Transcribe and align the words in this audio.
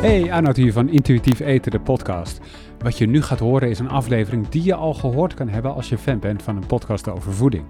Hey, 0.00 0.32
Arnoud 0.32 0.56
hier 0.56 0.72
van 0.72 0.88
Intuïtief 0.88 1.40
Eten, 1.40 1.70
de 1.70 1.80
podcast. 1.80 2.40
Wat 2.78 2.98
je 2.98 3.06
nu 3.06 3.22
gaat 3.22 3.38
horen 3.38 3.68
is 3.68 3.78
een 3.78 3.88
aflevering 3.88 4.48
die 4.48 4.62
je 4.62 4.74
al 4.74 4.94
gehoord 4.94 5.34
kan 5.34 5.48
hebben 5.48 5.74
als 5.74 5.88
je 5.88 5.98
fan 5.98 6.18
bent 6.18 6.42
van 6.42 6.56
een 6.56 6.66
podcast 6.66 7.08
over 7.08 7.32
voeding. 7.32 7.64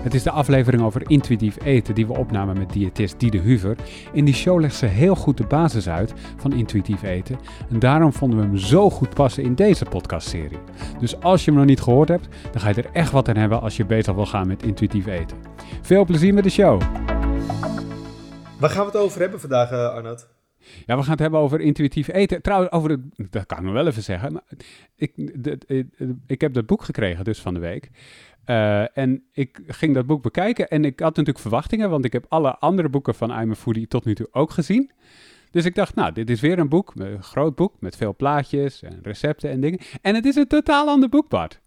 Het 0.00 0.14
is 0.14 0.22
de 0.22 0.30
aflevering 0.30 0.82
over 0.82 1.10
intuïtief 1.10 1.56
eten 1.64 1.94
die 1.94 2.06
we 2.06 2.16
opnamen 2.16 2.58
met 2.58 2.72
diëtist 2.72 3.20
Diede 3.20 3.38
Huver. 3.38 3.76
In 4.12 4.24
die 4.24 4.34
show 4.34 4.60
legt 4.60 4.74
ze 4.74 4.86
heel 4.86 5.14
goed 5.14 5.36
de 5.36 5.46
basis 5.46 5.88
uit 5.88 6.14
van 6.36 6.52
intuïtief 6.52 7.02
eten. 7.02 7.38
En 7.70 7.78
daarom 7.78 8.12
vonden 8.12 8.38
we 8.38 8.44
hem 8.44 8.56
zo 8.56 8.90
goed 8.90 9.14
passen 9.14 9.42
in 9.42 9.54
deze 9.54 9.84
podcastserie. 9.84 10.58
Dus 10.98 11.20
als 11.20 11.44
je 11.44 11.50
hem 11.50 11.58
nog 11.60 11.68
niet 11.68 11.80
gehoord 11.80 12.08
hebt, 12.08 12.28
dan 12.52 12.60
ga 12.60 12.68
je 12.68 12.74
er 12.74 12.90
echt 12.92 13.10
wat 13.10 13.28
aan 13.28 13.36
hebben 13.36 13.60
als 13.60 13.76
je 13.76 13.84
bezig 13.84 14.14
wil 14.14 14.26
gaan 14.26 14.46
met 14.46 14.62
intuïtief 14.62 15.06
eten. 15.06 15.36
Veel 15.82 16.04
plezier 16.04 16.34
met 16.34 16.44
de 16.44 16.50
show! 16.50 16.80
Waar 18.58 18.70
gaan 18.70 18.86
we 18.86 18.90
het 18.90 18.96
over 18.96 19.20
hebben 19.20 19.40
vandaag, 19.40 19.72
uh, 19.72 19.88
Arnoud? 19.88 20.33
Ja, 20.86 20.96
we 20.96 21.02
gaan 21.02 21.10
het 21.10 21.20
hebben 21.20 21.40
over 21.40 21.60
intuïtief 21.60 22.08
eten. 22.08 22.42
Trouwens, 22.42 22.72
over 22.72 22.90
het, 22.90 23.00
dat 23.30 23.46
kan 23.46 23.58
ik 23.58 23.64
nog 23.64 23.72
wel 23.72 23.86
even 23.86 24.02
zeggen. 24.02 24.42
Ik, 24.96 25.12
de, 25.44 25.86
ik 26.26 26.40
heb 26.40 26.52
dat 26.54 26.66
boek 26.66 26.82
gekregen 26.82 27.24
dus 27.24 27.40
van 27.40 27.54
de 27.54 27.60
week. 27.60 27.90
Uh, 28.46 28.98
en 28.98 29.24
ik 29.32 29.60
ging 29.66 29.94
dat 29.94 30.06
boek 30.06 30.22
bekijken 30.22 30.68
en 30.68 30.84
ik 30.84 31.00
had 31.00 31.08
natuurlijk 31.08 31.38
verwachtingen, 31.38 31.90
want 31.90 32.04
ik 32.04 32.12
heb 32.12 32.26
alle 32.28 32.58
andere 32.58 32.88
boeken 32.88 33.14
van 33.14 33.40
I'm 33.40 33.50
a 33.50 33.54
Foodie 33.54 33.88
tot 33.88 34.04
nu 34.04 34.14
toe 34.14 34.28
ook 34.30 34.50
gezien. 34.50 34.90
Dus 35.50 35.64
ik 35.64 35.74
dacht, 35.74 35.94
nou, 35.94 36.12
dit 36.12 36.30
is 36.30 36.40
weer 36.40 36.58
een 36.58 36.68
boek, 36.68 36.92
een 36.94 37.22
groot 37.22 37.54
boek 37.54 37.80
met 37.80 37.96
veel 37.96 38.16
plaatjes 38.16 38.82
en 38.82 38.98
recepten 39.02 39.50
en 39.50 39.60
dingen. 39.60 39.80
En 40.00 40.14
het 40.14 40.24
is 40.24 40.36
een 40.36 40.46
totaal 40.46 40.88
ander 40.88 41.08
boek, 41.08 41.28
Bart. 41.28 41.60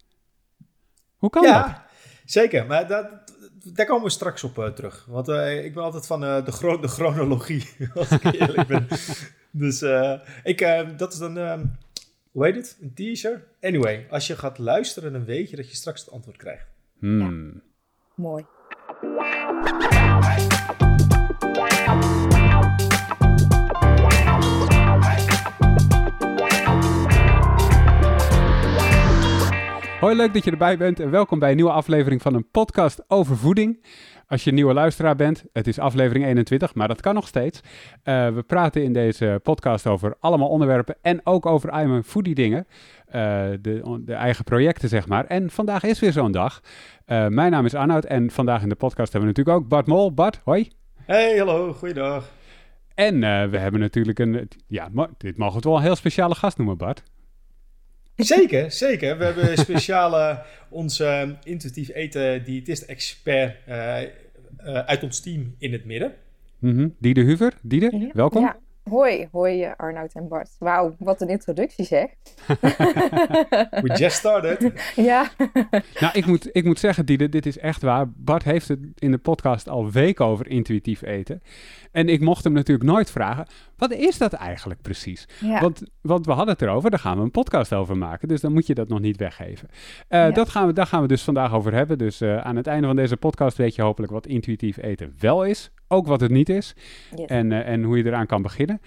Hoe 1.16 1.30
kan 1.30 1.42
ja, 1.42 1.62
dat? 1.62 1.80
Zeker, 2.24 2.66
maar 2.66 2.88
dat, 2.88 3.06
daar 3.72 3.86
komen 3.86 4.04
we 4.04 4.10
straks 4.10 4.44
op 4.44 4.58
uh, 4.58 4.66
terug. 4.66 5.06
Want 5.08 5.28
uh, 5.28 5.64
ik 5.64 5.74
ben 5.74 5.82
altijd 5.82 6.06
van 6.06 6.24
uh, 6.24 6.44
de, 6.44 6.52
gro 6.52 6.80
de 6.80 6.88
chronologie, 6.88 7.64
als 7.94 8.10
ik 8.10 8.24
eerlijk 8.24 8.68
ben. 8.68 8.86
dus 9.50 9.82
ik, 10.42 10.58
dat 10.96 11.12
is 11.12 11.18
dan, 11.18 11.36
hoe 12.32 12.44
heet 12.44 12.54
het? 12.54 12.78
Een 12.80 12.94
teaser? 12.94 13.44
Anyway, 13.60 14.06
als 14.10 14.26
je 14.26 14.36
gaat 14.36 14.58
luisteren, 14.58 15.12
dan 15.12 15.24
weet 15.24 15.50
je 15.50 15.56
dat 15.56 15.70
je 15.70 15.76
straks 15.76 16.00
het 16.00 16.10
antwoord 16.10 16.36
krijgt. 16.36 16.66
Hmm. 16.98 17.20
Ja. 17.20 17.60
Mooi. 18.14 18.44
Hoi, 30.00 30.16
leuk 30.16 30.34
dat 30.34 30.44
je 30.44 30.50
erbij 30.50 30.76
bent 30.76 31.00
en 31.00 31.10
welkom 31.10 31.38
bij 31.38 31.50
een 31.50 31.56
nieuwe 31.56 31.70
aflevering 31.70 32.22
van 32.22 32.34
een 32.34 32.50
podcast 32.50 33.04
over 33.08 33.36
voeding. 33.36 33.84
Als 34.26 34.44
je 34.44 34.48
een 34.48 34.54
nieuwe 34.54 34.72
luisteraar 34.72 35.16
bent, 35.16 35.44
het 35.52 35.66
is 35.66 35.78
aflevering 35.78 36.24
21, 36.24 36.74
maar 36.74 36.88
dat 36.88 37.00
kan 37.00 37.14
nog 37.14 37.26
steeds. 37.26 37.60
Uh, 37.60 38.28
we 38.28 38.42
praten 38.42 38.82
in 38.82 38.92
deze 38.92 39.40
podcast 39.42 39.86
over 39.86 40.16
allemaal 40.20 40.48
onderwerpen 40.48 40.96
en 41.02 41.20
ook 41.24 41.46
over 41.46 41.80
I'm 41.80 42.02
foodie 42.02 42.34
dingen. 42.34 42.66
Uh, 43.06 43.12
de, 43.60 44.00
de, 44.04 44.12
eigen 44.14 44.44
projecten, 44.44 44.88
zeg 44.88 45.08
maar. 45.08 45.24
En 45.24 45.50
vandaag 45.50 45.82
is 45.82 46.00
weer 46.00 46.12
zo'n 46.12 46.32
dag. 46.32 46.60
Uh, 47.06 47.26
mijn 47.26 47.50
naam 47.50 47.64
is 47.64 47.74
Arnoud 47.74 48.04
en 48.04 48.30
vandaag 48.30 48.62
in 48.62 48.68
de 48.68 48.74
podcast 48.74 49.12
hebben 49.12 49.30
we 49.30 49.36
natuurlijk 49.36 49.64
ook 49.64 49.68
Bart 49.70 49.86
Mol. 49.86 50.12
Bart, 50.14 50.40
hoi. 50.44 50.70
Hey, 51.04 51.38
hallo, 51.38 51.72
goeiedag. 51.72 52.30
En 52.94 53.20
we 53.50 53.58
hebben 53.58 53.80
natuurlijk 53.80 54.18
een, 54.18 54.48
ja, 54.66 54.88
dit 55.16 55.36
mogen 55.36 55.52
we 55.52 55.56
het 55.56 55.64
wel 55.64 55.76
een 55.76 55.82
heel 55.82 55.96
speciale 55.96 56.34
gast 56.34 56.56
noemen, 56.56 56.76
Bart. 56.76 57.02
Zeker, 58.18 58.70
zeker. 58.72 59.18
We 59.18 59.24
hebben 59.24 59.58
speciale 59.58 60.42
onze 60.68 61.36
intuïtief 61.44 61.90
eten 61.94 62.44
diëtist-expert 62.44 63.56
uh, 63.68 64.02
uh, 64.02 64.78
uit 64.78 65.02
ons 65.02 65.20
team 65.20 65.54
in 65.58 65.72
het 65.72 65.84
midden. 65.84 66.14
Mm 66.58 66.76
-hmm. 66.76 66.94
Diede 66.98 67.20
Huver, 67.20 67.52
Diede, 67.62 67.96
ja. 67.98 68.10
welkom. 68.12 68.42
Ja. 68.42 68.56
Hoi, 68.88 69.28
hoi 69.32 69.64
uh, 69.64 69.70
Arnoud 69.76 70.12
en 70.12 70.28
Bart. 70.28 70.50
Wauw, 70.58 70.94
wat 70.98 71.20
een 71.20 71.28
introductie 71.28 71.84
zeg. 71.84 72.10
We 73.82 73.94
just 73.96 74.16
started. 74.16 74.72
ja. 75.10 75.30
nou, 76.00 76.12
ik 76.12 76.26
moet, 76.26 76.48
ik 76.52 76.64
moet 76.64 76.78
zeggen, 76.78 77.06
Diede, 77.06 77.28
dit 77.28 77.46
is 77.46 77.58
echt 77.58 77.82
waar. 77.82 78.10
Bart 78.16 78.42
heeft 78.42 78.68
het 78.68 78.80
in 78.94 79.10
de 79.10 79.18
podcast 79.18 79.68
al 79.68 79.90
weken 79.90 80.24
over 80.24 80.48
intuïtief 80.48 81.02
eten. 81.02 81.42
En 81.92 82.08
ik 82.08 82.20
mocht 82.20 82.44
hem 82.44 82.52
natuurlijk 82.52 82.90
nooit 82.90 83.10
vragen, 83.10 83.46
wat 83.76 83.92
is 83.92 84.18
dat 84.18 84.32
eigenlijk 84.32 84.82
precies? 84.82 85.28
Ja. 85.40 85.60
Want, 85.60 85.82
want 86.00 86.26
we 86.26 86.32
hadden 86.32 86.54
het 86.54 86.62
erover, 86.62 86.90
daar 86.90 86.98
gaan 86.98 87.16
we 87.16 87.22
een 87.22 87.30
podcast 87.30 87.72
over 87.72 87.96
maken. 87.96 88.28
Dus 88.28 88.40
dan 88.40 88.52
moet 88.52 88.66
je 88.66 88.74
dat 88.74 88.88
nog 88.88 89.00
niet 89.00 89.16
weggeven. 89.16 89.68
Uh, 89.70 89.78
ja. 90.08 90.30
dat 90.30 90.48
gaan 90.48 90.66
we, 90.66 90.72
daar 90.72 90.86
gaan 90.86 91.02
we 91.02 91.08
dus 91.08 91.22
vandaag 91.22 91.52
over 91.52 91.72
hebben. 91.74 91.98
Dus 91.98 92.22
uh, 92.22 92.38
aan 92.38 92.56
het 92.56 92.66
einde 92.66 92.86
van 92.86 92.96
deze 92.96 93.16
podcast 93.16 93.56
weet 93.56 93.74
je 93.74 93.82
hopelijk 93.82 94.12
wat 94.12 94.26
intuïtief 94.26 94.76
eten 94.76 95.14
wel 95.18 95.44
is. 95.44 95.70
Ook 95.88 96.06
wat 96.06 96.20
het 96.20 96.30
niet 96.30 96.48
is. 96.48 96.74
Yes. 97.16 97.26
En, 97.26 97.50
uh, 97.50 97.68
en 97.68 97.82
hoe 97.82 97.96
je 97.96 98.04
eraan 98.04 98.26
kan 98.26 98.42
beginnen. 98.42 98.80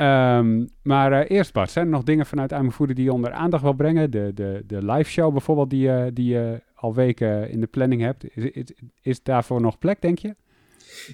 Um, 0.00 0.68
maar 0.82 1.12
uh, 1.12 1.36
eerst 1.36 1.52
Bart, 1.52 1.70
zijn 1.70 1.84
er 1.84 1.90
nog 1.90 2.02
dingen 2.02 2.26
vanuit 2.26 2.52
Aan 2.52 2.72
Voeden 2.72 2.96
die 2.96 3.04
je 3.04 3.12
onder 3.12 3.32
aandacht 3.32 3.62
wil 3.62 3.72
brengen? 3.72 4.10
De, 4.10 4.30
de, 4.34 4.62
de 4.66 4.84
live 4.84 5.10
show 5.10 5.32
bijvoorbeeld 5.32 5.70
die, 5.70 5.88
uh, 5.88 6.06
die 6.12 6.32
je 6.32 6.62
al 6.74 6.94
weken 6.94 7.50
in 7.50 7.60
de 7.60 7.66
planning 7.66 8.02
hebt. 8.02 8.36
Is, 8.36 8.44
is, 8.44 8.64
is 9.02 9.22
daarvoor 9.22 9.60
nog 9.60 9.78
plek, 9.78 10.00
denk 10.00 10.18
je? 10.18 10.34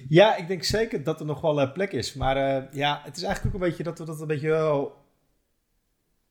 Ja, 0.09 0.35
ik 0.37 0.47
denk 0.47 0.63
zeker 0.63 1.03
dat 1.03 1.19
er 1.19 1.25
nog 1.25 1.41
wel 1.41 1.61
uh, 1.61 1.73
plek 1.73 1.91
is. 1.91 2.13
Maar 2.13 2.67
ja, 2.75 3.01
het 3.03 3.17
is 3.17 3.23
eigenlijk 3.23 3.55
ook 3.55 3.61
een 3.61 3.67
beetje 3.67 3.83
dat 3.83 3.99
we 3.99 4.05
dat 4.05 4.21
een 4.21 4.27
beetje 4.27 4.49
wel 4.49 5.01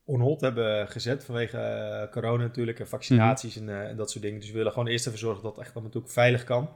on 0.05 0.21
hold 0.21 0.41
hebben 0.41 0.89
gezet 0.89 1.25
vanwege 1.25 2.09
corona 2.11 2.43
natuurlijk 2.43 2.81
en 2.81 2.89
vaccinaties 2.89 3.59
mm 3.59 3.69
-hmm. 3.69 3.77
en, 3.77 3.89
en, 3.89 3.97
dat 3.97 4.11
soort 4.11 4.25
dingen. 4.25 4.41
Dus 4.41 4.51
we 4.51 4.57
willen 4.57 4.73
gewoon 4.73 4.89
eerst 4.89 5.07
even 5.07 5.19
zorgen 5.19 5.43
dat 5.43 5.57
het 5.57 5.65
echt 5.65 5.75
natuurlijk 5.75 6.13
veilig 6.13 6.45
kan. 6.45 6.69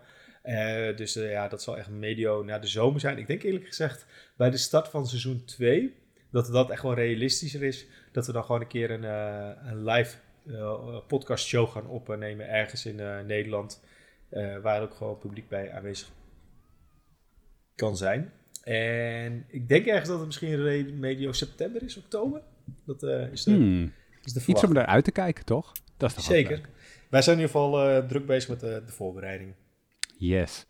Uh, 0.47 0.97
dus 0.97 1.17
uh, 1.17 1.31
ja, 1.31 1.49
dat 1.49 1.63
zal 1.63 1.79
echt 1.79 1.89
medio 1.89 2.43
na 2.43 2.59
de 2.59 2.67
zomer 2.67 3.01
zijn. 3.01 3.19
Ik 3.19 3.27
denk 3.27 3.43
eerlijk 3.43 3.67
gezegd 3.67 4.07
bij 4.37 4.51
de 4.51 4.57
start 4.57 4.89
van 4.89 5.07
seizoen 5.07 5.45
2 5.45 5.95
dat 6.31 6.47
dat 6.47 6.71
echt 6.71 6.83
wel 6.83 6.95
realistischer 6.95 7.63
is. 7.63 7.87
Dat 8.13 8.27
we 8.27 8.33
dan 8.33 8.45
gewoon 8.45 8.61
een 8.61 8.67
keer 8.67 8.91
een, 8.91 9.03
uh, 9.03 9.51
een 9.65 9.85
live 9.85 10.17
podcast 11.07 11.47
show 11.47 11.71
gaan 11.71 11.87
opnemen 11.87 12.49
ergens 12.49 12.87
in 12.87 12.97
Nederland. 13.27 13.85
waar 14.63 14.83
ook 14.83 14.95
gewoon 14.95 15.19
publiek 15.19 15.49
bij 15.49 15.73
aanwezig 15.73 16.09
kan 17.75 17.97
zijn. 17.97 18.33
En 18.63 19.45
ik 19.49 19.69
denk 19.69 19.87
ergens 19.87 20.09
dat 20.09 20.17
het 20.19 20.27
misschien 20.27 20.99
medio 20.99 21.33
september 21.33 21.83
is, 21.83 21.97
oktober. 21.97 22.43
Dat 22.85 23.03
is 23.03 23.45
de, 23.45 23.51
hmm. 23.51 23.93
is 24.25 24.33
de 24.33 24.43
Iets 24.47 24.65
om 24.65 24.73
naar 24.73 24.87
uit 24.87 25.05
te 25.05 25.13
kijken, 25.13 25.45
toch? 25.45 25.73
Dat 25.97 26.11
is 26.11 26.17
toch 26.17 26.25
Zeker. 26.25 26.61
Wij 27.11 27.23
zijn 27.23 27.37
in 27.37 27.43
ieder 27.43 27.61
geval 27.61 28.07
druk 28.07 28.27
bezig 28.27 28.49
met 28.49 28.61
de, 28.61 28.83
de 28.87 28.93
voorbereiding. 28.93 29.55
Yes. 30.17 30.67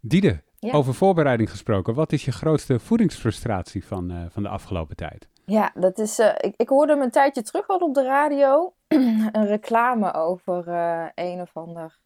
Diede, 0.00 0.42
ja. 0.58 0.72
over 0.72 0.94
voorbereiding 0.94 1.50
gesproken. 1.50 1.94
Wat 1.94 2.12
is 2.12 2.24
je 2.24 2.32
grootste 2.32 2.78
voedingsfrustratie 2.78 3.84
van, 3.84 4.12
uh, 4.12 4.24
van 4.28 4.42
de 4.42 4.48
afgelopen 4.48 4.96
tijd? 4.96 5.28
Ja, 5.44 5.72
dat 5.74 5.98
is. 5.98 6.18
Uh, 6.18 6.28
ik, 6.36 6.54
ik, 6.56 6.68
hoorde 6.68 6.92
hem 6.92 7.02
een 7.02 7.10
tijdje 7.10 7.42
terug 7.42 7.68
al 7.68 7.78
op 7.78 7.94
de 7.94 8.02
radio. 8.02 8.74
een 9.32 9.46
reclame 9.46 10.14
over 10.14 10.68
uh, 10.68 11.06
een 11.14 11.40
of 11.40 11.50
ander 11.56 11.98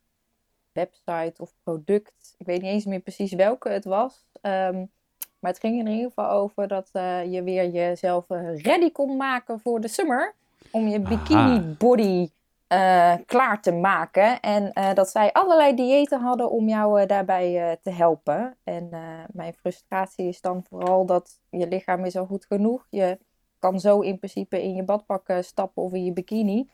website 0.72 1.34
of 1.36 1.54
product. 1.62 2.34
Ik 2.38 2.46
weet 2.46 2.62
niet 2.62 2.70
eens 2.70 2.84
meer 2.84 3.00
precies 3.00 3.32
welke 3.32 3.68
het 3.68 3.84
was. 3.84 4.26
Um, 4.42 4.90
maar 5.38 5.50
het 5.50 5.60
ging 5.60 5.78
in 5.78 5.86
ieder 5.86 6.08
geval 6.08 6.30
over 6.30 6.68
dat 6.68 6.88
je 7.30 7.42
weer 7.44 7.68
jezelf 7.70 8.24
ready 8.28 8.92
kon 8.92 9.16
maken 9.16 9.60
voor 9.60 9.80
de 9.80 9.88
summer. 9.88 10.34
Om 10.70 10.88
je 10.88 11.00
bikini 11.00 11.60
body 11.60 12.28
uh, 12.72 13.14
klaar 13.26 13.62
te 13.62 13.72
maken. 13.72 14.40
En 14.40 14.70
uh, 14.74 14.94
dat 14.94 15.08
zij 15.08 15.32
allerlei 15.32 15.74
diëten 15.74 16.20
hadden 16.20 16.50
om 16.50 16.68
jou 16.68 17.00
uh, 17.00 17.06
daarbij 17.06 17.78
te 17.82 17.90
helpen. 17.90 18.56
En 18.64 18.88
mijn 19.32 19.54
frustratie 19.54 20.28
is 20.28 20.40
dan 20.40 20.64
vooral 20.68 21.06
dat 21.06 21.40
je 21.50 21.68
lichaam 21.68 22.04
is 22.04 22.16
al 22.16 22.26
goed 22.26 22.46
genoeg. 22.46 22.86
Je 22.90 23.18
kan 23.58 23.80
zo 23.80 24.00
in 24.00 24.18
principe 24.18 24.62
in 24.62 24.74
je 24.74 24.84
badpak 24.84 25.32
stappen 25.40 25.82
of 25.82 25.92
in 25.92 26.04
je 26.04 26.12
bikini. 26.12 26.70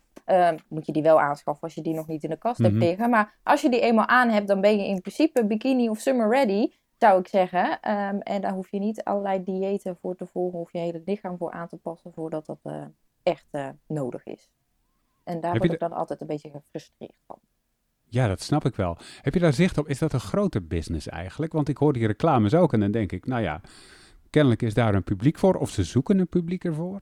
moet 0.69 0.87
je 0.87 0.93
die 0.93 1.03
wel 1.03 1.21
aanschaffen 1.21 1.62
als 1.62 1.75
je 1.75 1.82
die 1.82 1.94
nog 1.94 2.06
niet 2.06 2.25
in 2.25 2.31
de 2.31 2.37
kast 2.37 2.59
mm 2.59 2.65
-hmm. 2.65 2.75
hebt 2.75 2.87
liggen. 2.87 3.11
Maar 3.11 3.38
als 3.43 3.62
je 3.62 3.71
die 3.71 3.81
eenmaal 3.81 4.06
aan 4.06 4.28
hebt, 4.28 4.49
dan 4.49 4.61
ben 4.61 4.78
je 4.78 4.87
in 4.87 5.00
principe 5.00 5.47
bikini 5.47 5.88
of 5.88 5.99
summer 5.99 6.28
ready. 6.28 6.71
Zou 6.99 7.21
ik 7.21 7.28
zeggen. 7.28 7.91
Um, 7.91 8.21
en 8.21 8.41
daar 8.41 8.53
hoef 8.53 8.71
je 8.71 8.78
niet 8.78 9.05
allerlei 9.05 9.44
diëten 9.44 9.97
voor 9.97 10.16
te 10.16 10.26
volgen. 10.26 10.59
Of 10.59 10.72
je 10.72 10.78
hele 10.78 11.03
lichaam 11.05 11.37
voor 11.37 11.52
aan 11.52 11.69
te 11.69 11.76
passen 11.76 12.12
voordat 12.12 12.47
dat 12.47 12.58
echt 13.23 13.49
nodig 13.87 14.25
is. 14.25 14.50
En 15.25 15.41
daar 15.41 15.59
word 15.59 15.73
ik 15.73 15.79
dan 15.79 15.93
altijd 15.93 16.21
een 16.21 16.26
beetje 16.26 16.50
gefrustreerd 16.50 17.17
van. 17.26 17.38
Ja, 18.05 18.29
dat 18.29 18.41
snap 18.41 18.65
ik 18.65 18.76
wel. 18.76 18.97
Heb 19.23 19.35
je 19.35 19.41
daar 19.41 19.53
zicht 19.53 19.79
op? 19.79 19.88
Is 19.88 19.99
dat 19.99 20.12
een 20.12 20.21
grote 20.21 20.61
business 20.61 21.09
eigenlijk? 21.09 21.53
Want 21.53 21.69
ik 21.69 21.76
hoor 21.76 21.93
die 21.93 22.06
reclames 22.06 22.55
ook 22.55 22.73
en 22.73 22.81
dan 22.81 22.91
denk 22.91 23.12
ik, 23.12 23.26
nou 23.26 23.43
ja, 23.43 23.61
kennelijk 24.31 24.62
is 24.62 24.75
daar 24.75 24.94
een 24.94 25.05
publiek 25.05 25.38
voor 25.38 25.55
of 25.55 25.71
ze 25.71 25.85
zoeken 25.85 26.19
een 26.19 26.29
publiek 26.29 26.65
ervoor. 26.65 27.00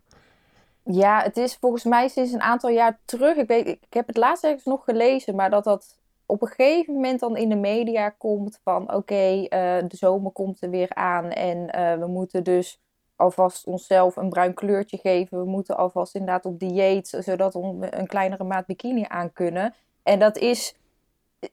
Ja, 0.84 1.22
het 1.22 1.36
is 1.36 1.56
volgens 1.56 1.84
mij 1.84 2.08
sinds 2.08 2.32
een 2.32 2.40
aantal 2.40 2.70
jaar 2.70 3.00
terug. 3.04 3.36
Ik, 3.36 3.48
weet, 3.48 3.66
ik 3.66 3.86
heb 3.94 4.06
het 4.06 4.16
laatst 4.16 4.44
ergens 4.44 4.64
nog 4.64 4.84
gelezen, 4.84 5.34
maar 5.34 5.50
dat 5.50 5.64
dat 5.64 5.98
op 6.26 6.42
een 6.42 6.48
gegeven 6.48 6.94
moment 6.94 7.20
dan 7.20 7.36
in 7.36 7.48
de 7.48 7.56
media 7.56 8.08
komt 8.08 8.60
van 8.62 8.82
oké, 8.82 8.94
okay, 8.94 9.42
uh, 9.42 9.88
de 9.88 9.96
zomer 9.96 10.32
komt 10.32 10.62
er 10.62 10.70
weer 10.70 10.94
aan 10.94 11.30
en 11.30 11.56
uh, 11.58 11.98
we 11.98 12.06
moeten 12.06 12.44
dus 12.44 12.80
alvast 13.22 13.66
onszelf 13.66 14.16
een 14.16 14.28
bruin 14.28 14.54
kleurtje 14.54 14.98
geven. 14.98 15.38
We 15.38 15.50
moeten 15.50 15.76
alvast 15.76 16.14
inderdaad 16.14 16.44
op 16.44 16.58
dieet, 16.58 17.08
zodat 17.08 17.54
we 17.54 17.86
een 17.90 18.06
kleinere 18.06 18.44
maat 18.44 18.66
bikini 18.66 19.04
aan 19.08 19.32
kunnen. 19.32 19.74
En 20.02 20.18
dat 20.18 20.36
is 20.36 20.74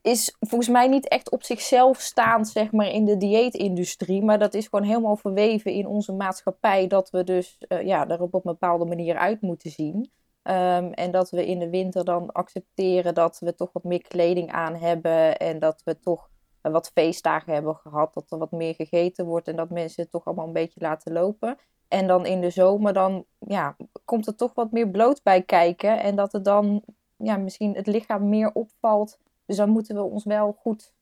is 0.02 0.36
volgens 0.40 0.70
mij 0.70 0.88
niet 0.88 1.08
echt 1.08 1.30
op 1.30 1.42
zichzelf 1.42 2.00
staand, 2.00 2.48
zeg 2.48 2.72
maar, 2.72 2.86
in 2.86 3.04
de 3.04 3.16
dieetindustrie. 3.16 4.22
Maar 4.22 4.38
dat 4.38 4.54
is 4.54 4.66
gewoon 4.68 4.86
helemaal 4.86 5.16
verweven 5.16 5.72
in 5.72 5.86
onze 5.86 6.12
maatschappij. 6.12 6.86
Dat 6.86 7.10
we 7.10 7.24
dus 7.24 7.58
uh, 7.68 7.82
ja, 7.82 8.08
er 8.08 8.22
op 8.22 8.34
een 8.34 8.40
bepaalde 8.44 8.84
manier 8.84 9.16
uit 9.16 9.40
moeten 9.40 9.70
zien. 9.70 10.10
Um, 10.42 10.92
en 10.92 11.10
dat 11.10 11.30
we 11.30 11.46
in 11.46 11.58
de 11.58 11.70
winter 11.70 12.04
dan 12.04 12.32
accepteren 12.32 13.14
dat 13.14 13.38
we 13.38 13.54
toch 13.54 13.72
wat 13.72 13.84
meer 13.84 14.02
kleding 14.02 14.50
aan 14.52 14.74
hebben. 14.74 15.36
En 15.36 15.58
dat 15.58 15.82
we 15.84 16.00
toch 16.00 16.28
wat 16.62 16.90
feestdagen 16.94 17.52
hebben 17.52 17.76
gehad. 17.76 18.14
Dat 18.14 18.30
er 18.30 18.38
wat 18.38 18.50
meer 18.50 18.74
gegeten 18.74 19.26
wordt. 19.26 19.48
En 19.48 19.56
dat 19.56 19.70
mensen 19.70 20.02
het 20.02 20.10
toch 20.10 20.24
allemaal 20.24 20.46
een 20.46 20.52
beetje 20.52 20.80
laten 20.80 21.12
lopen. 21.12 21.58
En 21.88 22.06
dan 22.06 22.26
in 22.26 22.40
de 22.40 22.50
zomer 22.50 22.92
dan 22.92 23.24
ja, 23.38 23.76
komt 24.04 24.26
er 24.26 24.36
toch 24.36 24.54
wat 24.54 24.72
meer 24.72 24.88
bloot 24.88 25.22
bij 25.22 25.42
kijken. 25.42 26.00
En 26.00 26.16
dat 26.16 26.34
er 26.34 26.42
dan 26.42 26.82
ja, 27.16 27.36
misschien 27.36 27.74
het 27.74 27.86
lichaam 27.86 28.28
meer 28.28 28.52
opvalt 28.52 29.18
dus 29.50 29.58
dan 29.58 29.70
moeten 29.70 29.96
we 29.96 30.02
ons 30.02 30.24
wel 30.24 30.52
goed 30.52 30.92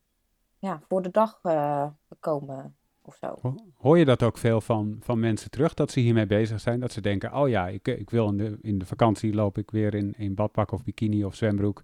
ja, 0.59 0.81
voor 0.89 1.03
de 1.03 1.11
dag 1.11 1.41
uh, 1.43 1.87
komen 2.21 2.77
of 3.03 3.17
zo. 3.21 3.39
Hoor 3.77 3.99
je 3.99 4.05
dat 4.05 4.23
ook 4.23 4.39
veel 4.39 4.61
van, 4.61 4.97
van 5.01 5.21
mensen 5.21 5.51
terug, 5.51 5.75
dat 5.75 5.91
ze 5.91 6.01
hiermee 6.01 6.27
bezig 6.27 6.61
zijn? 6.61 6.81
Dat 6.81 6.93
ze 6.93 7.01
denken, 7.01 7.35
oh 7.35 7.49
ja, 7.49 7.69
ik, 7.69 7.89
ik 7.89 8.11
wil 8.11 8.29
in 8.29 8.37
de, 8.37 8.59
in 8.63 8.79
de 8.79 8.87
vakantie 8.87 9.35
loop 9.35 9.59
ik 9.59 9.71
weer 9.71 9.95
in, 9.95 10.15
in 10.17 10.35
badpak 10.35 10.73
of 10.73 10.85
bikini 10.85 11.25
of 11.25 11.35
zwembroek. 11.35 11.83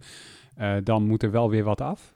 Uh, 0.58 0.76
dan 0.82 1.06
moet 1.06 1.22
er 1.22 1.30
wel 1.30 1.50
weer 1.50 1.64
wat 1.64 1.80
af? 1.80 2.12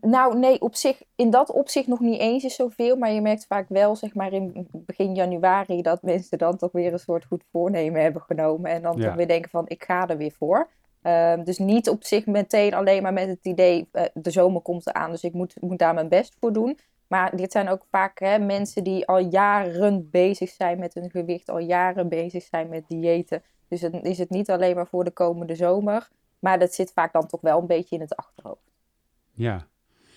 Nou, 0.00 0.38
nee, 0.38 0.60
op 0.60 0.74
zich, 0.74 1.02
in 1.14 1.30
dat 1.30 1.50
opzicht 1.50 1.86
nog 1.86 2.00
niet 2.00 2.20
eens 2.20 2.44
is 2.44 2.54
zoveel. 2.54 2.96
Maar 2.96 3.12
je 3.12 3.20
merkt 3.20 3.46
vaak 3.46 3.68
wel, 3.68 3.96
zeg 3.96 4.14
maar, 4.14 4.32
in 4.32 4.68
begin 4.72 5.14
januari 5.14 5.82
dat 5.82 6.02
mensen 6.02 6.38
dan 6.38 6.56
toch 6.56 6.72
weer 6.72 6.92
een 6.92 6.98
soort 6.98 7.24
goed 7.24 7.44
voornemen 7.52 8.02
hebben 8.02 8.22
genomen. 8.22 8.70
En 8.70 8.82
dan 8.82 9.00
toch 9.00 9.14
weer 9.14 9.28
denken 9.28 9.50
van, 9.50 9.64
ik 9.68 9.84
ga 9.84 10.08
er 10.08 10.16
weer 10.16 10.32
voor. 10.38 10.68
Ehm, 11.02 11.44
dus 11.44 11.58
niet 11.58 11.88
op 11.88 12.04
zich 12.04 12.26
meteen 12.26 12.74
alleen 12.74 13.02
maar 13.02 13.12
met 13.12 13.28
het 13.28 13.44
idee, 13.44 13.88
uh, 13.92 14.02
de 14.14 14.30
zomer 14.30 14.60
komt 14.60 14.86
eraan, 14.86 15.10
dus 15.10 15.24
ik 15.24 15.32
moet, 15.32 15.54
moet 15.60 15.78
daar 15.78 15.94
mijn 15.94 16.08
best 16.08 16.36
voor 16.40 16.52
doen. 16.52 16.78
Maar 17.06 17.36
dit 17.36 17.52
zijn 17.52 17.68
ook 17.68 17.86
vaak 17.90 18.18
hè, 18.18 18.38
mensen 18.38 18.84
die 18.84 19.06
al 19.06 19.18
jaren 19.18 20.10
bezig 20.10 20.50
zijn 20.50 20.78
met 20.78 20.94
hun 20.94 21.10
gewicht, 21.10 21.48
al 21.48 21.58
jaren 21.58 22.08
bezig 22.08 22.42
zijn 22.42 22.68
met 22.68 22.84
diëten. 22.88 23.42
Dus 23.68 23.80
dan 23.80 23.92
is 23.92 24.18
het 24.18 24.30
niet 24.30 24.50
alleen 24.50 24.74
maar 24.74 24.86
voor 24.86 25.04
de 25.04 25.10
komende 25.10 25.54
zomer, 25.54 26.08
maar 26.38 26.58
dat 26.58 26.74
zit 26.74 26.92
vaak 26.92 27.12
dan 27.12 27.26
toch 27.26 27.40
wel 27.40 27.58
een 27.58 27.66
beetje 27.66 27.94
in 27.94 28.00
het 28.00 28.16
achterhoofd. 28.16 28.70
Ja, 29.34 29.66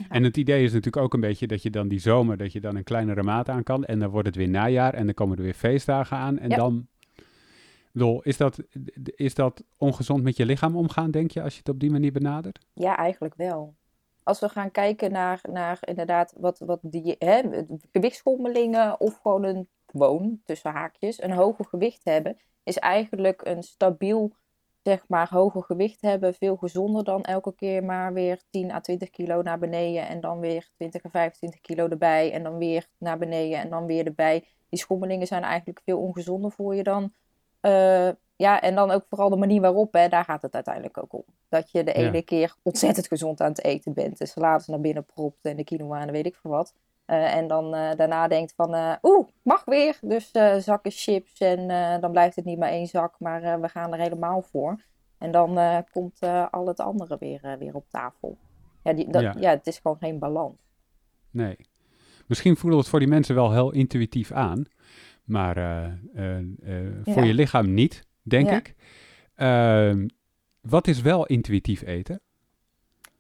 en 0.09 0.23
het 0.23 0.37
idee 0.37 0.63
is 0.63 0.73
natuurlijk 0.73 1.03
ook 1.03 1.13
een 1.13 1.19
beetje 1.19 1.47
dat 1.47 1.61
je 1.61 1.69
dan 1.69 1.87
die 1.87 1.99
zomer, 1.99 2.37
dat 2.37 2.51
je 2.51 2.61
dan 2.61 2.75
een 2.75 2.83
kleinere 2.83 3.23
maat 3.23 3.49
aan 3.49 3.63
kan. 3.63 3.85
En 3.85 3.99
dan 3.99 4.09
wordt 4.09 4.27
het 4.27 4.35
weer 4.35 4.49
najaar 4.49 4.93
en 4.93 5.05
dan 5.05 5.13
komen 5.13 5.37
er 5.37 5.43
weer 5.43 5.53
feestdagen 5.53 6.17
aan. 6.17 6.39
En 6.39 6.49
dan 6.49 6.87
bedoel, 7.91 8.21
is 8.21 8.37
dat, 8.37 8.59
is 9.03 9.35
dat 9.35 9.63
ongezond 9.77 10.23
met 10.23 10.37
je 10.37 10.45
lichaam 10.45 10.75
omgaan, 10.75 11.11
denk 11.11 11.31
je, 11.31 11.41
als 11.41 11.53
je 11.53 11.59
het 11.59 11.69
op 11.69 11.79
die 11.79 11.91
manier 11.91 12.11
benadert? 12.11 12.59
Ja, 12.73 12.97
eigenlijk 12.97 13.35
wel. 13.35 13.75
Als 14.23 14.39
we 14.39 14.49
gaan 14.49 14.71
kijken 14.71 15.11
naar, 15.11 15.41
naar 15.51 15.77
inderdaad 15.81 16.33
wat, 16.37 16.59
wat 16.59 16.79
die 16.81 17.15
hè, 17.19 17.41
gewichtsschommelingen 17.91 18.99
of 18.99 19.19
gewoon 19.21 19.43
een 19.43 19.67
gewoon, 19.85 20.39
tussen 20.43 20.71
haakjes, 20.71 21.21
een 21.21 21.31
hoger 21.31 21.65
gewicht 21.65 22.01
hebben, 22.03 22.37
is 22.63 22.77
eigenlijk 22.77 23.41
een 23.45 23.63
stabiel, 23.63 24.33
zeg 24.87 25.03
maar, 25.07 25.29
hoger 25.29 25.63
gewicht 25.63 26.01
hebben 26.01 26.33
veel 26.33 26.55
gezonder 26.55 27.03
dan 27.03 27.23
elke 27.23 27.55
keer 27.55 27.83
maar 27.83 28.13
weer 28.13 28.41
10 28.49 28.71
à 28.71 28.79
20 28.79 29.09
kilo 29.09 29.41
naar 29.41 29.59
beneden 29.59 30.07
en 30.07 30.21
dan 30.21 30.39
weer 30.39 30.69
20 30.75 31.05
à 31.05 31.09
25 31.09 31.61
kilo 31.61 31.87
erbij 31.87 32.31
en 32.31 32.43
dan 32.43 32.57
weer 32.57 32.87
naar 32.97 33.17
beneden 33.17 33.59
en 33.59 33.69
dan 33.69 33.85
weer 33.85 34.05
erbij. 34.05 34.45
Die 34.69 34.79
schommelingen 34.79 35.27
zijn 35.27 35.43
eigenlijk 35.43 35.81
veel 35.85 35.99
ongezonder 35.99 36.51
voor 36.51 36.75
je 36.75 36.83
dan 36.83 37.13
uh, 37.61 38.09
ja, 38.35 38.61
en 38.61 38.75
dan 38.75 38.91
ook 38.91 39.05
vooral 39.09 39.29
de 39.29 39.35
manier 39.35 39.61
waarop, 39.61 39.93
hè, 39.93 40.07
daar 40.07 40.23
gaat 40.23 40.41
het 40.41 40.53
uiteindelijk 40.53 40.97
ook 40.97 41.13
om. 41.13 41.23
Dat 41.49 41.71
je 41.71 41.83
de 41.83 41.93
ene 41.93 42.21
keer 42.21 42.55
ontzettend 42.63 43.07
gezond 43.07 43.41
aan 43.41 43.49
het 43.49 43.63
eten 43.63 43.93
bent, 43.93 44.17
de 44.17 44.25
salades 44.25 44.67
naar 44.67 44.81
binnen 44.81 45.05
propt 45.05 45.45
en 45.45 45.55
de 45.55 45.63
quinoa 45.63 46.01
en 46.01 46.11
weet 46.11 46.25
ik 46.25 46.35
veel 46.35 46.51
wat. 46.51 46.73
Uh, 47.07 47.35
en 47.35 47.47
dan 47.47 47.75
uh, 47.75 47.91
daarna 47.95 48.27
denkt 48.27 48.53
van, 48.55 48.75
uh, 48.75 48.93
oeh, 49.01 49.27
mag 49.41 49.65
weer. 49.65 49.97
Dus 50.01 50.31
zakken 50.57 50.91
chips 50.91 51.39
en 51.39 51.67
dan 52.01 52.11
blijft 52.11 52.35
het 52.35 52.45
niet 52.45 52.57
maar 52.57 52.69
één 52.69 52.87
zak, 52.87 53.15
maar 53.19 53.61
we 53.61 53.69
gaan 53.69 53.93
er 53.93 53.99
helemaal 53.99 54.41
voor. 54.41 54.83
En 55.17 55.31
dan 55.31 55.83
komt 55.91 56.19
al 56.51 56.67
het 56.67 56.79
andere 56.79 57.17
weer, 57.19 57.55
weer 57.59 57.75
op 57.75 57.89
tafel. 57.89 58.37
Ja, 58.83 58.93
die, 58.93 59.09
dat, 59.09 59.21
ja. 59.21 59.35
ja, 59.39 59.49
het 59.49 59.67
is 59.67 59.79
gewoon 59.79 59.97
geen 59.97 60.19
balans. 60.19 60.57
Nee. 61.31 61.57
Misschien 62.27 62.55
voelen 62.55 62.71
we 62.71 62.83
het 62.83 62.89
voor 62.91 62.99
die 62.99 63.07
mensen 63.07 63.35
wel 63.35 63.51
heel 63.51 63.71
intuïtief 63.71 64.31
aan. 64.31 64.65
Maar 65.23 65.55
voor 67.03 67.23
je 67.23 67.33
lichaam 67.33 67.73
niet, 67.73 68.07
denk 68.21 68.49
ik. 68.49 68.75
Ehm, 69.35 70.07
wat 70.61 70.87
is 70.87 71.01
wel 71.01 71.25
intuïtief 71.25 71.81
eten? 71.81 72.21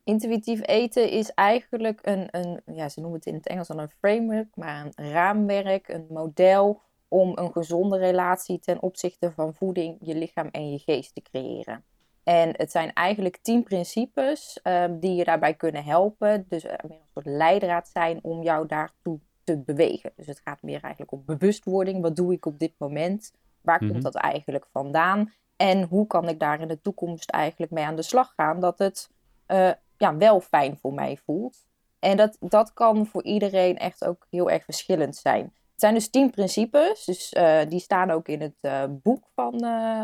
Intuïtief 0.05 0.67
eten 0.67 1.09
is 1.09 1.33
eigenlijk 1.33 1.99
een, 2.01 2.27
een, 2.31 2.61
ja, 2.75 2.89
ze 2.89 2.99
noemen 2.99 3.17
het 3.17 3.27
in 3.27 3.33
het 3.33 3.47
Engels 3.47 3.67
dan 3.67 3.79
een 3.79 3.89
framework, 3.89 4.55
maar 4.55 4.85
een 4.85 5.11
raamwerk, 5.11 5.87
een 5.87 6.05
model 6.09 6.81
om 7.07 7.31
een 7.37 7.51
gezonde 7.51 7.97
relatie 7.97 8.59
ten 8.59 8.81
opzichte 8.81 9.31
van 9.31 9.53
voeding, 9.53 9.97
je 10.01 10.15
lichaam 10.15 10.47
en 10.51 10.71
je 10.71 10.79
geest 10.79 11.15
te 11.15 11.21
creëren. 11.21 11.83
En 12.23 12.49
het 12.57 12.71
zijn 12.71 12.93
eigenlijk 12.93 13.37
tien 13.41 13.63
principes 13.63 14.59
um, 14.63 14.99
die 14.99 15.15
je 15.15 15.23
daarbij 15.23 15.53
kunnen 15.53 15.83
helpen. 15.83 16.45
Dus 16.49 16.65
uh, 16.65 16.71
een 16.77 16.95
soort 17.13 17.25
leidraad 17.25 17.87
zijn 17.87 18.19
om 18.21 18.43
jou 18.43 18.67
daartoe 18.67 19.19
te 19.43 19.57
bewegen. 19.57 20.11
Dus 20.15 20.27
het 20.27 20.41
gaat 20.43 20.61
meer 20.61 20.81
eigenlijk 20.81 21.11
om 21.11 21.23
bewustwording. 21.25 22.01
Wat 22.01 22.15
doe 22.15 22.33
ik 22.33 22.45
op 22.45 22.59
dit 22.59 22.73
moment? 22.77 23.33
Waar 23.61 23.79
komt 23.79 23.91
mhm. 23.91 24.01
dat 24.01 24.15
eigenlijk 24.15 24.67
vandaan? 24.71 25.33
En 25.55 25.83
hoe 25.83 26.07
kan 26.07 26.29
ik 26.29 26.39
daar 26.39 26.61
in 26.61 26.67
de 26.67 26.81
toekomst 26.81 27.29
eigenlijk 27.29 27.71
mee 27.71 27.85
aan 27.85 27.95
de 27.95 28.01
slag 28.01 28.33
gaan? 28.35 28.59
Dat 28.59 28.79
het 28.79 29.09
uh, 29.47 29.71
ja, 29.97 30.17
wel 30.17 30.41
fijn 30.41 30.77
voor 30.77 30.93
mij 30.93 31.17
voelt. 31.25 31.65
En 31.99 32.17
dat, 32.17 32.37
dat 32.39 32.73
kan 32.73 33.05
voor 33.05 33.23
iedereen 33.23 33.77
echt 33.77 34.05
ook 34.05 34.27
heel 34.29 34.49
erg 34.49 34.63
verschillend 34.63 35.15
zijn. 35.15 35.43
Het 35.43 35.83
zijn 35.83 35.93
dus 35.93 36.09
tien 36.09 36.29
principes. 36.29 37.05
Dus 37.05 37.33
uh, 37.33 37.59
die 37.69 37.79
staan 37.79 38.11
ook 38.11 38.27
in 38.27 38.41
het 38.41 38.57
uh, 38.61 38.83
boek 38.89 39.27
van, 39.33 39.59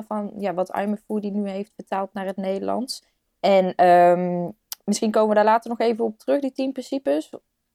van 0.08 0.34
ja, 0.38 0.54
wat 0.54 0.72
Foodie 1.06 1.32
nu 1.32 1.50
heeft 1.50 1.72
vertaald 1.76 2.14
naar 2.14 2.26
het 2.26 2.38
Nederlands. 2.38 3.04
En 3.40 3.88
um, 3.88 4.54
misschien 4.86 5.12
komen 5.12 5.30
we 5.30 5.36
daar 5.36 5.44
later 5.44 5.70
nog 5.70 5.80
even 5.80 6.06
op 6.06 6.18
terug, 6.18 6.42
die 6.42 6.52
tien 6.52 6.72
principes. 6.72 7.30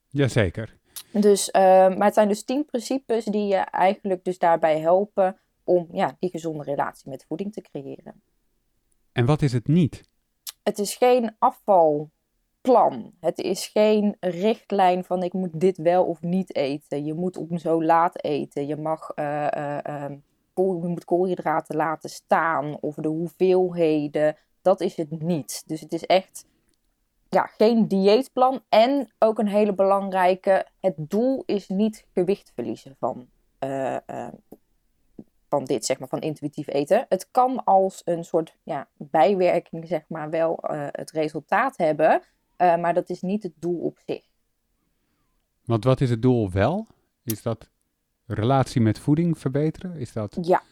Jazeker. 0.09 0.77
Dus, 1.11 1.49
uh, 1.49 1.63
maar 1.63 2.05
het 2.05 2.15
zijn 2.15 2.29
dus 2.29 2.45
tien 2.45 2.65
principes 2.65 3.25
die 3.25 3.47
je 3.47 3.57
eigenlijk 3.57 4.25
dus 4.25 4.39
daarbij 4.39 4.81
helpen 4.81 5.39
om 5.65 5.89
ja, 5.93 6.17
die 6.19 6.31
gezonde 6.31 6.65
relatie 6.65 7.11
met 7.11 7.25
voeding 7.29 7.53
te 7.53 7.61
creëren. 7.61 8.23
En 9.13 9.27
wat 9.27 9.43
is 9.43 9.53
het 9.53 9.69
niet? 9.69 10.03
Het 10.67 10.79
is 10.79 10.97
geen 10.97 11.37
afvalplan. 11.39 13.13
Het 13.21 13.39
is 13.39 13.67
geen 13.67 14.17
richtlijn 14.21 15.05
van 15.05 15.23
ik 15.23 15.33
moet 15.33 15.61
dit 15.61 15.77
wel 15.77 16.05
of 16.05 16.23
niet 16.23 16.57
eten. 16.57 17.05
Je 17.05 17.15
moet 17.15 17.37
om 17.37 17.59
zo 17.59 17.85
laat 17.85 18.25
eten. 18.25 18.67
Je 18.67 18.77
mag 18.77 19.13
uh, 19.15 19.47
uh, 19.87 20.11
je 20.55 20.89
moet 20.89 21.05
koolhydraten 21.05 21.77
laten 21.77 22.11
staan 22.11 22.77
of 22.81 22.95
de 22.95 23.09
hoeveelheden. 23.09 24.37
Dat 24.63 24.81
is 24.81 24.97
het 24.97 25.23
niet. 25.23 25.63
Dus 25.67 25.81
het 25.81 25.93
is 25.93 26.07
echt 26.07 26.47
ja, 27.29 27.47
geen 27.47 27.89
dieetplan. 27.89 28.61
En 28.69 29.13
ook 29.19 29.39
een 29.39 29.49
hele 29.49 29.75
belangrijke, 29.75 30.67
het 30.81 30.95
doel 30.97 31.43
is 31.47 31.69
niet 31.69 32.07
gewicht 32.13 32.53
verliezen 32.55 32.97
van, 32.99 33.29
uh, 33.61 33.97
van 35.57 35.65
dit, 35.65 35.85
zeg 35.85 35.99
maar, 35.99 36.09
van 36.09 36.21
intuïtief 36.21 36.69
eten. 36.69 37.07
Het 37.09 37.29
kan 37.31 37.65
als 37.65 38.03
een 38.05 38.25
soort 38.25 38.57
ja, 38.63 38.89
bijwerking, 38.97 39.89
zeg 39.89 40.05
maar, 40.09 40.31
wel 40.31 40.59
uh, 40.71 40.87
het 40.91 41.11
resultaat 41.11 41.77
hebben. 41.77 42.23
maar 42.57 42.95
dat 42.95 43.11
is 43.11 43.23
niet 43.23 43.43
het 43.43 43.53
doel 43.59 43.79
op 43.79 43.99
zich. 44.07 44.25
Want 45.65 45.85
wat 45.85 46.01
is 46.01 46.11
het 46.11 46.23
doel 46.23 46.51
wel? 46.51 46.87
Is 47.25 47.43
dat 47.43 47.69
relatie 48.27 48.81
met 48.81 48.99
voeding 48.99 49.39
verbeteren? 49.39 49.97
Is 49.97 50.13
dat... 50.13 50.39
Ja, 50.41 50.63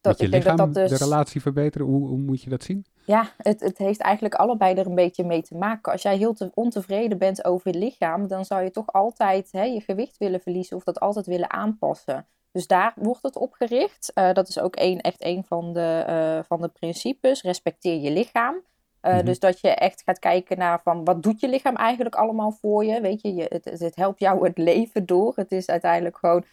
dat, 0.00 0.18
je 0.20 0.28
lichaam 0.28 0.56
dat 0.56 0.74
dat 0.74 0.88
dus... 0.88 0.98
de 0.98 1.04
relatie 1.04 1.40
verbeteren? 1.40 1.86
Hoe, 1.86 2.08
hoe, 2.08 2.18
moet 2.18 2.42
je 2.42 2.50
dat 2.50 2.62
zien? 2.62 2.86
Ja, 3.06 3.32
het, 3.36 3.60
het 3.60 3.78
heeft 3.78 4.00
eigenlijk 4.00 4.34
allebei 4.34 4.74
er 4.74 4.86
een 4.86 4.94
beetje 4.94 5.24
mee 5.24 5.42
te 5.42 5.54
maken. 5.56 5.92
Als 5.92 6.02
jij 6.02 6.16
heel 6.16 6.34
te 6.34 6.50
ontevreden 6.54 7.18
bent 7.18 7.44
over 7.44 7.72
je 7.72 7.78
lichaam, 7.78 8.26
dan 8.26 8.44
zou 8.44 8.62
je 8.62 8.70
toch 8.70 8.92
altijd 8.92 9.48
hè, 9.52 9.62
je 9.62 9.80
gewicht 9.80 10.18
willen 10.18 10.40
verliezen 10.40 10.76
of 10.76 10.84
dat 10.84 11.00
altijd 11.00 11.26
willen 11.26 11.50
aanpassen. 11.50 12.26
Dus 12.52 12.66
daar 12.66 12.92
wordt 12.96 13.22
het 13.22 13.36
op 13.36 13.52
gericht. 13.52 14.12
Uh, 14.14 14.32
dat 14.32 14.48
is 14.48 14.58
ook 14.58 14.76
een, 14.78 15.00
echt 15.00 15.24
een 15.24 15.44
van 15.44 15.72
de, 15.72 16.04
uh, 16.08 16.44
van 16.46 16.60
de 16.60 16.68
principes. 16.68 17.42
Respecteer 17.42 18.00
je 18.00 18.10
lichaam. 18.10 18.54
Uh, 18.54 19.10
mm-hmm. 19.10 19.24
Dus 19.24 19.38
dat 19.38 19.60
je 19.60 19.68
echt 19.68 20.02
gaat 20.02 20.18
kijken 20.18 20.58
naar 20.58 20.80
van 20.82 21.04
wat 21.04 21.22
doet 21.22 21.40
je 21.40 21.48
lichaam 21.48 21.76
eigenlijk 21.76 22.14
allemaal 22.14 22.52
voor 22.52 22.84
je. 22.84 23.00
Weet 23.00 23.22
je, 23.22 23.34
je 23.34 23.46
het, 23.48 23.64
het 23.80 23.96
helpt 23.96 24.20
jou 24.20 24.44
het 24.44 24.58
leven 24.58 25.06
door. 25.06 25.32
Het 25.36 25.52
is 25.52 25.66
uiteindelijk 25.66 26.16
gewoon 26.18 26.44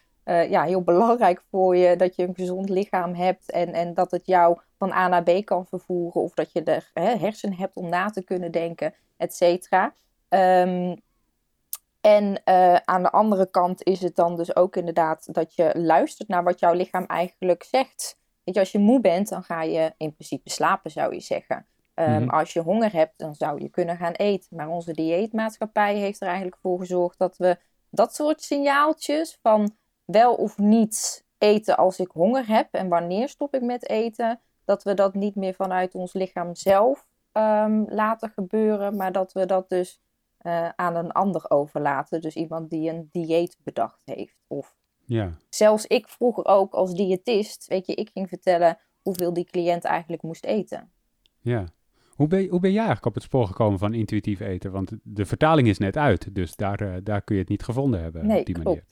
ja, 0.50 0.64
heel 0.64 0.82
belangrijk 0.82 1.44
voor 1.50 1.76
je 1.76 1.96
dat 1.96 2.16
je 2.16 2.24
een 2.24 2.36
gezond 2.36 2.70
lichaam 2.70 3.14
hebt 3.14 3.52
en, 3.52 3.74
en 3.74 3.94
dat 3.94 4.12
het 4.12 4.26
jou 4.26 4.58
van 4.78 4.92
A 4.92 5.08
naar 5.08 5.24
B 5.24 5.46
kan 5.46 5.66
vervoeren 5.66 6.22
of 6.22 6.34
dat 6.34 6.52
je 6.52 6.64
de 6.64 6.82
hè, 6.94 7.16
hersenen 7.16 7.58
hebt 7.58 7.76
om 7.76 7.90
na 7.90 8.10
te 8.10 8.24
kunnen 8.24 8.52
denken, 8.52 8.94
et 9.18 9.36
cetera. 9.36 9.94
Um, 10.30 11.02
en 12.08 12.42
uh, 12.46 12.76
aan 12.76 13.04
de 13.04 13.12
andere 13.12 13.50
kant 13.50 13.84
is 13.84 14.02
het 14.02 14.16
dan 14.16 14.36
dus 14.36 14.56
ook 14.56 14.76
inderdaad 14.76 15.34
dat 15.34 15.56
je 15.56 15.72
luistert 15.74 16.28
naar 16.28 16.44
wat 16.44 16.60
jouw 16.60 16.74
lichaam 16.74 17.06
eigenlijk 17.06 17.64
zegt. 17.64 18.20
Weet 18.44 18.56
je, 18.56 18.60
als 18.60 18.72
je 18.72 18.80
moe 18.80 19.02
bent, 19.02 19.30
dan 19.30 19.44
ga 19.44 19.62
je 19.64 19.94
in 19.98 20.14
principe 20.14 20.50
slapen, 20.50 20.92
zou 20.92 21.14
je 21.14 21.20
zeggen. 21.20 21.66
Ehm, 21.94 22.22
Mhm. 22.22 22.30
Als 22.30 22.54
je 22.54 22.60
honger 22.60 22.94
hebt, 22.94 23.14
dan 23.18 23.36
zou 23.36 23.62
je 23.62 23.70
kunnen 23.70 23.98
gaan 23.98 24.12
eten. 24.12 24.56
Maar 24.56 24.68
onze 24.68 24.94
dieetmaatschappij 24.94 25.96
heeft 25.96 26.22
er 26.22 26.28
eigenlijk 26.28 26.58
voor 26.62 26.80
gezorgd 26.80 27.18
dat 27.18 27.38
we 27.38 27.58
dat 27.90 28.16
soort 28.16 28.42
signaaltjes 28.42 29.40
van 29.42 29.76
wel 30.06 30.34
of 30.34 30.58
niet 30.58 31.26
eten 31.38 31.78
als 31.78 32.00
ik 32.00 32.12
honger 32.14 32.48
heb 32.48 32.68
en 32.74 32.88
wanneer 32.88 33.30
stop 33.30 33.54
ik 33.54 33.62
met 33.62 33.90
eten, 33.90 34.40
dat 34.66 34.84
we 34.84 34.94
dat 34.94 35.14
niet 35.14 35.36
meer 35.36 35.54
vanuit 35.54 35.96
ons 35.96 36.14
lichaam 36.14 36.56
zelf 36.56 37.06
ehm, 37.32 37.84
laten 37.88 38.30
gebeuren, 38.30 38.96
maar 38.96 39.12
dat 39.12 39.32
we 39.34 39.46
dat 39.46 39.70
dus 39.70 40.02
eh, 40.48 40.70
aan 40.76 40.96
een 40.96 41.12
ander 41.12 41.46
overlaten. 41.50 42.22
Dus 42.22 42.36
iemand 42.36 42.70
die 42.70 42.90
een 42.90 43.10
dieet 43.12 43.58
bedacht 43.64 44.02
heeft. 44.06 44.36
Of 44.48 44.76
Ja. 45.06 45.32
zelfs 45.50 45.86
ik 45.86 46.08
vroeger 46.10 46.46
ook 46.46 46.74
als 46.74 46.94
diëtist, 46.94 47.68
weet 47.68 47.86
je, 47.86 47.94
ik 47.94 48.10
ging 48.14 48.30
vertellen 48.30 48.78
hoeveel 49.02 49.34
die 49.34 49.46
cliënt 49.46 49.84
eigenlijk 49.84 50.22
moest 50.22 50.46
eten. 50.46 50.92
Ja. 51.42 51.66
Hoe 52.16 52.28
ben, 52.28 52.48
hoe 52.50 52.60
ben 52.60 52.70
jij 52.72 52.78
eigenlijk 52.86 53.06
op 53.08 53.14
het 53.14 53.24
spoor 53.24 53.48
gekomen 53.48 53.80
van 53.80 53.94
intuïtief 53.94 54.40
eten? 54.40 54.72
Want 54.72 54.92
de 55.04 55.26
vertaling 55.26 55.68
is 55.68 55.78
net 55.78 55.98
uit, 55.98 56.36
dus 56.36 56.56
daar, 56.56 56.82
eh, 56.82 56.94
daar 57.04 57.22
kun 57.22 57.36
je 57.36 57.42
het 57.42 57.50
niet 57.50 57.64
gevonden 57.64 58.02
hebben 58.02 58.26
Nee, 58.28 58.40
op 58.40 58.46
die 58.46 58.56
klopt. 58.56 58.68
manier. 58.68 58.84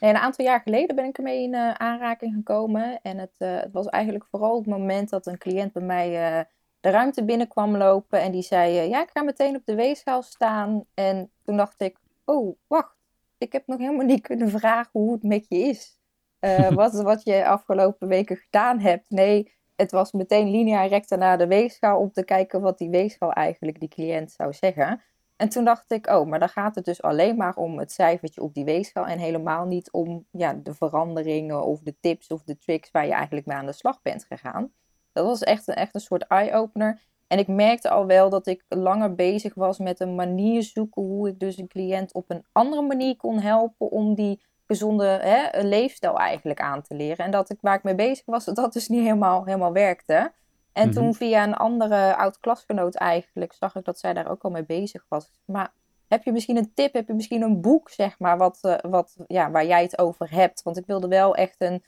Nee, 0.00 0.10
een 0.10 0.16
aantal 0.16 0.44
jaar 0.44 0.60
geleden 0.60 0.96
ben 0.96 1.04
ik 1.04 1.16
ermee 1.16 1.42
in 1.42 1.54
eh, 1.54 1.70
aanraking 1.72 2.34
gekomen. 2.34 3.00
En 3.02 3.18
het, 3.18 3.34
het 3.38 3.72
was 3.72 3.86
eigenlijk 3.86 4.24
vooral 4.30 4.56
het 4.56 4.66
moment 4.66 5.08
dat 5.10 5.26
een 5.26 5.38
cliënt 5.38 5.72
bij 5.72 5.82
mij 5.82 6.46
de 6.80 6.90
ruimte 6.90 7.24
binnenkwam 7.24 7.76
lopen. 7.76 8.20
En 8.20 8.32
die 8.32 8.42
zei, 8.42 8.78
eh, 8.78 8.88
ja, 8.88 9.02
ik 9.02 9.10
ga 9.12 9.22
meteen 9.22 9.56
op 9.56 9.64
de 9.64 9.74
weegschaal 9.74 10.22
staan. 10.22 10.84
En 10.94 11.30
toen 11.44 11.56
dacht 11.56 11.80
ik, 11.80 11.98
oh, 12.24 12.56
wacht. 12.66 12.96
Ik 13.38 13.52
heb 13.52 13.66
nog 13.66 13.78
helemaal 13.78 14.06
niet 14.06 14.20
kunnen 14.20 14.50
vragen 14.50 14.90
hoe 14.92 15.12
het 15.12 15.22
met 15.22 15.46
je 15.48 15.58
is. 15.58 16.00
Eh, 16.38 16.68
wat, 16.80 16.92
wat 16.92 17.24
je 17.24 17.46
afgelopen 17.46 18.08
weken 18.08 18.36
gedaan 18.36 18.80
hebt. 18.80 19.10
Nee, 19.10 19.54
het 19.76 19.90
was 19.90 20.12
meteen 20.12 20.50
linea 20.50 20.86
recta 20.86 21.16
naar 21.16 21.38
de 21.38 21.46
weegschaal 21.46 22.00
om 22.00 22.12
te 22.12 22.24
kijken 22.24 22.60
wat 22.60 22.78
die 22.78 22.90
weegschaal 22.90 23.32
eigenlijk 23.32 23.80
die 23.80 23.88
cliënt 23.88 24.32
zou 24.32 24.52
zeggen. 24.52 25.02
En 25.36 25.48
toen 25.48 25.64
dacht 25.64 25.90
ik, 25.90 26.06
oh, 26.06 26.26
maar 26.26 26.38
dan 26.38 26.48
gaat 26.48 26.74
het 26.74 26.84
dus 26.84 27.02
alleen 27.02 27.36
maar 27.36 27.56
om 27.56 27.78
het 27.78 27.92
cijfertje 27.92 28.42
op 28.42 28.54
die 28.54 28.64
weegschaal 28.64 29.06
en 29.06 29.18
helemaal 29.18 29.64
niet 29.64 29.90
om 29.90 30.26
ja, 30.30 30.52
de 30.54 30.74
veranderingen 30.74 31.64
of 31.64 31.80
de 31.80 31.96
tips 32.00 32.28
of 32.28 32.42
de 32.42 32.58
tricks 32.58 32.90
waar 32.90 33.06
je 33.06 33.12
eigenlijk 33.12 33.46
mee 33.46 33.56
aan 33.56 33.66
de 33.66 33.72
slag 33.72 34.02
bent 34.02 34.24
gegaan. 34.24 34.72
Dat 35.16 35.26
was 35.26 35.42
echt 35.42 35.68
een, 35.68 35.74
echt 35.74 35.94
een 35.94 36.00
soort 36.00 36.26
eye-opener. 36.26 37.00
En 37.26 37.38
ik 37.38 37.48
merkte 37.48 37.90
al 37.90 38.06
wel 38.06 38.30
dat 38.30 38.46
ik 38.46 38.64
langer 38.68 39.14
bezig 39.14 39.54
was 39.54 39.78
met 39.78 40.00
een 40.00 40.14
manier 40.14 40.62
zoeken 40.62 41.02
hoe 41.02 41.28
ik 41.28 41.38
dus 41.38 41.58
een 41.58 41.68
cliënt 41.68 42.12
op 42.14 42.24
een 42.30 42.44
andere 42.52 42.82
manier 42.82 43.16
kon 43.16 43.38
helpen 43.40 43.90
om 43.90 44.14
die 44.14 44.42
gezonde 44.66 45.04
hè, 45.06 45.62
leefstijl 45.62 46.18
eigenlijk 46.18 46.60
aan 46.60 46.82
te 46.82 46.94
leren. 46.94 47.24
En 47.24 47.30
dat 47.30 47.50
ik 47.50 47.58
waar 47.60 47.74
ik 47.76 47.82
mee 47.82 47.94
bezig 47.94 48.24
was, 48.26 48.44
dat 48.44 48.56
dat 48.56 48.72
dus 48.72 48.88
niet 48.88 49.02
helemaal, 49.02 49.44
helemaal 49.44 49.72
werkte. 49.72 50.32
En 50.72 50.88
Mhm. 50.88 50.96
toen 50.96 51.14
via 51.14 51.42
een 51.44 51.54
andere 51.54 52.16
oud-klasgenoot 52.16 52.94
eigenlijk 52.94 53.52
zag 53.52 53.74
ik 53.74 53.84
dat 53.84 53.98
zij 53.98 54.12
daar 54.12 54.30
ook 54.30 54.42
al 54.42 54.50
mee 54.50 54.64
bezig 54.64 55.04
was. 55.08 55.30
Maar 55.44 55.72
heb 56.08 56.22
je 56.24 56.32
misschien 56.32 56.56
een 56.56 56.74
tip, 56.74 56.92
heb 56.92 57.06
je 57.06 57.14
misschien 57.14 57.42
een 57.42 57.60
boek, 57.60 57.90
zeg 57.90 58.18
maar, 58.18 58.38
wat, 58.38 58.58
eh, 58.62 58.74
wat, 58.90 59.16
ja, 59.26 59.50
waar 59.50 59.66
jij 59.66 59.82
het 59.82 59.98
over 59.98 60.30
hebt? 60.30 60.62
Want 60.62 60.76
ik 60.76 60.86
wilde 60.86 61.08
wel 61.08 61.34
echt 61.34 61.54
een 61.58 61.84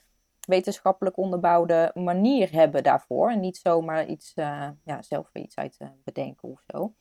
wetenschappelijk 0.49 1.17
onderbouwde 1.17 1.91
manier 1.93 2.51
hebben 2.51 2.83
daarvoor. 2.83 3.29
En 3.29 3.39
niet 3.39 3.57
zomaar 3.57 4.05
iets, 4.05 4.33
eh, 4.33 4.69
ja, 4.83 5.01
zelf 5.01 5.29
iets 5.33 5.55
uit 5.55 5.75
eh, 5.77 5.87
bedenken 6.03 6.49
of 6.49 6.63
zo. 6.67 6.93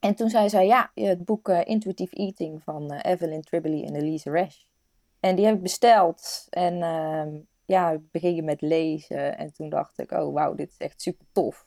En 0.00 0.14
toen 0.14 0.30
zei 0.30 0.48
zij, 0.48 0.66
ja, 0.66 0.90
het 0.94 1.24
boek 1.24 1.48
eh, 1.48 1.60
Intuitive 1.64 2.14
Eating 2.14 2.62
van 2.62 2.92
Evelyn 2.92 3.42
Tribbley 3.42 3.84
en 3.84 3.94
Elise 3.94 4.30
Resch. 4.30 4.64
En 5.20 5.36
die 5.36 5.44
heb 5.44 5.54
ik 5.54 5.62
besteld. 5.62 6.46
En 6.50 6.82
ehm, 6.82 7.30
ja, 7.64 7.98
begin 8.10 8.34
je 8.34 8.42
met 8.42 8.60
lezen. 8.60 9.38
En 9.38 9.52
toen 9.52 9.68
dacht 9.68 9.98
ik, 9.98 10.10
oh 10.10 10.32
wauw, 10.32 10.54
dit 10.54 10.70
is 10.70 10.76
echt 10.76 11.02
super 11.02 11.26
tof. 11.32 11.66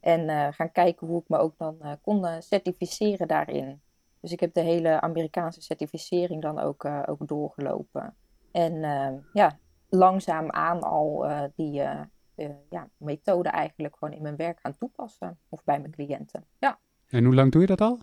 En 0.00 0.52
gaan 0.52 0.72
kijken 0.72 1.06
hoe 1.06 1.20
ik 1.20 1.28
me 1.28 1.38
ook 1.38 1.58
dan 1.58 1.98
kon 2.02 2.42
certificeren 2.42 3.28
daarin. 3.28 3.80
Dus 4.20 4.32
ik 4.32 4.40
heb 4.40 4.54
de 4.54 4.60
hele 4.60 5.00
Amerikaanse 5.00 5.62
certificering 5.62 6.42
dan 6.42 6.58
ook, 6.58 6.84
ook 6.84 7.28
doorgelopen. 7.28 8.16
En 8.52 8.84
eh, 8.84 9.12
ja, 9.32 9.58
langzaamaan 9.88 10.80
al 10.80 11.26
eh, 11.26 11.42
die 11.54 11.80
eh, 11.80 12.00
eh, 12.34 12.50
ja, 12.70 12.88
methode 12.96 13.48
eigenlijk 13.48 13.96
gewoon 13.98 14.14
in 14.14 14.22
mijn 14.22 14.36
werk 14.36 14.60
gaan 14.60 14.76
toepassen. 14.76 15.38
Of 15.48 15.64
bij 15.64 15.80
mijn 15.80 15.92
cliënten. 15.92 16.44
Ja, 16.58 16.78
En 17.08 17.24
hoe 17.24 17.34
lang 17.34 17.52
doe 17.52 17.60
je 17.60 17.66
dat 17.66 17.80
al? 17.80 17.98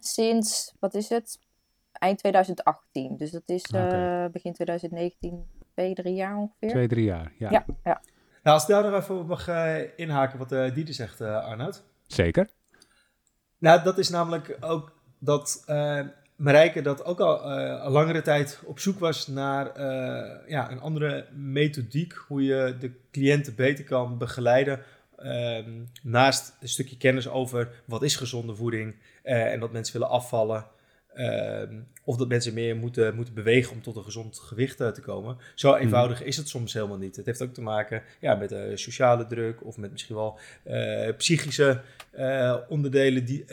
sinds, 0.00 0.74
wat 0.80 0.94
is 0.94 1.08
het? 1.08 1.38
Eind 1.92 2.18
2018. 2.18 3.16
Dus 3.16 3.30
dat 3.30 3.42
is 3.46 3.62
eh, 3.64 4.26
begin 4.32 4.52
2019, 4.52 5.46
twee, 5.74 5.94
drie 5.94 6.14
jaar 6.14 6.36
ongeveer. 6.36 6.68
Twee, 6.68 6.88
drie 6.88 7.04
jaar. 7.04 7.32
Ja, 7.38 7.50
Ja, 7.50 7.64
ja. 7.84 8.00
Nou, 8.42 8.56
als 8.60 8.62
ik 8.62 8.68
daar 8.68 8.90
nog 8.90 9.00
even 9.00 9.18
op 9.18 9.26
mag 9.26 9.48
eh, 9.48 9.98
inhaken 9.98 10.38
wat 10.38 10.52
eh 10.52 10.74
Diede 10.74 10.92
zegt, 10.92 11.20
eh 11.20 11.44
Arnoud. 11.44 11.84
zeker. 12.06 12.50
Nou, 13.58 13.82
dat 13.82 13.98
is 13.98 14.08
namelijk 14.08 14.56
ook 14.60 14.92
dat 15.18 15.62
eh 15.66 16.00
Marijke 16.38 16.82
dat 16.82 17.04
ook 17.04 17.20
al 17.20 17.42
eh, 17.42 17.84
een 17.84 17.90
langere 17.90 18.22
tijd 18.22 18.60
op 18.64 18.78
zoek 18.78 18.98
was 18.98 19.26
naar 19.26 19.66
eh, 19.74 20.50
ja, 20.50 20.70
een 20.70 20.80
andere 20.80 21.26
methodiek. 21.32 22.12
Hoe 22.12 22.44
je 22.44 22.76
de 22.80 22.92
cliënten 23.10 23.54
beter 23.54 23.84
kan 23.84 24.18
begeleiden. 24.18 24.80
ehm, 25.16 25.70
naast 26.02 26.56
een 26.60 26.68
stukje 26.68 26.96
kennis 26.96 27.28
over 27.28 27.68
wat 27.84 28.02
is 28.02 28.16
gezonde 28.16 28.54
voeding. 28.54 28.94
eh, 29.22 29.52
en 29.52 29.60
dat 29.60 29.72
mensen 29.72 29.92
willen 29.92 30.08
afvallen. 30.08 30.66
ehm, 31.14 31.74
of 32.04 32.16
dat 32.16 32.28
mensen 32.28 32.54
meer 32.54 32.76
moeten, 32.76 33.14
moeten 33.14 33.34
bewegen 33.34 33.72
om 33.72 33.82
tot 33.82 33.96
een 33.96 34.04
gezond 34.04 34.38
gewicht 34.38 34.76
te 34.76 35.00
komen. 35.02 35.36
Zo 35.54 35.74
eenvoudig 35.74 36.22
is 36.22 36.36
het 36.36 36.48
soms 36.48 36.72
helemaal 36.72 36.98
niet. 36.98 37.16
Het 37.16 37.26
heeft 37.26 37.42
ook 37.42 37.54
te 37.54 37.62
maken 37.62 38.02
ja, 38.20 38.34
met 38.34 38.54
sociale 38.74 39.26
druk 39.26 39.64
of 39.64 39.76
met 39.76 39.90
misschien 39.90 40.14
wel 40.14 40.38
psychische 41.16 41.80
onderdelen 42.68 43.24
die, 43.24 43.44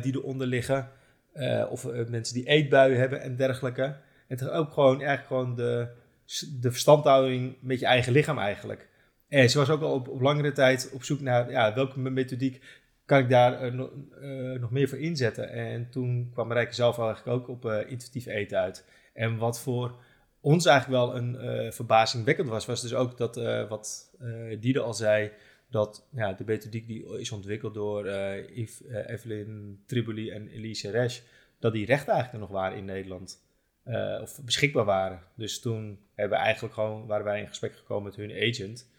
die 0.00 0.14
eronder 0.14 0.46
liggen. 0.46 0.88
Eh, 1.32 1.66
of 1.70 1.84
eh, 1.84 2.06
mensen 2.06 2.34
die 2.34 2.48
eetbuien 2.48 2.98
hebben 2.98 3.20
en 3.20 3.36
dergelijke. 3.36 3.96
Is 4.28 4.48
ook 4.48 4.72
gewoon, 4.72 4.98
eigenlijk 4.98 5.26
gewoon 5.26 5.54
de, 5.54 5.88
de 6.60 6.70
verstandhouding 6.70 7.56
met 7.60 7.80
je 7.80 7.86
eigen 7.86 8.12
lichaam 8.12 8.38
eigenlijk. 8.38 8.88
En 9.28 9.50
ze 9.50 9.58
was 9.58 9.70
ook 9.70 9.82
al 9.82 9.92
op, 9.92 10.08
op 10.08 10.20
langere 10.20 10.52
tijd 10.52 10.90
op 10.92 11.04
zoek 11.04 11.20
naar 11.20 11.50
ja, 11.50 11.74
welke 11.74 11.98
me- 12.00 12.10
methodiek 12.10 12.62
kan 13.04 13.18
ik 13.18 13.28
daar 13.28 13.60
eh, 13.60 13.72
no- 13.72 13.92
nog 14.60 14.70
meer 14.70 14.88
voor 14.88 14.98
inzetten. 14.98 15.50
En 15.50 15.90
toen 15.90 16.30
kwam 16.32 16.48
Marijke 16.48 16.74
zelf 16.74 16.98
eigenlijk 16.98 17.38
ook 17.38 17.48
op 17.48 17.64
eh, 17.64 17.90
intuïtief 17.90 18.26
eten 18.26 18.58
uit. 18.58 18.84
En 19.14 19.36
wat 19.36 19.60
voor 19.60 19.94
ons 20.40 20.66
eigenlijk 20.66 21.02
wel 21.02 21.16
een 21.16 21.72
verbazingwekkend 21.72 22.48
was, 22.48 22.66
was 22.66 22.82
dus 22.82 22.94
ook 22.94 23.16
dat 23.16 23.36
uh, 23.36 23.68
wat 23.68 24.14
uh, 24.22 24.60
Diede 24.60 24.80
al 24.80 24.94
zei, 24.94 25.30
dat 25.70 26.08
ja, 26.10 26.32
de 26.32 26.44
methodiek 26.44 26.86
die 26.86 27.18
is 27.18 27.32
ontwikkeld 27.32 27.74
door 27.74 28.08
Yves, 28.08 28.82
uh, 28.82 29.08
Evelyn 29.08 29.82
Triboli 29.86 30.30
en 30.30 30.48
Elise 30.48 30.90
Resch, 30.90 31.20
dat 31.58 31.72
die 31.72 31.86
rechten 31.86 32.12
eigenlijk 32.12 32.44
nog 32.44 32.52
waren 32.52 32.78
in 32.78 32.84
Nederland. 32.84 33.46
Uh, 33.84 34.18
of 34.22 34.44
beschikbaar 34.44 34.84
waren. 34.84 35.20
Dus 35.34 35.60
toen 35.60 35.98
hebben 36.14 36.38
eigenlijk 36.38 36.74
gewoon, 36.74 37.06
waren 37.06 37.24
wij 37.24 37.40
in 37.40 37.48
gesprek 37.48 37.76
gekomen 37.76 38.04
met 38.04 38.16
hun 38.16 38.48
agent. 38.48 38.90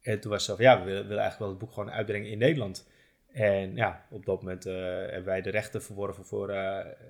En 0.00 0.20
toen 0.20 0.30
was 0.30 0.44
ze 0.44 0.54
van, 0.54 0.64
ja, 0.64 0.78
we 0.78 0.84
willen, 0.84 1.02
willen 1.02 1.22
eigenlijk 1.22 1.38
wel 1.38 1.48
het 1.48 1.58
boek 1.58 1.72
gewoon 1.72 1.90
uitbrengen 1.90 2.30
in 2.30 2.38
Nederland. 2.38 2.88
En 3.32 3.74
ja, 3.74 4.06
op 4.10 4.26
dat 4.26 4.42
moment 4.42 4.64
hebben 4.64 5.24
wij 5.24 5.42
de 5.42 5.50
rechten 5.50 5.82
verworven 5.82 6.24
voor 6.24 6.50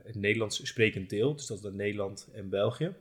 het 0.04 0.14
Nederlands 0.14 0.66
sprekend 0.66 1.10
deel. 1.10 1.36
Dus 1.36 1.46
dat 1.46 1.64
is 1.64 1.70
Nederland 1.72 2.28
en 2.34 2.48
België. 2.48 2.94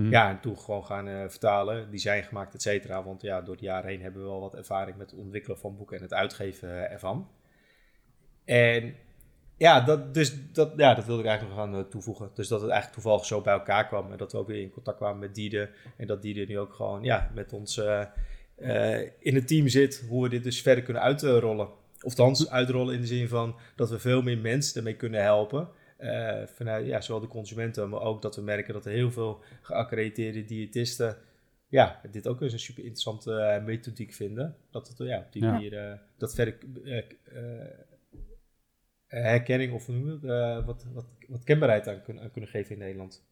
Hmm. 0.00 0.10
Ja, 0.10 0.30
en 0.30 0.40
toen 0.40 0.58
gewoon 0.58 0.84
gaan 0.84 1.08
uh, 1.08 1.20
vertalen, 1.28 1.90
design 1.90 2.22
gemaakt, 2.22 2.54
et 2.54 2.62
cetera. 2.62 3.04
Want 3.04 3.22
ja, 3.22 3.40
door 3.40 3.56
de 3.56 3.64
jaren 3.64 3.90
heen 3.90 4.02
hebben 4.02 4.22
we 4.22 4.28
wel 4.28 4.40
wat 4.40 4.54
ervaring 4.54 4.96
met 4.96 5.10
het 5.10 5.20
ontwikkelen 5.20 5.58
van 5.58 5.76
boeken 5.76 5.96
en 5.96 6.02
het 6.02 6.12
uitgeven 6.12 6.90
ervan. 6.90 7.28
En 8.44 8.94
ja, 9.56 9.80
dat, 9.80 10.14
dus 10.14 10.52
dat, 10.52 10.72
ja, 10.76 10.94
dat 10.94 11.04
wilde 11.04 11.22
ik 11.22 11.28
eigenlijk 11.28 11.58
nog 11.58 11.72
gaan 11.72 11.88
toevoegen. 11.88 12.30
Dus 12.34 12.48
dat 12.48 12.60
het 12.60 12.70
eigenlijk 12.70 13.00
toevallig 13.00 13.26
zo 13.26 13.40
bij 13.40 13.52
elkaar 13.52 13.86
kwam. 13.86 14.12
En 14.12 14.16
dat 14.16 14.32
we 14.32 14.38
ook 14.38 14.46
weer 14.46 14.60
in 14.60 14.70
contact 14.70 14.96
kwamen 14.96 15.18
met 15.18 15.34
Diede. 15.34 15.70
En 15.96 16.06
dat 16.06 16.22
Diede 16.22 16.44
nu 16.44 16.58
ook 16.58 16.72
gewoon 16.74 17.02
ja, 17.02 17.30
met 17.34 17.52
ons 17.52 17.80
in 19.18 19.34
het 19.34 19.48
team 19.48 19.68
zit. 19.68 20.04
Hoe 20.08 20.22
we 20.22 20.28
dit 20.28 20.44
dus 20.44 20.62
verder 20.62 20.84
kunnen 20.84 21.02
uitrollen. 21.02 21.68
Of 22.02 22.48
uitrollen 22.48 22.94
in 22.94 23.00
de 23.00 23.06
zin 23.06 23.28
van 23.28 23.56
dat 23.76 23.90
we 23.90 23.98
veel 23.98 24.22
meer 24.22 24.38
mensen 24.38 24.76
ermee 24.76 24.96
kunnen 24.96 25.22
helpen. 25.22 25.68
Uh, 26.02 26.42
vanuit 26.46 26.86
ja, 26.86 27.00
zowel 27.00 27.20
de 27.20 27.26
consumenten, 27.26 27.88
maar 27.88 28.00
ook 28.00 28.22
dat 28.22 28.36
we 28.36 28.42
merken 28.42 28.74
dat 28.74 28.86
er 28.86 28.92
heel 28.92 29.10
veel 29.10 29.42
geaccrediteerde 29.62 30.44
diëtisten 30.44 31.16
ja, 31.68 32.00
dit 32.10 32.28
ook 32.28 32.40
eens 32.40 32.52
een 32.52 32.58
super 32.58 32.82
interessante 32.82 33.30
uh, 33.58 33.64
methodiek 33.64 34.12
vinden. 34.12 34.56
Dat 34.70 34.88
het 34.88 34.98
ja, 34.98 35.18
op 35.18 35.32
die 35.32 35.42
Ja. 35.42 35.52
manier 35.52 35.72
uh, 35.72 35.98
dat 36.16 36.34
verder 36.34 36.58
herkenning 39.06 39.72
of 39.72 39.86
hoe 39.86 40.18
wat, 40.66 40.86
wat, 40.92 41.06
wat 41.28 41.44
kenbaarheid 41.44 41.88
aan 41.88 42.02
kunnen, 42.02 42.22
aan 42.22 42.30
kunnen 42.30 42.50
geven 42.50 42.72
in 42.72 42.78
Nederland. 42.78 43.24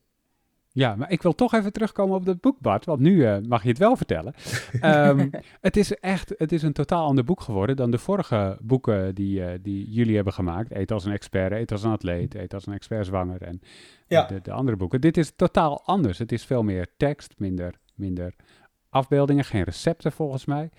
Ja, 0.78 0.96
maar 0.96 1.10
ik 1.10 1.22
wil 1.22 1.34
toch 1.34 1.54
even 1.54 1.72
terugkomen 1.72 2.16
op 2.16 2.24
dat 2.24 2.40
boek, 2.40 2.60
Bart, 2.60 2.84
want 2.84 3.00
nu 3.00 3.14
uh, 3.14 3.36
mag 3.48 3.62
je 3.62 3.68
het 3.68 3.78
wel 3.78 3.96
vertellen. 3.96 4.34
um, 4.82 5.30
het 5.60 5.76
is 5.76 5.94
echt, 5.94 6.34
het 6.36 6.52
is 6.52 6.62
een 6.62 6.72
totaal 6.72 7.06
ander 7.06 7.24
boek 7.24 7.40
geworden 7.40 7.76
dan 7.76 7.90
de 7.90 7.98
vorige 7.98 8.58
boeken 8.60 9.14
die, 9.14 9.40
uh, 9.40 9.50
die 9.62 9.90
jullie 9.90 10.14
hebben 10.14 10.32
gemaakt. 10.32 10.70
Eet 10.70 10.92
als 10.92 11.04
een 11.04 11.12
expert, 11.12 11.52
eet 11.52 11.72
als 11.72 11.82
een 11.82 11.90
atleet, 11.90 12.34
eet 12.34 12.54
als 12.54 12.66
een 12.66 12.72
expert 12.72 13.06
zwanger 13.06 13.42
en 13.42 13.60
ja. 14.06 14.26
de, 14.26 14.40
de, 14.40 14.52
andere 14.52 14.76
boeken. 14.76 15.00
Dit 15.00 15.16
is 15.16 15.32
totaal 15.36 15.82
anders. 15.84 16.18
Het 16.18 16.32
is 16.32 16.44
veel 16.44 16.62
meer 16.62 16.86
tekst, 16.96 17.34
minder, 17.36 17.74
minder 17.94 18.34
afbeeldingen, 18.88 19.44
geen 19.44 19.64
recepten 19.64 20.12
volgens 20.12 20.44
mij. 20.44 20.70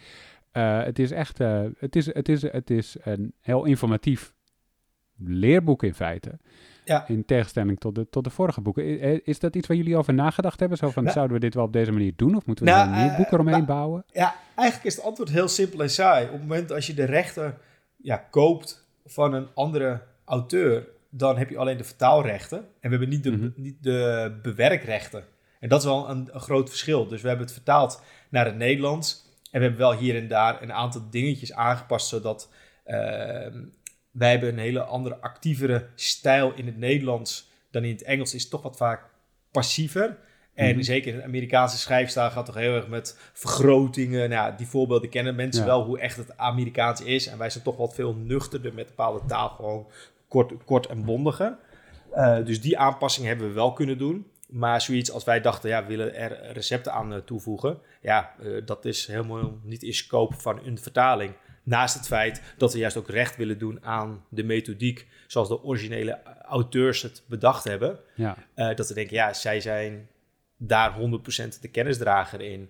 Uh, 0.53 0.83
het 0.83 0.99
is 0.99 1.11
echt 1.11 1.37
het 1.77 1.95
is, 1.95 2.13
het 2.13 2.29
is, 2.29 2.41
het 2.41 2.69
is 2.69 2.97
een 3.01 3.33
heel 3.39 3.65
informatief 3.65 4.33
leerboek 5.17 5.83
in 5.83 5.93
feite. 5.93 6.39
Ja. 6.89 7.07
In 7.07 7.25
tegenstelling 7.25 7.79
tot 7.79 7.95
de, 7.95 8.09
tot 8.09 8.23
de 8.23 8.29
vorige 8.29 8.61
boeken. 8.61 8.99
Is, 8.99 9.19
is 9.23 9.39
dat 9.39 9.55
iets 9.55 9.67
waar 9.67 9.77
jullie 9.77 9.97
over 9.97 10.13
nagedacht 10.13 10.59
hebben? 10.59 10.77
Zo 10.77 10.89
van, 10.89 11.03
nou, 11.03 11.15
zouden 11.15 11.35
we 11.35 11.41
dit 11.43 11.53
wel 11.53 11.63
op 11.63 11.73
deze 11.73 11.91
manier 11.91 12.13
doen? 12.15 12.35
Of 12.35 12.45
moeten 12.45 12.65
we 12.65 12.71
nou, 12.71 12.89
een 12.89 13.05
nieuw 13.05 13.15
boek 13.15 13.31
eromheen 13.31 13.53
nou, 13.53 13.65
bouwen? 13.65 14.03
Ja, 14.11 14.35
eigenlijk 14.55 14.87
is 14.87 14.95
het 14.95 15.05
antwoord 15.05 15.29
heel 15.29 15.47
simpel 15.47 15.81
en 15.81 15.89
saai. 15.89 16.25
Op 16.25 16.31
het 16.31 16.41
moment 16.41 16.71
als 16.71 16.87
je 16.87 16.93
de 16.93 17.05
rechten 17.05 17.57
ja, 17.95 18.17
koopt 18.29 18.87
van 19.05 19.33
een 19.33 19.47
andere 19.53 20.01
auteur, 20.25 20.87
dan 21.09 21.37
heb 21.37 21.49
je 21.49 21.57
alleen 21.57 21.77
de 21.77 21.83
vertaalrechten. 21.83 22.57
En 22.57 22.89
we 22.89 22.89
hebben 22.89 23.09
niet 23.09 23.23
de, 23.23 23.31
mhm. 23.31 23.49
niet 23.55 23.83
de 23.83 24.31
bewerkrechten. 24.41 25.23
En 25.59 25.69
dat 25.69 25.79
is 25.79 25.85
wel 25.85 26.09
een, 26.09 26.29
een, 26.31 26.39
groot 26.39 26.69
verschil. 26.69 27.07
Dus 27.07 27.21
we 27.21 27.27
hebben 27.27 27.45
het 27.45 27.55
vertaald 27.55 28.01
naar 28.29 28.45
het 28.45 28.55
Nederlands. 28.55 29.27
En 29.51 29.59
we 29.59 29.65
hebben 29.65 29.79
wel 29.79 29.93
hier 29.93 30.15
en 30.15 30.27
daar 30.27 30.61
een 30.61 30.73
aantal 30.73 31.01
dingetjes 31.09 31.53
aangepast, 31.53 32.07
zodat 32.07 32.49
uh, 32.85 33.45
wij 34.19 34.31
hebben 34.31 34.49
een 34.49 34.59
hele 34.59 34.83
andere, 34.83 35.17
actievere 35.21 35.87
stijl 35.95 36.53
in 36.55 36.65
het 36.65 36.77
Nederlands 36.77 37.51
dan 37.71 37.83
in 37.83 37.91
het 37.91 38.03
Engels. 38.03 38.33
Is 38.33 38.49
toch 38.49 38.61
wat 38.61 38.77
vaak 38.77 39.03
passiever. 39.51 40.17
En 40.53 40.75
mhm. 40.75 40.83
zeker 40.83 41.11
in 41.11 41.17
de 41.17 41.23
Amerikaanse 41.23 41.77
schrijfstijl 41.77 42.29
gaat 42.29 42.45
toch 42.45 42.55
heel 42.55 42.75
erg 42.75 42.87
met 42.87 43.17
vergrotingen. 43.33 44.29
Nou, 44.29 44.55
die 44.57 44.67
voorbeelden 44.67 45.09
kennen 45.09 45.35
mensen 45.35 45.65
wel 45.65 45.83
hoe 45.83 45.99
echt 45.99 46.17
het 46.17 46.37
Amerikaans 46.37 47.01
is. 47.01 47.27
En 47.27 47.37
wij 47.37 47.49
zijn 47.49 47.63
toch 47.63 47.77
wat 47.77 47.95
veel 47.95 48.13
nuchterder 48.13 48.73
met 48.73 48.87
bepaalde 48.87 49.25
taal, 49.27 49.49
gewoon 49.49 49.87
kort, 50.27 50.53
kort 50.65 50.87
en 50.87 51.05
bondiger. 51.05 51.57
Uh, 52.15 52.45
dus 52.45 52.61
die 52.61 52.77
aanpassing 52.77 53.27
hebben 53.27 53.47
we 53.47 53.53
wel 53.53 53.73
kunnen 53.73 53.97
doen. 53.97 54.27
Maar 54.49 54.81
zoiets 54.81 55.11
als 55.11 55.23
wij 55.23 55.41
dachten, 55.41 55.69
ja, 55.69 55.81
we 55.81 55.87
willen 55.87 56.15
er 56.15 56.51
recepten 56.53 56.93
aan 56.93 57.13
eh, 57.13 57.19
toevoegen. 57.19 57.79
Ja, 58.01 58.33
uh, 58.41 58.61
dat 58.65 58.85
is 58.85 59.07
helemaal 59.07 59.57
niet 59.63 59.83
in 59.83 59.93
scope 59.93 60.35
van 60.37 60.59
een 60.65 60.77
vertaling. 60.77 61.33
Naast 61.63 61.95
het 61.95 62.07
feit 62.07 62.41
dat 62.57 62.73
we 62.73 62.79
juist 62.79 62.97
ook 62.97 63.09
recht 63.09 63.35
willen 63.35 63.57
doen 63.57 63.85
aan 63.85 64.25
de 64.29 64.43
methodiek 64.43 65.07
zoals 65.27 65.47
de 65.47 65.63
originele 65.63 66.19
auteurs 66.43 67.01
het 67.01 67.23
bedacht 67.25 67.63
hebben. 67.63 67.99
Ja. 68.15 68.37
Uh, 68.55 68.75
dat 68.75 68.87
we 68.87 68.93
denken, 68.93 69.15
ja, 69.15 69.33
zij 69.33 69.61
zijn 69.61 70.07
daar 70.57 70.93
100% 70.99 71.59
de 71.61 71.67
kennisdrager 71.71 72.41
in. 72.41 72.69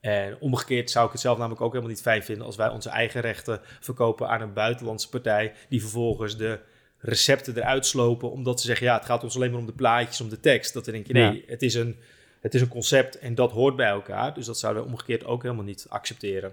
En 0.00 0.36
omgekeerd 0.40 0.90
zou 0.90 1.06
ik 1.06 1.12
het 1.12 1.20
zelf 1.20 1.38
namelijk 1.38 1.60
ook 1.60 1.72
helemaal 1.72 1.92
niet 1.92 2.02
fijn 2.02 2.22
vinden 2.22 2.46
als 2.46 2.56
wij 2.56 2.68
onze 2.68 2.88
eigen 2.88 3.20
rechten 3.20 3.60
verkopen 3.80 4.28
aan 4.28 4.40
een 4.40 4.52
buitenlandse 4.52 5.08
partij, 5.08 5.52
die 5.68 5.80
vervolgens 5.80 6.36
de 6.36 6.58
recepten 6.98 7.56
eruit 7.56 7.86
slopen, 7.86 8.30
omdat 8.30 8.60
ze 8.60 8.66
zeggen, 8.66 8.86
ja, 8.86 8.94
het 8.94 9.04
gaat 9.04 9.22
ons 9.22 9.36
alleen 9.36 9.50
maar 9.50 9.60
om 9.60 9.66
de 9.66 9.72
plaatjes, 9.72 10.20
om 10.20 10.28
de 10.28 10.40
tekst. 10.40 10.74
Dat 10.74 10.86
we 10.86 10.92
denken, 10.92 11.14
nee, 11.14 11.44
het, 11.46 11.62
is 11.62 11.74
een, 11.74 11.96
het 12.40 12.54
is 12.54 12.60
een 12.60 12.68
concept 12.68 13.18
en 13.18 13.34
dat 13.34 13.52
hoort 13.52 13.76
bij 13.76 13.88
elkaar. 13.88 14.34
Dus 14.34 14.46
dat 14.46 14.58
zouden 14.58 14.82
we 14.82 14.88
omgekeerd 14.88 15.24
ook 15.24 15.42
helemaal 15.42 15.64
niet 15.64 15.86
accepteren. 15.88 16.52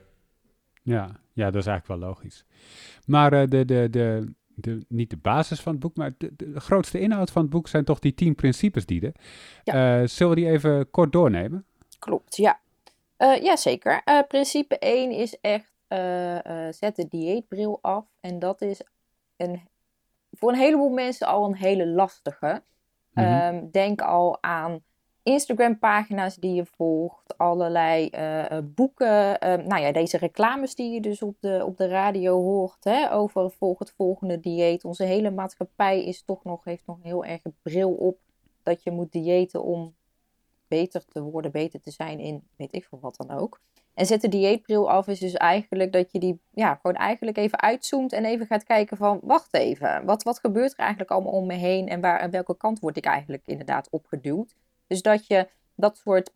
Ja, 0.87 1.11
ja 1.33 1.51
dat 1.51 1.61
is 1.61 1.67
eigenlijk 1.67 2.01
wel 2.01 2.09
logisch. 2.09 2.45
Maar 3.05 3.33
uh, 3.33 3.39
de, 3.39 3.65
de, 3.65 3.89
de, 3.89 4.33
de, 4.47 4.85
niet 4.87 5.09
de 5.09 5.17
basis 5.17 5.61
van 5.61 5.71
het 5.71 5.81
boek, 5.81 5.95
maar 5.95 6.13
de, 6.17 6.33
de, 6.35 6.59
grootste 6.59 6.99
inhoud 6.99 7.31
van 7.31 7.41
het 7.41 7.51
boek 7.51 7.67
zijn 7.67 7.83
toch 7.83 7.99
die 7.99 8.13
tien 8.13 8.35
principes 8.35 8.85
die 8.85 9.01
er. 9.01 9.15
Ja. 9.63 10.01
Uh, 10.01 10.07
zullen 10.07 10.35
we 10.35 10.41
die 10.41 10.49
even 10.49 10.89
kort 10.91 11.11
doornemen? 11.11 11.65
Klopt, 11.99 12.35
ja. 12.35 12.59
Uh, 13.17 13.43
ja, 13.43 13.55
zeker. 13.55 14.03
principe 14.27 14.79
1 14.79 15.11
is 15.11 15.39
echt 15.41 15.71
zet 16.75 16.95
de 16.95 17.07
dieetbril 17.09 17.79
af. 17.81 18.05
En 18.19 18.39
dat 18.39 18.61
is 18.61 18.81
een, 19.37 19.61
voor 20.31 20.51
een 20.51 20.59
heleboel 20.59 20.89
mensen 20.89 21.27
al 21.27 21.45
een 21.45 21.55
hele 21.55 21.87
lastige. 21.87 22.63
Mm 23.13 23.71
denk 23.71 24.01
al 24.01 24.43
aan 24.43 24.83
Instagram-pagina's 25.27 26.35
die 26.35 26.53
je 26.53 26.65
volgt, 26.65 27.37
allerlei 27.37 28.09
uh, 28.13 28.57
boeken. 28.63 29.45
Uh, 29.45 29.65
nou 29.65 29.81
ja, 29.81 29.91
deze 29.91 30.17
reclames 30.17 30.75
die 30.75 30.93
je 30.93 31.01
dus 31.01 31.21
op 31.21 31.35
de, 31.39 31.63
op 31.65 31.77
de 31.77 31.87
radio 31.87 32.41
hoort 32.41 32.83
hè, 32.83 33.13
over 33.13 33.51
volg 33.51 33.79
het 33.79 33.93
volgende 33.97 34.39
dieet. 34.39 34.83
Onze 34.83 35.03
hele 35.03 35.31
maatschappij 35.31 36.05
is 36.05 36.23
toch 36.23 36.43
nog, 36.43 36.63
heeft 36.63 36.85
nog 36.85 36.97
heel 37.01 37.25
erg 37.25 37.39
een 37.43 37.55
bril 37.61 37.91
op 37.91 38.17
dat 38.63 38.83
je 38.83 38.91
moet 38.91 39.11
diëten 39.11 39.63
om 39.63 39.95
beter 40.67 41.05
te 41.05 41.21
worden, 41.21 41.51
beter 41.51 41.81
te 41.81 41.91
zijn 41.91 42.19
in 42.19 42.43
weet 42.55 42.73
ik 42.73 42.85
veel 42.85 42.99
wat 42.99 43.15
dan 43.15 43.37
ook. 43.37 43.59
En 43.93 44.05
zet 44.05 44.21
de 44.21 44.27
dieetbril 44.27 44.91
af 44.91 45.07
is 45.07 45.19
dus 45.19 45.33
eigenlijk 45.33 45.91
dat 45.91 46.11
je 46.11 46.19
die 46.19 46.39
ja, 46.51 46.75
gewoon 46.75 46.95
eigenlijk 46.95 47.37
even 47.37 47.61
uitzoomt 47.61 48.13
en 48.13 48.25
even 48.25 48.45
gaat 48.45 48.63
kijken 48.63 48.97
van 48.97 49.19
wacht 49.23 49.53
even, 49.53 50.05
wat, 50.05 50.23
wat 50.23 50.39
gebeurt 50.39 50.71
er 50.71 50.79
eigenlijk 50.79 51.11
allemaal 51.11 51.31
om 51.31 51.45
me 51.45 51.53
heen 51.53 51.87
en 51.87 52.01
waar, 52.01 52.19
aan 52.19 52.31
welke 52.31 52.57
kant 52.57 52.79
word 52.79 52.97
ik 52.97 53.05
eigenlijk 53.05 53.43
inderdaad 53.45 53.89
opgeduwd. 53.89 54.55
Dus 54.87 55.01
dat 55.01 55.27
je 55.27 55.49
dat 55.75 55.97
soort 55.97 56.33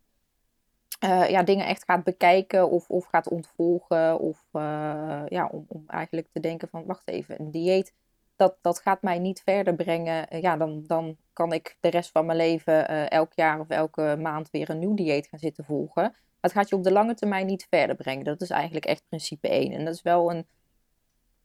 uh, 1.03 1.29
ja, 1.29 1.43
dingen 1.43 1.65
echt 1.65 1.83
gaat 1.83 2.03
bekijken 2.03 2.69
of, 2.69 2.89
of 2.89 3.05
gaat 3.05 3.29
ontvolgen. 3.29 4.19
Of 4.19 4.47
uh, 4.53 5.23
ja, 5.27 5.47
om, 5.51 5.65
om 5.67 5.83
eigenlijk 5.87 6.27
te 6.31 6.39
denken 6.39 6.67
van 6.69 6.85
wacht 6.85 7.07
even, 7.07 7.39
een 7.39 7.51
dieet, 7.51 7.93
dat, 8.35 8.57
dat 8.61 8.79
gaat 8.79 9.01
mij 9.01 9.19
niet 9.19 9.41
verder 9.41 9.75
brengen. 9.75 10.35
Uh, 10.35 10.41
ja, 10.41 10.57
dan, 10.57 10.83
dan 10.87 11.17
kan 11.33 11.53
ik 11.53 11.77
de 11.79 11.89
rest 11.89 12.11
van 12.11 12.25
mijn 12.25 12.37
leven 12.37 13.09
elk 13.09 13.33
jaar 13.33 13.59
of 13.59 13.69
elke 13.69 14.15
maand 14.19 14.49
weer 14.49 14.69
een 14.69 14.79
nieuw 14.79 14.93
dieet 14.93 15.27
gaan 15.27 15.39
zitten 15.39 15.65
volgen. 15.65 16.03
Maar 16.03 16.51
het 16.51 16.59
gaat 16.59 16.69
je 16.69 16.75
op 16.75 16.83
de 16.83 16.91
lange 16.91 17.13
termijn 17.13 17.45
niet 17.45 17.67
verder 17.69 17.95
brengen. 17.95 18.23
Dat 18.23 18.41
is 18.41 18.49
eigenlijk 18.49 18.85
echt 18.85 19.07
principe 19.07 19.49
1. 19.49 19.71
En 19.71 19.85
dat 19.85 19.93
is 19.93 20.01
wel 20.01 20.31
een, 20.31 20.47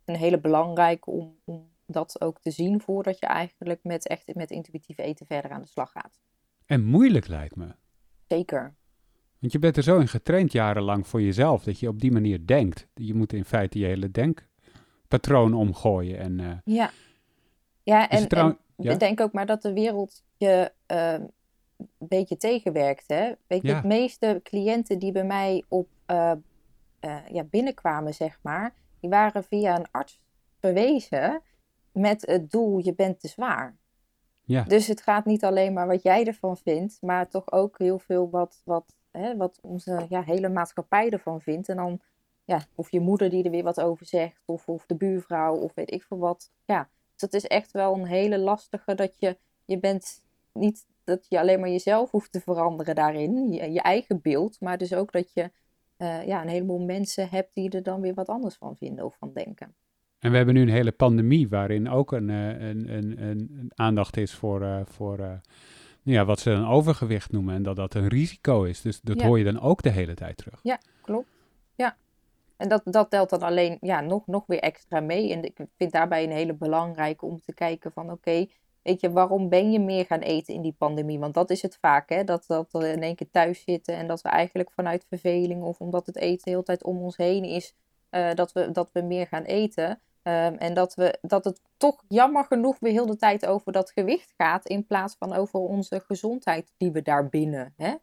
een 0.05 0.17
hele 0.17 0.41
belangrijke 0.41 1.11
om, 1.11 1.39
om 1.45 1.71
dat 1.87 2.21
ook 2.21 2.41
te 2.41 2.51
zien 2.51 2.81
voordat 2.81 3.19
je 3.19 3.27
eigenlijk 3.27 3.81
met, 3.83 4.07
echt, 4.07 4.35
met 4.35 4.51
intuïtief 4.51 4.99
eten 4.99 5.27
verder 5.27 5.51
aan 5.51 5.63
de 5.63 5.69
slag 5.69 5.91
gaat. 5.91 6.21
En 6.67 6.85
moeilijk 6.85 7.27
lijkt 7.27 7.57
me. 7.57 7.75
Zeker. 8.29 8.75
Want 9.39 9.53
je 9.53 9.59
bent 9.59 9.77
er 9.77 9.83
zo 9.83 9.99
in 9.99 10.09
getraind 10.09 10.53
jarenlang 10.53 11.07
voor 11.07 11.23
jezelf 11.23 11.65
dat 11.65 11.81
je 11.81 11.89
op 11.89 12.01
die 12.01 12.13
manier 12.13 12.47
denkt. 12.47 12.87
Je 12.95 13.15
moet 13.15 13.33
in 13.33 13.45
feite 13.45 13.79
je 13.79 13.87
hele 13.87 14.11
denkpatroon 14.11 15.55
omgooien. 15.55 16.19
En, 16.19 16.39
uh, 16.39 16.53
ja, 16.65 16.91
ja 17.83 18.09
en, 18.09 18.59
ik 18.77 18.99
denk 18.99 19.21
ook 19.21 19.33
maar 19.33 19.47
dat 19.47 19.63
de 19.63 19.73
wereld 19.73 20.23
je 20.37 20.73
uh, 20.93 21.13
een 21.77 22.09
beetje 22.09 22.37
tegenwerkt. 22.37 23.05
Hè? 23.07 23.33
Weet 23.47 23.63
je, 23.63 23.81
de 23.81 23.87
meeste 23.87 24.41
cliënten 24.43 24.99
die 24.99 25.13
bij 25.13 25.25
mij 25.25 25.65
op, 25.69 25.89
uh, 26.07 26.33
ja, 27.33 27.45
binnenkwamen, 27.45 28.15
zeg 28.15 28.39
maar, 28.43 28.75
die 29.01 29.11
waren 29.11 29.45
via 29.45 29.77
een 29.79 29.91
arts 29.91 30.21
verwezen 30.61 31.43
met 31.93 32.27
het 32.27 32.51
doel: 32.51 32.79
je 32.79 32.95
bent 32.95 33.21
te 33.21 33.29
zwaar. 33.29 33.77
Ja. 34.47 34.63
Dus 34.63 34.87
het 34.87 35.03
gaat 35.03 35.25
niet 35.25 35.45
alleen 35.45 35.73
maar 35.73 35.87
wat 35.87 36.03
jij 36.03 36.27
ervan 36.27 36.57
vindt, 36.57 36.99
maar 37.01 37.29
toch 37.29 37.53
ook 37.53 37.79
heel 37.79 37.99
veel 37.99 38.31
wat, 38.31 38.63
wat, 38.65 38.97
hè, 39.11 39.37
wat 39.37 39.59
onze 39.63 40.07
ja, 40.09 40.23
hele 40.23 40.49
maatschappij 40.49 41.11
ervan 41.11 41.41
vindt. 41.41 41.69
En 41.69 41.77
dan, 41.77 42.01
ja, 42.45 42.61
of 42.75 42.91
je 42.91 43.01
moeder 43.01 43.31
die 43.31 43.45
er 43.45 43.51
weer 43.51 43.63
wat 43.63 43.81
over 43.81 44.07
zegt, 44.07 44.43
of, 44.45 44.69
of 44.69 44.87
de 44.87 44.95
buurvrouw, 44.95 45.57
of 45.57 45.75
weet 45.75 45.93
ik 45.93 46.03
veel 46.03 46.19
wat. 46.19 46.51
Ja, 46.65 46.89
dus 47.13 47.21
het 47.21 47.35
is 47.35 47.47
echt 47.47 47.73
wel 47.73 47.95
een 47.95 48.07
hele 48.07 48.39
lastige 48.39 48.95
dat 48.95 49.19
je, 49.19 49.37
je 49.65 49.79
bent 49.79 50.23
niet 50.53 50.87
dat 51.05 51.27
je 51.29 51.39
alleen 51.39 51.61
maar 51.61 51.69
jezelf 51.69 52.11
hoeft 52.11 52.33
te 52.33 52.41
veranderen 52.41 52.95
daarin, 52.95 53.53
je, 53.53 53.81
eigen 53.81 54.21
beeld, 54.21 54.61
maar 54.61 54.79
dus 54.79 54.95
ook 54.95 55.13
dat 55.13 55.33
je 55.33 55.51
uh, 55.99 56.27
ja, 56.27 56.43
een 56.43 56.49
heleboel 56.49 56.85
mensen 56.85 57.29
hebt 57.29 57.55
die 57.55 57.71
er 57.71 57.83
dan 57.83 58.01
weer 58.01 58.15
wat 58.15 58.29
anders 58.29 58.57
van 58.57 58.77
vinden 58.77 59.05
of 59.05 59.17
van 59.17 59.33
denken. 59.33 59.75
En 60.27 60.33
we 60.33 60.39
hebben 60.39 60.55
nu 60.55 60.63
een 60.63 60.69
hele 60.69 60.93
pandemie 60.93 61.49
waarin 61.49 61.91
ook 61.91 62.13
een, 62.13 62.31
eh, 62.31 62.69
een, 62.69 62.95
een, 62.97 63.23
een 63.23 63.71
aandacht 63.75 64.17
is 64.17 64.35
voor, 64.35 64.63
uh, 64.63 64.81
voor 64.85 65.19
uh, 65.19 65.33
ja, 66.03 66.25
wat 66.25 66.41
ze 66.41 66.51
een 66.51 66.67
overgewicht 66.67 67.33
noemen 67.33 67.55
en 67.55 67.63
dat 67.63 67.77
dat 67.77 67.95
een 67.95 68.09
risico 68.09 68.63
is. 68.63 68.81
Dus 68.81 69.01
dat 69.01 69.23
hoor 69.23 69.39
je 69.39 69.45
dan 69.45 69.61
ook 69.61 69.83
de 69.83 69.91
hele 69.91 70.15
tijd 70.15 70.37
terug. 70.37 70.61
Ja, 70.63 70.81
klopt. 71.03 71.27
Ja. 71.75 71.97
En 72.57 72.69
dat, 72.69 72.83
dat 72.85 73.11
telt 73.11 73.31
dan 73.31 73.43
alleen 73.43 73.79
ja, 73.81 74.01
nog, 74.01 74.27
nog 74.27 74.47
weer 74.47 74.59
extra 74.59 75.01
mee. 75.01 75.33
En 75.33 75.45
ik 75.45 75.59
vind 75.77 75.93
daarbij 75.93 76.25
een 76.25 76.31
hele 76.31 76.55
belangrijke 76.55 77.27
om 77.27 77.41
te 77.41 77.55
kijken 77.55 77.93
van 77.93 78.11
oké, 78.11 78.47
weet 78.83 79.01
je, 79.01 79.11
waarom 79.11 79.49
ben 79.49 79.73
je 79.73 79.81
meer 79.81 80.07
gaan 80.07 80.21
eten 80.21 80.55
in 80.55 80.63
die 80.63 80.75
pandemie? 80.79 81.19
Want 81.19 81.35
dat 81.35 81.51
is 81.51 81.63
het 81.63 81.79
vaak, 81.81 82.09
hè? 82.09 82.25
Dat, 82.25 82.45
dat 82.47 82.73
we 82.73 82.93
in 82.93 83.03
één 83.03 83.17
keer 83.17 83.31
thuis 83.31 83.63
zitten 83.63 83.95
en 83.97 84.07
dat 84.07 84.23
we 84.23 84.29
eigenlijk 84.29 84.71
vanuit 84.71 85.07
verveling 85.09 85.63
of 85.63 85.81
omdat 85.81 86.07
het 86.07 86.17
eten 86.17 86.45
de 86.45 86.51
hele 86.51 86.63
tijd 86.63 86.85
om 86.85 86.99
ons 86.99 87.17
heen 87.17 87.45
is, 87.45 87.75
dat, 88.35 88.53
we, 88.53 88.71
dat 88.71 88.91
we 88.93 89.03
meer 89.03 89.27
gaan 89.27 89.43
eten. 89.43 90.01
Ehm, 90.27 90.55
en 90.55 90.75
dat, 90.75 90.95
we, 90.95 91.19
dat 91.23 91.45
het 91.45 91.61
toch 91.77 92.03
jammer 92.09 92.45
genoeg 92.45 92.77
weer 92.81 92.93
heel 92.93 93.07
de 93.07 93.17
tijd 93.17 93.47
over 93.47 93.73
dat 93.73 93.91
gewicht 93.91 94.35
gaat, 94.37 94.67
in 94.67 94.87
plaats 94.87 95.17
van 95.19 95.33
over 95.33 95.61
onze 95.61 96.03
gezondheid 96.07 96.73
die 96.77 96.91
we 96.91 97.03
daarbinnen 97.03 97.75
hè, 97.77 97.95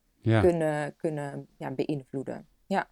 kunnen, 0.42 0.96
kunnen 0.96 1.48
ja, 1.58 1.72
beïnvloeden. 1.72 2.48
Ja. 2.66 2.88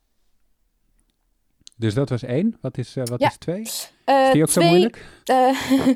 Dus 1.77 1.93
dat 1.93 2.09
was 2.09 2.23
één. 2.23 2.57
Wat 2.61 2.77
is, 2.77 2.97
uh, 2.97 3.03
wat 3.05 3.21
is 3.21 3.37
twee? 3.37 3.67
Uh, 4.05 4.25
is 4.25 4.31
die 4.31 4.41
ook 4.41 4.49
zo 4.49 4.61
moeilijk? 4.61 5.05
Uh, 5.31 5.57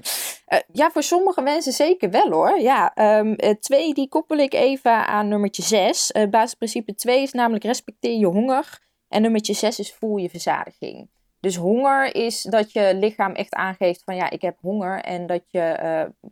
ja, 0.82 0.92
voor 0.92 1.04
sommige 1.04 1.42
mensen 1.42 1.74
zeker 1.74 2.10
wel 2.10 2.32
hoor. 2.32 2.60
Ja, 2.60 3.18
um, 3.20 3.36
twee 3.60 3.94
die 3.94 4.10
koppel 4.10 4.38
ik 4.38 4.54
even 4.54 5.08
aan 5.08 5.28
nummertje 5.28 5.64
zes. 5.64 6.12
basisprincipe 6.30 6.96
twee 6.96 7.22
is 7.22 7.32
namelijk 7.32 7.64
respecteer 7.64 8.18
je 8.20 8.26
honger. 8.26 8.80
En 9.08 9.22
nummertje 9.22 9.54
zes 9.54 9.80
is 9.80 9.94
voel 9.94 10.18
je 10.18 10.30
verzadiging. 10.30 11.10
Dus 11.46 11.56
honger 11.56 12.16
is 12.16 12.42
dat 12.42 12.72
je 12.72 12.96
lichaam 12.96 13.32
echt 13.32 13.54
aangeeft 13.54 14.04
van 14.04 14.16
ja, 14.16 14.30
ik 14.30 14.42
heb 14.42 14.58
honger. 14.62 15.02
En 15.02 15.28
dat 15.28 15.44
je 15.48 15.80
uh, 15.84 16.30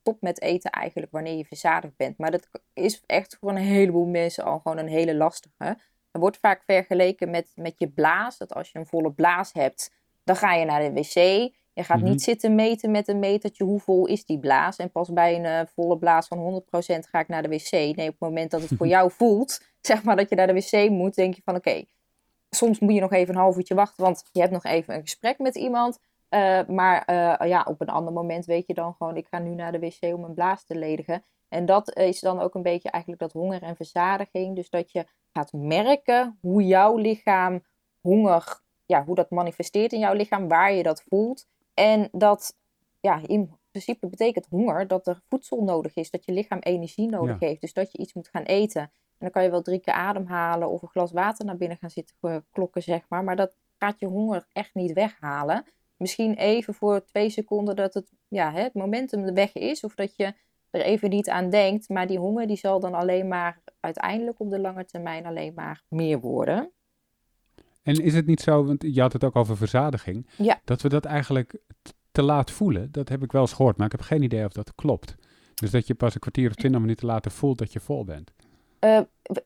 stopt 0.00 0.22
met 0.22 0.40
eten 0.40 0.70
eigenlijk 0.70 1.12
wanneer 1.12 1.36
je 1.36 1.44
verzadigd 1.44 1.96
bent. 1.96 2.18
Maar 2.18 2.30
dat 2.30 2.48
is 2.72 3.02
echt 3.06 3.36
voor 3.40 3.50
een 3.50 3.56
heleboel 3.56 4.06
mensen 4.06 4.44
al 4.44 4.58
gewoon 4.58 4.78
een 4.78 4.88
hele 4.88 5.14
lastige. 5.14 5.64
Er 6.10 6.20
wordt 6.20 6.38
vaak 6.38 6.62
vergeleken 6.66 7.30
met, 7.30 7.52
met 7.54 7.74
je 7.78 7.88
blaas. 7.88 8.38
Dat 8.38 8.54
als 8.54 8.70
je 8.70 8.78
een 8.78 8.86
volle 8.86 9.12
blaas 9.12 9.52
hebt, 9.52 9.92
dan 10.22 10.36
ga 10.36 10.54
je 10.54 10.64
naar 10.64 10.80
de 10.80 10.92
wc. 10.92 11.14
Je 11.72 11.84
gaat 11.84 12.00
Mhm. 12.00 12.08
niet 12.08 12.22
zitten 12.22 12.54
meten 12.54 12.90
met 12.90 13.08
een 13.08 13.18
metertje 13.18 13.64
hoe 13.64 13.80
vol 13.80 14.06
is 14.06 14.24
die 14.24 14.38
blaas. 14.38 14.76
En 14.76 14.90
pas 14.90 15.12
bij 15.12 15.34
een 15.36 15.44
eh, 15.44 15.60
volle 15.74 15.98
blaas 15.98 16.28
van 16.28 16.38
100% 16.38 17.06
ga 17.08 17.18
ik 17.18 17.28
naar 17.28 17.42
de 17.42 17.48
wc. 17.48 17.70
Nee, 17.70 17.92
op 17.92 17.96
het 17.96 18.18
moment 18.18 18.50
dat 18.50 18.60
het 18.60 18.72
voor 18.76 18.86
jou 18.96 19.10
voelt, 19.10 19.60
zeg 19.80 20.02
maar 20.02 20.16
dat 20.16 20.28
je 20.28 20.34
naar 20.34 20.46
de 20.46 20.52
wc 20.52 20.90
moet, 20.90 21.14
denk 21.14 21.34
je 21.34 21.42
van 21.44 21.54
oké, 21.54 21.84
soms 22.54 22.78
moet 22.78 22.94
je 22.94 23.00
nog 23.00 23.12
even 23.12 23.34
een 23.34 23.40
half 23.40 23.56
uurtje 23.56 23.74
wachten, 23.74 24.04
want 24.04 24.24
je 24.32 24.40
hebt 24.40 24.52
nog 24.52 24.64
even 24.64 24.94
een 24.94 25.00
gesprek 25.00 25.38
met 25.38 25.54
iemand. 25.54 25.98
Eh, 26.28 26.66
maar 26.66 27.04
eh, 27.04 27.48
ja, 27.48 27.66
op 27.68 27.80
een 27.80 27.88
ander 27.88 28.12
moment 28.12 28.44
weet 28.44 28.66
je 28.66 28.74
dan 28.74 28.94
gewoon, 28.94 29.16
ik 29.16 29.26
ga 29.30 29.38
nu 29.38 29.54
naar 29.54 29.72
de 29.72 29.78
wc 29.78 30.14
om 30.14 30.24
een 30.24 30.34
blaas 30.34 30.64
te 30.64 30.74
ledigen. 30.74 31.24
En 31.48 31.66
dat 31.66 31.96
is 31.96 32.20
dan 32.20 32.40
ook 32.40 32.54
een 32.54 32.62
beetje 32.62 32.90
eigenlijk 32.90 33.22
dat 33.22 33.32
honger 33.32 33.62
en 33.62 33.76
verzadiging. 33.76 34.56
Dus 34.56 34.70
dat 34.70 34.92
je 34.92 35.06
gaat 35.32 35.52
merken 35.52 36.38
hoe 36.40 36.66
jouw 36.66 36.96
lichaam 36.96 37.62
honger, 38.00 38.60
ja, 38.86 39.04
hoe 39.04 39.14
dat 39.14 39.30
manifesteert 39.30 39.92
in 39.92 39.98
jouw 39.98 40.14
lichaam, 40.14 40.48
waar 40.48 40.72
je 40.72 40.82
dat 40.82 41.02
voelt. 41.08 41.46
En 41.74 42.08
dat, 42.12 42.56
ja, 43.00 43.20
in 43.26 43.56
principe 43.70 44.06
betekent 44.06 44.46
honger 44.50 44.86
dat 44.86 45.06
er 45.06 45.20
voedsel 45.28 45.62
nodig 45.62 45.94
is, 45.96 46.10
dat 46.10 46.24
je 46.24 46.32
lichaam 46.32 46.58
energie 46.58 47.08
nodig 47.08 47.40
heeft. 47.40 47.60
Dus 47.60 47.72
dat 47.72 47.92
je 47.92 47.98
iets 47.98 48.12
moet 48.12 48.28
gaan 48.28 48.42
eten. 48.42 48.92
En 49.24 49.30
dan 49.30 49.42
kan 49.42 49.42
je 49.42 49.50
wel 49.50 49.62
drie 49.62 49.80
keer 49.80 49.94
ademhalen 49.94 50.70
of 50.70 50.82
een 50.82 50.88
glas 50.88 51.12
water 51.12 51.44
naar 51.44 51.56
binnen 51.56 51.78
gaan 51.78 51.90
zitten 51.90 52.16
klokken, 52.50 52.82
zeg 52.82 53.00
maar. 53.08 53.24
Maar 53.24 53.36
dat 53.36 53.52
gaat 53.78 54.00
je 54.00 54.06
honger 54.06 54.46
echt 54.52 54.74
niet 54.74 54.92
weghalen. 54.92 55.64
Misschien 55.96 56.34
even 56.34 56.74
voor 56.74 57.04
twee 57.04 57.30
seconden 57.30 57.76
dat 57.76 57.94
het, 57.94 58.12
ja, 58.28 58.52
het 58.52 58.74
momentum 58.74 59.34
weg 59.34 59.52
is. 59.52 59.84
Of 59.84 59.94
dat 59.94 60.16
je 60.16 60.34
er 60.70 60.80
even 60.80 61.10
niet 61.10 61.28
aan 61.30 61.50
denkt. 61.50 61.88
Maar 61.88 62.06
die 62.06 62.18
honger 62.18 62.46
die 62.46 62.56
zal 62.56 62.80
dan 62.80 62.94
alleen 62.94 63.28
maar 63.28 63.60
uiteindelijk 63.80 64.40
op 64.40 64.50
de 64.50 64.58
lange 64.60 64.84
termijn 64.84 65.26
alleen 65.26 65.54
maar 65.54 65.82
meer 65.88 66.20
worden. 66.20 66.70
En 67.82 67.94
is 68.02 68.14
het 68.14 68.26
niet 68.26 68.40
zo, 68.40 68.64
want 68.64 68.82
je 68.82 69.00
had 69.00 69.12
het 69.12 69.24
ook 69.24 69.36
over 69.36 69.56
verzadiging, 69.56 70.28
Ja. 70.36 70.60
dat 70.64 70.82
we 70.82 70.88
dat 70.88 71.04
eigenlijk 71.04 71.58
te 72.12 72.22
laat 72.22 72.50
voelen? 72.50 72.92
Dat 72.92 73.08
heb 73.08 73.22
ik 73.22 73.32
wel 73.32 73.40
eens 73.42 73.52
gehoord, 73.52 73.76
maar 73.76 73.86
ik 73.86 73.92
heb 73.92 74.00
geen 74.00 74.22
idee 74.22 74.44
of 74.44 74.52
dat 74.52 74.74
klopt. 74.74 75.14
Dus 75.54 75.70
dat 75.70 75.86
je 75.86 75.94
pas 75.94 76.14
een 76.14 76.20
kwartier 76.20 76.48
of 76.48 76.54
twintig 76.54 76.80
minuten 76.80 77.06
later 77.06 77.30
voelt 77.30 77.58
dat 77.58 77.72
je 77.72 77.80
vol 77.80 78.04
bent. 78.04 78.32
Eh, 78.78 79.00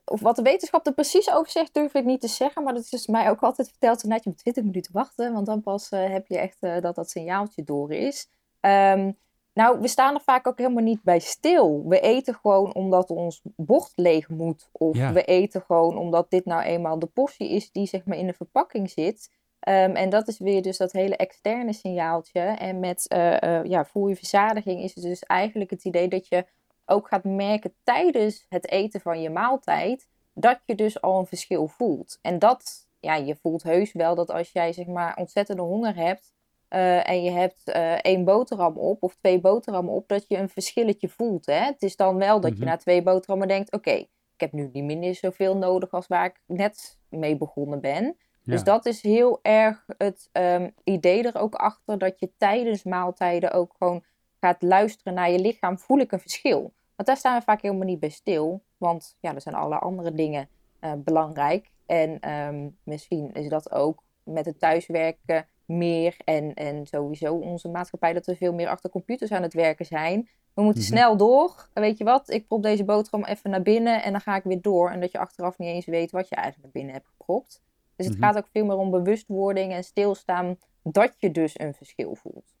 of 0.05 0.21
wat 0.21 0.35
de 0.35 0.41
wetenschap 0.41 0.85
er 0.87 0.93
precies 0.93 1.31
over 1.31 1.51
zegt, 1.51 1.73
durf 1.73 1.93
ik 1.93 2.05
niet 2.05 2.21
te 2.21 2.27
zeggen. 2.27 2.63
Maar 2.63 2.73
dat 2.73 2.83
is 2.83 2.89
dus 2.89 3.07
mij 3.07 3.29
ook 3.29 3.41
altijd 3.41 3.69
verteld. 3.69 4.03
Net 4.03 4.23
je 4.23 4.29
moet 4.29 4.39
20 4.39 4.63
minuten 4.63 4.93
wachten. 4.93 5.33
Want 5.33 5.45
dan 5.45 5.61
pas 5.61 5.89
eh, 5.89 6.09
heb 6.09 6.27
je 6.27 6.37
echt 6.37 6.57
eh, 6.59 6.81
dat 6.81 6.95
dat 6.95 7.09
signaaltje 7.09 7.63
door 7.63 7.91
is. 7.91 8.29
Ehm, 8.59 9.11
nou, 9.53 9.79
we 9.79 9.87
staan 9.87 10.13
er 10.13 10.21
vaak 10.21 10.47
ook 10.47 10.57
helemaal 10.57 10.83
niet 10.83 11.03
bij 11.03 11.19
stil. 11.19 11.83
We 11.87 11.99
eten 11.99 12.35
gewoon 12.35 12.73
omdat 12.73 13.09
ons 13.09 13.41
bord 13.55 13.91
leeg 13.95 14.29
moet. 14.29 14.69
Of 14.71 14.95
Ja. 14.95 15.13
we 15.13 15.23
eten 15.23 15.61
gewoon 15.61 15.97
omdat 15.97 16.29
dit 16.29 16.45
nou 16.45 16.61
eenmaal 16.61 16.99
de 16.99 17.05
portie 17.05 17.49
is 17.49 17.71
die 17.71 17.87
zeg 17.87 18.05
maar 18.05 18.17
in 18.17 18.27
de 18.27 18.33
verpakking 18.33 18.89
zit. 18.89 19.29
Ehm, 19.59 19.95
en 19.95 20.09
dat 20.09 20.27
is 20.27 20.39
weer 20.39 20.61
dus 20.61 20.77
dat 20.77 20.91
hele 20.91 21.15
externe 21.15 21.73
signaaltje. 21.73 22.39
En 22.39 22.79
met 22.79 23.07
eh, 23.07 23.63
ja, 23.63 23.87
je 23.93 24.15
verzadiging 24.15 24.81
is 24.83 24.95
het 24.95 25.03
dus 25.03 25.23
eigenlijk 25.23 25.69
het 25.69 25.83
idee 25.83 26.07
dat 26.07 26.27
je 26.27 26.45
ook 26.89 27.07
gaat 27.07 27.23
merken 27.23 27.73
tijdens 27.83 28.45
het 28.49 28.69
eten 28.69 29.01
van 29.01 29.21
je 29.21 29.29
maaltijd, 29.29 30.07
dat 30.33 30.59
je 30.65 30.75
dus 30.75 31.01
al 31.01 31.19
een 31.19 31.25
verschil 31.25 31.67
voelt. 31.67 32.19
En 32.21 32.39
dat, 32.39 32.87
ja, 32.99 33.15
je 33.15 33.35
voelt 33.35 33.63
heus 33.63 33.91
wel 33.93 34.15
dat 34.15 34.31
als 34.31 34.51
jij 34.51 34.73
zeg 34.73 34.85
maar 34.85 35.15
ontzettende 35.17 35.61
honger 35.61 35.95
hebt 35.95 36.33
eh, 36.67 37.09
en 37.09 37.23
je 37.23 37.31
hebt 37.31 37.63
eh, 37.63 37.93
één 37.93 38.23
boterham 38.23 38.77
op 38.77 39.03
of 39.03 39.15
twee 39.15 39.39
boterhammen 39.39 39.93
op, 39.93 40.07
dat 40.07 40.25
je 40.27 40.37
een 40.37 40.49
verschilletje 40.49 41.09
voelt. 41.09 41.45
Hè? 41.45 41.53
Het 41.65 41.81
is 41.81 41.95
dan 41.95 42.17
wel 42.17 42.39
dat 42.39 42.51
Mhm. 42.51 42.59
je 42.59 42.65
na 42.65 42.77
twee 42.77 43.01
boterhammen 43.03 43.47
denkt, 43.47 43.71
oké, 43.71 43.91
ik 43.91 44.09
heb 44.37 44.51
nu 44.51 44.69
niet 44.73 44.83
minder 44.83 45.15
zoveel 45.15 45.57
nodig 45.57 45.91
als 45.91 46.07
waar 46.07 46.25
ik 46.25 46.41
net 46.45 46.99
mee 47.09 47.37
begonnen 47.37 47.81
ben. 47.81 48.17
Dus 48.43 48.63
dat 48.63 48.85
is 48.85 49.01
heel 49.01 49.39
erg 49.41 49.85
het 49.97 50.29
ehm, 50.31 50.69
idee 50.83 51.23
er 51.23 51.37
ook 51.41 51.55
achter 51.55 51.97
dat 51.97 52.19
je 52.19 52.31
tijdens 52.37 52.83
maaltijden 52.83 53.51
ook 53.51 53.73
gewoon 53.77 54.03
gaat 54.39 54.61
luisteren 54.61 55.13
naar 55.13 55.31
je 55.31 55.39
lichaam. 55.39 55.79
Voel 55.79 55.99
ik 55.99 56.11
een 56.11 56.19
verschil? 56.19 56.73
Want 56.99 57.11
daar 57.11 57.19
staan 57.19 57.37
we 57.37 57.43
vaak 57.43 57.61
helemaal 57.61 57.85
niet 57.85 57.99
bij 57.99 58.09
stil. 58.09 58.63
Want 58.77 59.15
ja, 59.19 59.35
er 59.35 59.41
zijn 59.41 59.55
alle 59.55 59.77
andere 59.79 60.13
dingen 60.13 60.49
eh, 60.79 60.93
belangrijk. 60.97 61.71
En 61.85 62.19
ehm, 62.19 62.69
misschien 62.83 63.33
is 63.33 63.49
dat 63.49 63.71
ook 63.71 64.03
met 64.23 64.45
het 64.45 64.59
thuiswerken 64.59 65.47
meer. 65.65 66.15
En, 66.25 66.53
en 66.53 66.85
sowieso 66.87 67.33
onze 67.35 67.69
maatschappij 67.69 68.13
dat 68.13 68.25
we 68.25 68.35
veel 68.35 68.53
meer 68.53 68.67
achter 68.67 68.89
computers 68.89 69.31
aan 69.31 69.41
het 69.41 69.53
werken 69.53 69.85
zijn. 69.85 70.29
We 70.53 70.61
moeten 70.61 70.81
Mhm. 70.83 70.91
snel 70.91 71.17
door. 71.17 71.69
Weet 71.73 71.97
je 71.97 72.03
wat? 72.03 72.29
Ik 72.29 72.47
prop 72.47 72.63
deze 72.63 72.83
boterham 72.83 73.25
even 73.25 73.49
naar 73.49 73.61
binnen 73.61 74.03
en 74.03 74.11
dan 74.11 74.21
ga 74.21 74.35
ik 74.35 74.43
weer 74.43 74.61
door. 74.61 74.89
En 74.91 74.99
dat 74.99 75.11
je 75.11 75.19
achteraf 75.19 75.57
niet 75.57 75.69
eens 75.69 75.85
weet 75.85 76.11
wat 76.11 76.29
je 76.29 76.35
eigenlijk 76.35 76.63
naar 76.63 76.73
binnen 76.83 76.93
hebt 76.93 77.07
gepropt. 77.17 77.61
Dus 77.95 78.05
het 78.05 78.15
Mhm. 78.15 78.25
gaat 78.25 78.37
ook 78.37 78.47
veel 78.51 78.65
meer 78.65 78.77
om 78.77 78.91
bewustwording 78.91 79.73
en 79.73 79.83
stilstaan 79.83 80.57
dat 80.83 81.13
je 81.17 81.31
dus 81.31 81.59
een 81.59 81.73
verschil 81.73 82.15
voelt. 82.15 82.55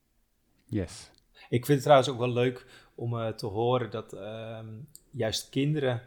Yes. 0.65 1.11
Ik 1.49 1.65
vind 1.65 1.67
het 1.67 1.81
trouwens 1.81 2.09
ook 2.09 2.17
wel 2.17 2.29
leuk 2.33 2.65
om 2.95 3.19
eh, 3.19 3.27
te 3.27 3.45
horen 3.45 3.89
dat 3.89 4.13
ehm, 4.13 4.67
juist 5.11 5.49
kinderen 5.49 6.01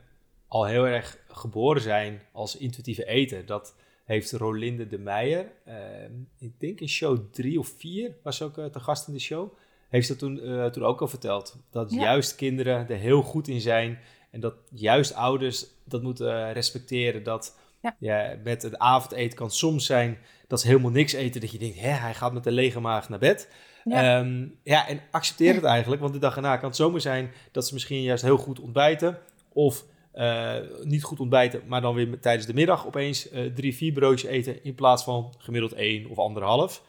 al 0.49 0.65
heel 0.65 0.87
erg 0.87 1.19
geboren 1.29 1.83
zijn 1.83 2.21
als 2.33 2.57
intuïtieve 2.57 3.07
eten. 3.07 3.47
Dat 3.47 3.75
heeft 4.05 4.33
Rolinde 4.33 4.87
de 4.87 4.99
Meijer, 4.99 5.53
ehm, 5.65 6.13
ik 6.39 6.61
denk 6.61 6.81
in 6.81 6.89
show 6.89 7.19
drie 7.31 7.59
of 7.59 7.73
vier, 7.79 8.15
was 8.23 8.43
ook 8.43 8.59
eh, 8.59 8.65
te 8.65 8.81
gast 8.81 9.07
in 9.07 9.13
de 9.15 9.21
show, 9.21 9.53
heeft 9.89 10.07
ze 10.07 10.17
toen, 10.17 10.41
eh, 10.41 10.67
toen 10.67 10.85
ook 10.85 11.01
al 11.01 11.09
verteld. 11.09 11.57
Dat 11.71 11.91
Ja. 11.93 12.01
juist 12.01 12.35
kinderen 12.35 12.89
er 12.89 12.97
heel 12.97 13.23
goed 13.23 13.49
in 13.49 13.61
zijn 13.61 13.99
en 14.31 14.41
dat 14.41 14.55
juist 14.75 15.15
ouders 15.15 15.67
dat 15.85 16.03
moeten 16.03 16.53
respecteren. 16.53 17.23
Dat 17.23 17.59
Ja. 17.81 17.97
ja, 17.99 18.37
met 18.45 18.63
het 18.63 18.79
avondeten 18.79 19.39
kan 19.39 19.51
soms 19.51 19.87
zijn 19.87 20.19
dat 20.47 20.61
ze 20.61 20.67
helemaal 20.67 20.91
niks 20.91 21.13
eten. 21.13 21.41
Dat 21.41 21.51
je 21.51 21.59
denkt, 21.59 21.81
hè, 21.81 21.89
hij 21.89 22.15
gaat 22.15 22.33
met 22.33 22.47
een 22.47 22.53
lege 22.53 22.81
maag 22.81 23.09
naar 23.09 23.19
bed. 23.19 23.49
Ja. 23.85 24.03
Ja. 24.03 24.27
ja, 24.63 24.89
en 24.89 25.01
accepteer 25.11 25.55
het 25.55 25.65
eigenlijk, 25.65 26.01
want 26.01 26.13
de 26.13 26.21
dag 26.21 26.37
erna 26.37 26.57
kan 26.57 26.69
het 26.69 26.77
zomaar 26.77 27.01
zijn 27.01 27.31
dat 27.53 27.67
ze 27.67 27.75
misschien 27.75 28.03
juist 28.03 28.23
heel 28.23 28.37
goed 28.37 28.61
ontbijten. 28.61 29.19
Of 29.53 29.85
eh, 30.13 30.55
niet 30.83 31.03
goed 31.03 31.21
ontbijten, 31.21 31.63
maar 31.67 31.81
dan 31.81 31.95
weer 31.95 32.21
tijdens 32.21 32.47
de 32.47 32.55
middag 32.55 32.87
opeens 32.87 33.31
eh, 33.31 33.45
drie, 33.45 33.77
vier 33.77 33.93
broodjes 33.93 34.31
eten 34.31 34.65
in 34.65 34.75
plaats 34.75 35.05
van 35.05 35.35
gemiddeld 35.39 35.73
één 35.73 36.11
of 36.11 36.19
anderhalf. 36.19 36.83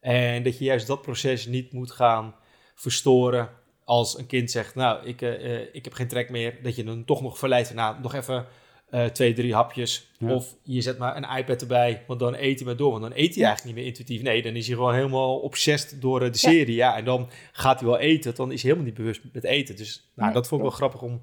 En 0.00 0.42
dat 0.42 0.58
je 0.58 0.64
juist 0.64 0.86
dat 0.86 1.02
proces 1.02 1.46
niet 1.46 1.72
moet 1.72 1.90
gaan 1.90 2.34
verstoren 2.74 3.48
als 3.84 4.18
een 4.18 4.26
kind 4.26 4.50
zegt, 4.50 4.74
nou, 4.74 5.06
ik, 5.06 5.22
eh, 5.22 5.74
ik 5.74 5.84
heb 5.84 5.92
geen 5.92 6.08
trek 6.08 6.30
meer. 6.30 6.62
Dat 6.62 6.76
je 6.76 6.84
dan 6.84 7.04
toch 7.04 7.22
nog 7.22 7.38
verleidt, 7.38 7.74
nou, 7.74 8.00
nog 8.00 8.14
even 8.14 8.46
eh, 8.90 9.04
twee, 9.04 9.32
drie 9.32 9.54
hapjes. 9.54 10.10
Ja. 10.18 10.34
Of 10.34 10.56
je 10.62 10.80
zet 10.80 10.98
maar 10.98 11.16
een 11.16 11.38
iPad 11.38 11.60
erbij, 11.60 12.04
want 12.06 12.20
dan 12.20 12.34
eet 12.34 12.58
hij 12.58 12.66
maar 12.66 12.76
door. 12.76 12.90
Want 12.90 13.02
dan 13.02 13.12
eet 13.14 13.34
hij 13.34 13.44
eigenlijk 13.44 13.64
niet 13.64 13.74
meer 13.74 13.84
intuïtief. 13.84 14.22
Nee, 14.22 14.42
dan 14.42 14.56
is 14.56 14.66
hij 14.66 14.76
gewoon 14.76 14.94
helemaal 14.94 15.38
obsessed 15.38 16.00
door 16.00 16.22
eh, 16.22 16.32
de 16.32 16.38
serie. 16.38 16.74
Ja, 16.74 16.96
en 16.96 17.04
dan 17.04 17.28
gaat 17.52 17.80
hij 17.80 17.88
wel 17.88 17.98
eten, 17.98 18.34
dan 18.34 18.52
is 18.52 18.62
hij 18.62 18.70
helemaal 18.70 18.92
niet 18.92 19.00
bewust 19.00 19.20
met 19.32 19.44
eten. 19.44 19.76
Dus 19.76 20.10
nou, 20.14 20.26
Nee, 20.26 20.34
dat 20.34 20.48
vond 20.48 20.60
ik 20.60 20.66
wel 20.66 20.76
grappig 20.76 21.02
om, 21.02 21.20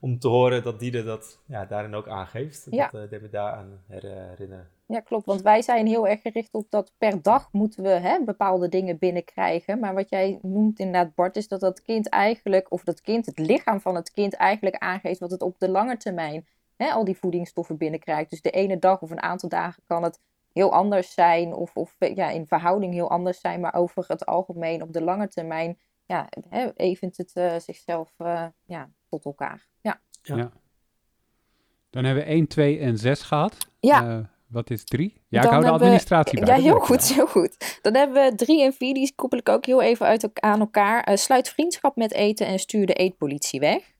om 0.00 0.18
te 0.18 0.28
horen 0.28 0.62
dat 0.62 0.78
Diede 0.78 1.04
dat 1.04 1.38
ja, 1.46 1.64
daarin 1.64 1.94
ook 1.94 2.08
aangeeft. 2.08 2.66
Ja. 2.70 2.88
Dat 2.92 3.02
uh, 3.02 3.10
deed 3.10 3.22
me 3.22 3.30
daaraan 3.30 3.82
herinneren. 3.88 4.68
Ja, 4.86 5.00
klopt. 5.00 5.26
Want 5.26 5.42
wij 5.42 5.62
zijn 5.62 5.86
heel 5.86 6.08
erg 6.08 6.20
gericht 6.20 6.54
op 6.54 6.66
dat 6.70 6.92
per 6.98 7.22
dag 7.22 7.48
moeten 7.52 7.82
we 7.82 7.88
hè, 7.88 8.24
bepaalde 8.24 8.68
dingen 8.68 8.98
binnenkrijgen. 8.98 9.78
Maar 9.78 9.94
wat 9.94 10.10
jij 10.10 10.38
noemt 10.42 10.78
inderdaad, 10.78 11.14
Bart, 11.14 11.36
is 11.36 11.48
dat 11.48 11.60
dat 11.60 11.82
kind 11.82 12.08
eigenlijk, 12.08 12.70
of 12.70 12.84
dat 12.84 13.00
kind, 13.00 13.26
het 13.26 13.38
lichaam 13.38 13.80
van 13.80 13.94
het 13.94 14.12
kind 14.12 14.34
eigenlijk 14.34 14.76
aangeeft 14.76 15.20
wat 15.20 15.30
het 15.30 15.42
op 15.42 15.58
de 15.58 15.68
lange 15.68 15.96
termijn 15.96 16.46
hè, 16.76 16.90
al 16.90 17.04
die 17.04 17.16
voedingsstoffen 17.16 17.76
binnenkrijgt. 17.76 18.30
Dus 18.30 18.42
de 18.42 18.50
ene 18.50 18.78
dag 18.78 19.00
of 19.02 19.10
een 19.10 19.22
aantal 19.22 19.48
dagen 19.48 19.82
kan 19.86 20.02
het 20.02 20.20
heel 20.52 20.72
anders 20.72 21.14
zijn, 21.14 21.54
of, 21.54 21.76
of 21.76 21.96
ja, 21.98 22.30
in 22.30 22.46
verhouding 22.46 22.92
heel 22.92 23.10
anders 23.10 23.40
zijn. 23.40 23.60
Maar 23.60 23.74
over 23.74 24.04
het 24.08 24.26
algemeen 24.26 24.82
op 24.82 24.92
de 24.92 25.02
lange 25.02 25.28
termijn 25.28 25.78
ja, 26.06 26.28
hè, 26.48 26.70
event 26.76 27.16
het 27.16 27.32
eh, 27.34 27.58
zichzelf 27.58 28.12
eh, 28.16 28.46
ja, 28.64 28.90
tot 29.08 29.24
elkaar. 29.24 29.66
Ja. 29.80 30.00
Dan 31.90 32.04
hebben 32.04 32.24
we 32.24 32.30
1, 32.30 32.46
2 32.46 32.78
en 32.78 32.98
6 32.98 33.22
gehad. 33.22 33.56
Ja. 33.80 34.08
Eh, 34.08 34.18
wat 34.46 34.70
is 34.70 34.84
3? 34.84 35.12
Ja, 35.28 35.40
Dan 35.40 35.44
ik 35.44 35.50
hou 35.50 35.62
de 35.62 35.68
we- 35.68 35.74
administratie 35.74 36.40
bij. 36.40 36.56
Ja, 36.56 36.62
heel 36.62 36.78
goed, 36.78 37.02
heel 37.14 37.26
goed. 37.26 37.78
Dan 37.82 37.94
hebben 37.94 38.22
we 38.30 38.34
drie 38.34 38.62
en 38.62 38.72
vier, 38.72 38.94
die 38.94 39.12
koppel 39.14 39.38
ik 39.38 39.48
ook 39.48 39.66
heel 39.66 39.82
even 39.82 40.06
uit 40.06 40.40
aan 40.40 40.60
elkaar. 40.60 41.02
Eh, 41.02 41.16
sluit 41.16 41.48
vriendschap 41.48 41.96
met 41.96 42.12
eten 42.12 42.46
en 42.46 42.58
stuur 42.58 42.86
de 42.86 42.92
eetpolitie 42.94 43.60
weg. 43.60 43.91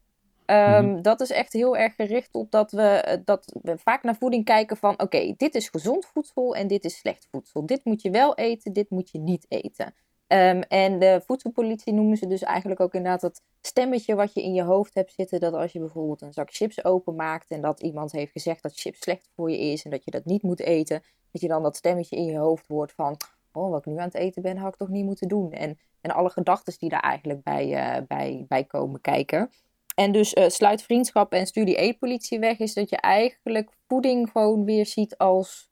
Ehm, 0.53 0.85
Mhm. 0.85 1.01
Dat 1.01 1.21
is 1.21 1.31
echt 1.31 1.53
heel 1.53 1.77
erg 1.77 1.95
gericht 1.95 2.33
op 2.33 2.51
dat 2.51 2.71
we, 2.71 2.81
eh, 2.81 3.17
dat 3.25 3.55
we 3.61 3.77
vaak 3.77 4.03
naar 4.03 4.15
voeding 4.15 4.45
kijken 4.45 4.77
van... 4.77 5.01
oké, 5.01 5.33
dit 5.37 5.55
is 5.55 5.69
gezond 5.69 6.05
voedsel 6.05 6.55
en 6.55 6.67
dit 6.67 6.85
is 6.85 6.97
slecht 6.97 7.27
voedsel. 7.31 7.65
Dit 7.65 7.85
moet 7.85 8.01
je 8.01 8.09
wel 8.09 8.35
eten, 8.35 8.73
dit 8.73 8.89
moet 8.89 9.09
je 9.11 9.19
niet 9.19 9.45
eten. 9.49 9.93
Ehm, 10.27 10.61
en 10.67 10.99
de 10.99 11.21
voedselpolitie 11.25 11.93
noemen 11.93 12.17
ze 12.17 12.27
dus 12.27 12.41
eigenlijk 12.41 12.79
ook 12.79 12.93
inderdaad 12.93 13.21
dat 13.21 13.41
stemmetje 13.61 14.15
wat 14.15 14.33
je 14.33 14.43
in 14.43 14.53
je 14.53 14.63
hoofd 14.63 14.93
hebt 14.93 15.13
zitten. 15.13 15.39
Dat 15.39 15.53
als 15.53 15.71
je 15.71 15.79
bijvoorbeeld 15.79 16.21
een 16.21 16.33
zak 16.33 16.53
chips 16.53 16.83
openmaakt 16.83 17.49
en 17.49 17.61
dat 17.61 17.81
iemand 17.81 18.11
heeft 18.11 18.31
gezegd 18.31 18.61
dat 18.61 18.79
chips 18.79 18.99
slecht 18.99 19.29
voor 19.35 19.51
je 19.51 19.57
is 19.59 19.83
en 19.83 19.91
dat 19.91 20.03
je 20.05 20.11
dat 20.11 20.25
niet 20.25 20.43
moet 20.43 20.59
eten. 20.59 21.03
Dat 21.31 21.41
je 21.41 21.47
dan 21.47 21.63
dat 21.63 21.75
stemmetje 21.75 22.15
in 22.15 22.25
je 22.25 22.37
hoofd 22.37 22.67
hoort 22.67 22.91
van, 22.91 23.17
oh 23.51 23.69
wat 23.69 23.85
ik 23.85 23.91
nu 23.93 23.97
aan 23.99 24.05
het 24.05 24.13
eten 24.15 24.41
ben, 24.41 24.57
had 24.57 24.73
ik 24.73 24.79
toch 24.79 24.89
niet 24.89 25.05
moeten 25.05 25.27
doen. 25.27 25.51
En, 25.51 25.79
en 26.01 26.11
alle 26.11 26.29
gedachten 26.29 26.73
die 26.77 26.89
daar 26.89 26.99
eigenlijk 26.99 27.43
bij, 27.43 27.73
eh, 27.73 28.01
bij, 28.07 28.45
bij 28.47 28.63
komen 28.63 29.01
kijken. 29.01 29.49
En 29.95 30.11
dus 30.11 30.33
uh, 30.33 30.47
sluit 30.47 30.83
vriendschap 30.83 31.33
en 31.33 31.47
studie 31.47 31.81
e-politie 31.81 32.39
weg, 32.39 32.59
is 32.59 32.73
dat 32.73 32.89
je 32.89 32.97
eigenlijk 32.97 33.71
voeding 33.87 34.29
gewoon 34.29 34.65
weer 34.65 34.85
ziet 34.85 35.17
als 35.17 35.71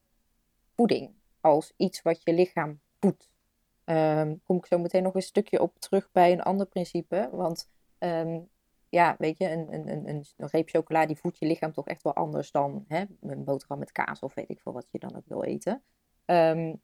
voeding. 0.76 1.14
Als 1.42 1.74
iets 1.78 2.02
wat 2.02 2.22
je 2.24 2.34
lichaam 2.34 2.80
voedt. 3.00 3.30
Um, 3.86 4.42
kom 4.44 4.58
ik 4.58 4.66
zo 4.66 4.78
meteen 4.78 5.04
nog 5.04 5.16
een 5.16 5.22
stukje 5.22 5.62
op 5.62 5.80
terug 5.80 6.12
bij 6.12 6.32
een 6.32 6.42
ander 6.42 6.66
principe. 6.66 7.30
Want 7.32 7.70
um, 8.00 8.50
ja, 8.90 9.16
weet 9.18 9.38
je, 9.38 9.50
een, 9.50 9.74
een, 9.74 9.88
een, 9.88 10.26
een 10.38 10.48
reep 10.52 10.70
chocola 10.70 11.06
die 11.06 11.18
voedt 11.18 11.40
je 11.40 11.46
lichaam 11.46 11.74
toch 11.74 11.88
echt 11.88 12.04
wel 12.04 12.16
anders 12.16 12.52
dan 12.52 12.86
hè, 12.88 13.04
een 13.22 13.44
boterham 13.44 13.80
met 13.80 13.92
kaas 13.92 14.20
of 14.20 14.34
weet 14.34 14.50
ik 14.50 14.60
veel 14.62 14.74
wat 14.74 14.88
je 14.92 15.00
dan 15.00 15.16
ook 15.16 15.28
wil 15.28 15.44
eten. 15.44 15.84
Um, 16.26 16.82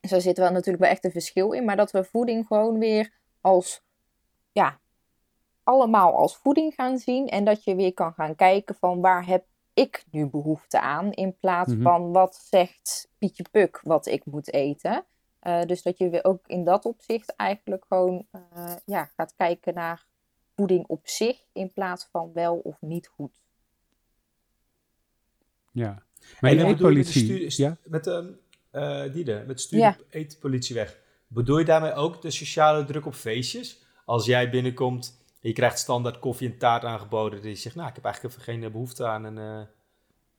dus 0.00 0.10
daar 0.10 0.20
zit 0.20 0.38
wel 0.38 0.50
natuurlijk 0.50 0.84
wel 0.84 0.92
echt 0.92 1.04
een 1.04 1.10
verschil 1.10 1.52
in. 1.52 1.64
Maar 1.64 1.76
dat 1.76 1.90
we 1.90 2.04
voeding 2.04 2.46
gewoon 2.46 2.78
weer 2.78 3.12
als, 3.40 3.82
ja, 4.52 4.80
allemaal 5.66 6.16
als 6.16 6.36
voeding 6.36 6.74
gaan 6.74 6.98
zien. 6.98 7.28
En 7.28 7.44
dat 7.44 7.64
je 7.64 7.74
weer 7.74 7.94
kan 7.94 8.12
gaan 8.12 8.34
kijken 8.34 8.74
van 8.74 9.00
waar 9.00 9.26
heb 9.26 9.44
ik 9.74 10.04
nu 10.10 10.26
behoefte 10.26 10.80
aan. 10.80 11.12
In 11.12 11.36
plaats 11.36 11.72
mhm. 11.72 11.82
van 11.82 12.12
wat 12.12 12.34
zegt 12.50 13.08
Pietje 13.18 13.44
Puk 13.50 13.80
wat 13.82 14.06
ik 14.06 14.24
moet 14.24 14.52
eten. 14.52 15.04
Uh, 15.42 15.62
dus 15.62 15.82
dat 15.82 15.98
je 15.98 16.10
weer 16.10 16.24
ook 16.24 16.46
in 16.46 16.64
dat 16.64 16.84
opzicht 16.84 17.36
eigenlijk 17.36 17.84
gewoon 17.88 18.26
uh, 18.32 18.74
ja, 18.84 19.10
gaat 19.16 19.34
kijken 19.36 19.74
naar 19.74 20.06
voeding 20.54 20.86
op 20.86 21.08
zich. 21.08 21.38
In 21.52 21.72
plaats 21.72 22.08
van 22.10 22.30
wel 22.32 22.56
of 22.56 22.76
niet 22.80 23.06
goed. 23.06 23.40
Ja. 25.72 26.02
Maar 26.40 26.50
in 26.50 26.56
de 26.56 26.64
eetpolitie... 26.64 27.62
Ja? 27.62 27.76
Met, 27.84 28.06
um, 28.06 28.38
uh, 28.72 29.12
Diede, 29.12 29.44
met 29.46 29.60
studie 29.60 29.84
ja. 29.84 29.96
eetpolitie 30.10 30.74
weg. 30.74 30.98
Bedoel 31.26 31.58
je 31.58 31.64
daarmee 31.64 31.92
ook 31.92 32.22
de 32.22 32.30
sociale 32.30 32.84
druk 32.84 33.06
op 33.06 33.14
feestjes? 33.14 33.84
Als 34.04 34.26
jij 34.26 34.50
binnenkomt 34.50 35.24
je 35.40 35.52
krijgt 35.52 35.78
standaard 35.78 36.18
koffie 36.18 36.50
en 36.50 36.58
taart 36.58 36.84
aangeboden. 36.84 37.42
Dat 37.42 37.50
je 37.50 37.56
zegt, 37.56 37.76
nou, 37.76 37.88
ik 37.88 37.94
heb 37.94 38.04
eigenlijk 38.04 38.42
geen 38.42 38.72
behoefte 38.72 39.06
aan 39.06 39.24
een, 39.24 39.36
uh, 39.36 39.66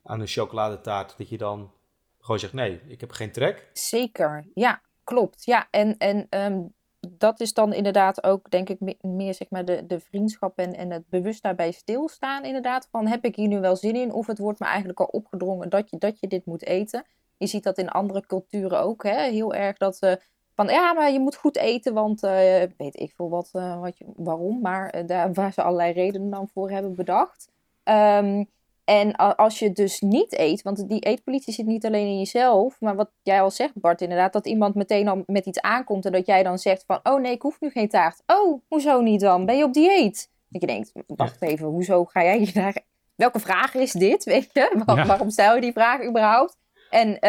aan 0.04 0.20
een 0.20 0.28
chocoladetaart. 0.28 1.18
Dat 1.18 1.30
je 1.30 1.38
dan 1.38 1.72
gewoon 2.20 2.40
zegt, 2.40 2.54
nee, 2.54 2.82
ik 2.88 3.02
heb 3.02 3.12
geen 3.12 3.32
trek. 3.32 3.70
Zeker, 3.74 4.48
ja, 4.54 4.82
klopt. 5.04 5.46
Ja, 5.46 5.68
en, 5.72 5.98
en 5.98 6.28
ehm, 6.30 6.62
dat 7.10 7.40
is 7.40 7.54
dan 7.54 7.74
inderdaad 7.74 8.24
ook, 8.24 8.52
denk 8.52 8.70
ik, 8.70 8.96
meer 9.02 9.34
zeg 9.34 9.50
maar 9.50 9.66
de, 9.66 9.86
de 9.86 10.00
vriendschap 10.00 10.58
en, 10.58 10.76
en 10.76 10.92
het 10.92 11.10
bewust 11.10 11.44
daarbij 11.44 11.72
stilstaan. 11.72 12.44
Inderdaad, 12.44 12.88
van 12.92 13.08
heb 13.08 13.26
ik 13.26 13.36
hier 13.36 13.48
nu 13.48 13.60
wel 13.60 13.76
zin 13.76 13.96
in? 13.96 14.12
Of 14.12 14.28
het 14.28 14.38
wordt 14.38 14.60
me 14.60 14.66
eigenlijk 14.66 15.00
al 15.00 15.06
opgedrongen 15.06 15.70
dat 15.70 15.90
je, 15.90 15.98
dat 15.98 16.20
je 16.20 16.28
dit 16.28 16.46
moet 16.46 16.66
eten. 16.66 17.06
Je 17.38 17.48
ziet 17.48 17.64
dat 17.64 17.78
in 17.78 17.90
andere 17.90 18.26
culturen 18.26 18.80
ook, 18.80 19.04
hè? 19.04 19.30
heel 19.30 19.54
erg 19.54 19.78
dat... 19.78 19.98
Uh, 20.02 20.14
van 20.58 20.68
ja, 20.68 20.94
maar 20.94 21.12
je 21.12 21.20
moet 21.20 21.36
goed 21.36 21.58
eten, 21.58 21.94
want 21.94 22.24
uh, 22.24 22.32
weet 22.78 23.00
ik 23.00 23.14
veel 23.16 23.30
wat, 23.30 23.50
uh, 23.54 23.80
wat 23.80 23.98
je, 23.98 24.06
waarom, 24.16 24.62
maar 24.62 24.96
uh, 24.96 25.08
daar, 25.08 25.34
waar 25.34 25.54
ze 25.54 25.62
allerlei 25.62 25.94
redenen 25.94 26.30
dan 26.30 26.48
voor 26.54 26.70
hebben 26.70 26.96
bedacht. 26.96 27.50
Um, 27.84 28.50
en 28.84 29.16
als 29.16 29.60
je 29.60 29.72
dus 29.72 30.02
niet 30.02 30.38
eet, 30.40 30.62
want 30.62 30.90
die 30.90 31.00
eetpolitie 31.00 31.54
zit 31.54 31.66
niet 31.66 31.86
alleen 31.86 32.08
in 32.08 32.18
jezelf, 32.18 32.80
maar 32.80 32.96
wat 32.96 33.10
jij 33.24 33.42
al 33.42 33.52
zegt, 33.52 33.74
Bart, 33.76 34.02
inderdaad, 34.02 34.34
dat 34.34 34.46
iemand 34.46 34.76
meteen 34.76 35.08
al 35.08 35.24
met 35.26 35.46
iets 35.46 35.62
aankomt 35.62 36.06
en 36.06 36.12
dat 36.12 36.26
jij 36.26 36.44
dan 36.44 36.58
zegt 36.58 36.84
van, 36.86 37.00
oh 37.04 37.22
nee, 37.22 37.32
ik 37.32 37.42
hoef 37.42 37.60
nu 37.60 37.70
geen 37.70 37.90
taart. 37.90 38.24
Oh, 38.26 38.62
hoezo 38.68 39.02
niet 39.02 39.20
dan? 39.20 39.46
Ben 39.46 39.58
je 39.58 39.64
op 39.64 39.74
dieet? 39.74 40.32
Dat 40.50 40.62
je 40.62 40.68
denkt, 40.68 40.92
wacht 41.08 41.42
even, 41.42 41.68
hoezo 41.68 42.06
ga 42.06 42.24
jij 42.24 42.38
hier 42.38 42.52
naar... 42.54 42.82
Welke 43.16 43.40
vraag 43.40 43.74
is 43.74 43.92
dit, 43.92 44.24
weet 44.34 44.50
je? 44.54 44.84
Waarom 44.86 45.30
stel 45.30 45.56
je 45.56 45.62
die 45.62 45.74
vraag 45.74 46.04
überhaupt? 46.04 46.58
En 46.90 47.20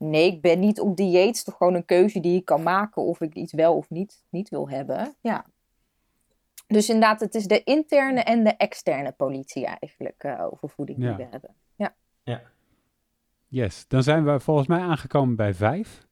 nee, 0.00 0.32
ik 0.32 0.40
ben 0.40 0.60
niet 0.60 0.80
op 0.80 0.96
dieet. 0.96 1.26
Het 1.26 1.36
is 1.36 1.44
toch 1.44 1.56
gewoon 1.56 1.74
een 1.74 1.84
keuze 1.84 2.20
die 2.20 2.36
ik 2.36 2.44
kan 2.44 2.62
maken 2.62 3.02
of 3.02 3.20
ik 3.20 3.34
iets 3.34 3.52
wel 3.52 3.76
of 3.76 3.90
niet, 3.90 4.24
niet 4.30 4.48
wil 4.48 4.68
hebben. 4.68 5.14
Ja. 5.20 5.46
Dus 6.66 6.88
inderdaad, 6.88 7.20
het 7.20 7.34
is 7.34 7.46
de 7.46 7.62
interne 7.62 8.20
en 8.20 8.44
de 8.44 8.56
externe 8.56 9.12
politie 9.12 9.66
eigenlijk 9.66 10.24
uh, 10.24 10.46
over 10.50 10.68
voeding 10.68 10.98
die 10.98 11.14
we 11.14 11.26
hebben. 11.30 11.54
Ja. 11.76 11.94
ja. 12.22 12.42
Yes, 13.48 13.84
dan 13.88 14.02
zijn 14.02 14.24
we 14.24 14.40
volgens 14.40 14.66
mij 14.66 14.80
aangekomen 14.80 15.36
bij 15.36 15.54
vijf. 15.54 16.06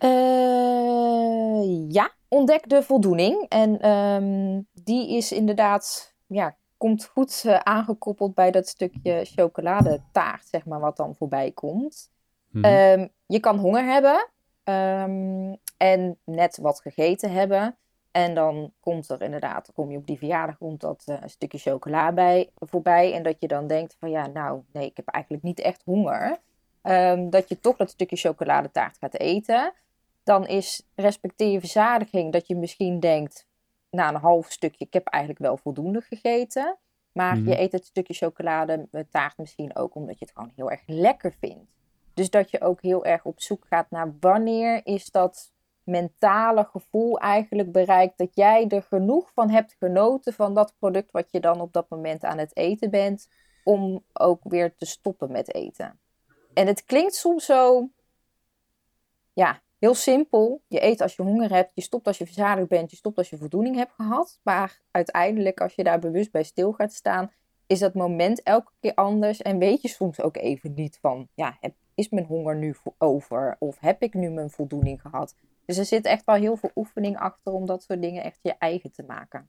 Uh, 0.00 1.90
ja, 1.90 2.12
ontdek 2.28 2.68
de 2.68 2.82
voldoening. 2.82 3.48
En 3.48 3.90
um, 3.90 4.66
die 4.72 5.16
is 5.16 5.32
inderdaad, 5.32 6.14
ja, 6.26 6.56
komt 6.76 7.04
goed 7.04 7.42
uh, 7.46 7.54
aangekoppeld 7.56 8.34
bij 8.34 8.50
dat 8.50 8.68
stukje 8.68 9.24
chocoladetaart, 9.24 10.46
zeg 10.46 10.64
maar, 10.64 10.80
wat 10.80 10.96
dan 10.96 11.14
voorbij 11.14 11.50
komt. 11.50 12.10
Mhm. 12.50 12.64
Ehm, 12.64 13.06
je 13.26 13.40
kan 13.40 13.58
honger 13.58 13.84
hebben 13.84 14.28
um, 14.64 15.56
en 15.76 16.18
net 16.24 16.58
wat 16.62 16.80
gegeten 16.80 17.32
hebben. 17.32 17.76
En 18.10 18.34
dan 18.34 18.72
komt 18.80 19.08
er 19.08 19.22
inderdaad, 19.22 19.72
kom 19.74 19.90
je 19.90 19.96
op 19.96 20.06
die 20.06 20.18
verjaardag, 20.18 20.58
komt 20.58 20.80
dat 20.80 21.04
uh, 21.06 21.16
een 21.20 21.30
stukje 21.30 21.58
chocola 21.58 22.12
bij, 22.12 22.50
voorbij. 22.54 23.14
En 23.14 23.22
dat 23.22 23.36
je 23.38 23.48
dan 23.48 23.66
denkt 23.66 23.96
van 23.98 24.10
ja, 24.10 24.26
nou 24.26 24.62
nee, 24.72 24.86
ik 24.86 24.96
heb 24.96 25.08
eigenlijk 25.08 25.44
niet 25.44 25.60
echt 25.60 25.82
honger. 25.84 26.38
Um, 26.82 27.30
dat 27.30 27.48
je 27.48 27.60
toch 27.60 27.76
dat 27.76 27.90
stukje 27.90 28.16
chocoladetaart 28.16 28.98
gaat 28.98 29.14
eten. 29.14 29.72
Dan 30.22 30.46
is 30.46 30.86
respecteer 30.94 31.50
je 31.50 31.60
verzadiging 31.60 32.32
dat 32.32 32.46
je 32.46 32.56
misschien 32.56 33.00
denkt, 33.00 33.46
na 33.90 34.08
een 34.08 34.20
half 34.20 34.50
stukje, 34.50 34.84
ik 34.84 34.92
heb 34.92 35.06
eigenlijk 35.06 35.44
wel 35.44 35.56
voldoende 35.56 36.00
gegeten. 36.00 36.78
Maar 37.12 37.36
mhm. 37.36 37.48
je 37.48 37.60
eet 37.60 37.72
het 37.72 37.84
stukje 37.84 38.14
chocoladetaart 38.14 39.38
misschien 39.38 39.76
ook 39.76 39.94
omdat 39.94 40.18
je 40.18 40.24
het 40.24 40.34
gewoon 40.34 40.52
heel 40.56 40.70
erg 40.70 40.82
lekker 40.86 41.34
vindt. 41.40 41.79
Dus 42.20 42.30
dat 42.30 42.50
je 42.50 42.60
ook 42.60 42.82
heel 42.82 43.04
erg 43.04 43.24
op 43.24 43.40
zoek 43.40 43.66
gaat 43.68 43.90
naar 43.90 44.14
wanneer 44.20 44.80
is 44.86 45.10
dat 45.10 45.52
mentale 45.82 46.64
gevoel 46.64 47.18
eigenlijk 47.18 47.72
bereikt 47.72 48.18
dat 48.18 48.34
jij 48.34 48.68
er 48.68 48.82
genoeg 48.82 49.30
van 49.34 49.50
hebt 49.50 49.76
genoten 49.78 50.32
van 50.32 50.54
dat 50.54 50.74
product 50.78 51.10
wat 51.10 51.30
je 51.30 51.40
dan 51.40 51.60
op 51.60 51.72
dat 51.72 51.88
moment 51.88 52.24
aan 52.24 52.38
het 52.38 52.56
eten 52.56 52.90
bent, 52.90 53.28
om 53.64 54.04
ook 54.12 54.40
weer 54.42 54.74
te 54.76 54.86
stoppen 54.86 55.32
met 55.32 55.54
eten. 55.54 56.00
En 56.54 56.66
het 56.66 56.84
klinkt 56.84 57.14
soms 57.14 57.44
zo, 57.44 57.88
ja, 59.32 59.62
heel 59.78 59.94
simpel. 59.94 60.62
Je 60.66 60.84
eet 60.84 61.00
als 61.00 61.16
je 61.16 61.22
honger 61.22 61.52
hebt, 61.52 61.72
je 61.74 61.82
stopt 61.82 62.06
als 62.06 62.18
je 62.18 62.24
verzadigd 62.24 62.68
bent, 62.68 62.90
je 62.90 62.96
stopt 62.96 63.18
als 63.18 63.30
je 63.30 63.38
voldoening 63.38 63.76
hebt 63.76 63.92
gehad. 63.92 64.40
Maar 64.42 64.80
uiteindelijk, 64.90 65.60
als 65.60 65.74
je 65.74 65.84
daar 65.84 65.98
bewust 65.98 66.30
bij 66.30 66.44
stil 66.44 66.72
gaat 66.72 66.92
staan, 66.92 67.32
is 67.66 67.78
dat 67.78 67.94
moment 67.94 68.42
elke 68.42 68.72
keer 68.80 68.94
anders 68.94 69.42
en 69.42 69.58
weet 69.58 69.82
je 69.82 69.88
soms 69.88 70.20
ook 70.20 70.36
even 70.36 70.74
niet 70.74 70.98
van, 71.00 71.28
ja, 71.34 71.56
heb, 71.60 71.74
is 72.00 72.08
mijn 72.08 72.26
honger 72.26 72.56
nu 72.56 72.74
over? 72.98 73.56
Of 73.58 73.78
heb 73.80 74.02
ik 74.02 74.14
nu 74.14 74.30
mijn 74.30 74.50
voldoening 74.50 75.00
gehad? 75.00 75.34
Dus 75.64 75.78
er 75.78 75.84
zit 75.84 76.04
echt 76.04 76.24
wel 76.24 76.34
heel 76.34 76.56
veel 76.56 76.70
oefening 76.74 77.18
achter 77.18 77.52
om 77.52 77.66
dat 77.66 77.82
soort 77.82 78.02
dingen 78.02 78.24
echt 78.24 78.38
je 78.42 78.54
eigen 78.58 78.92
te 78.92 79.02
maken. 79.02 79.48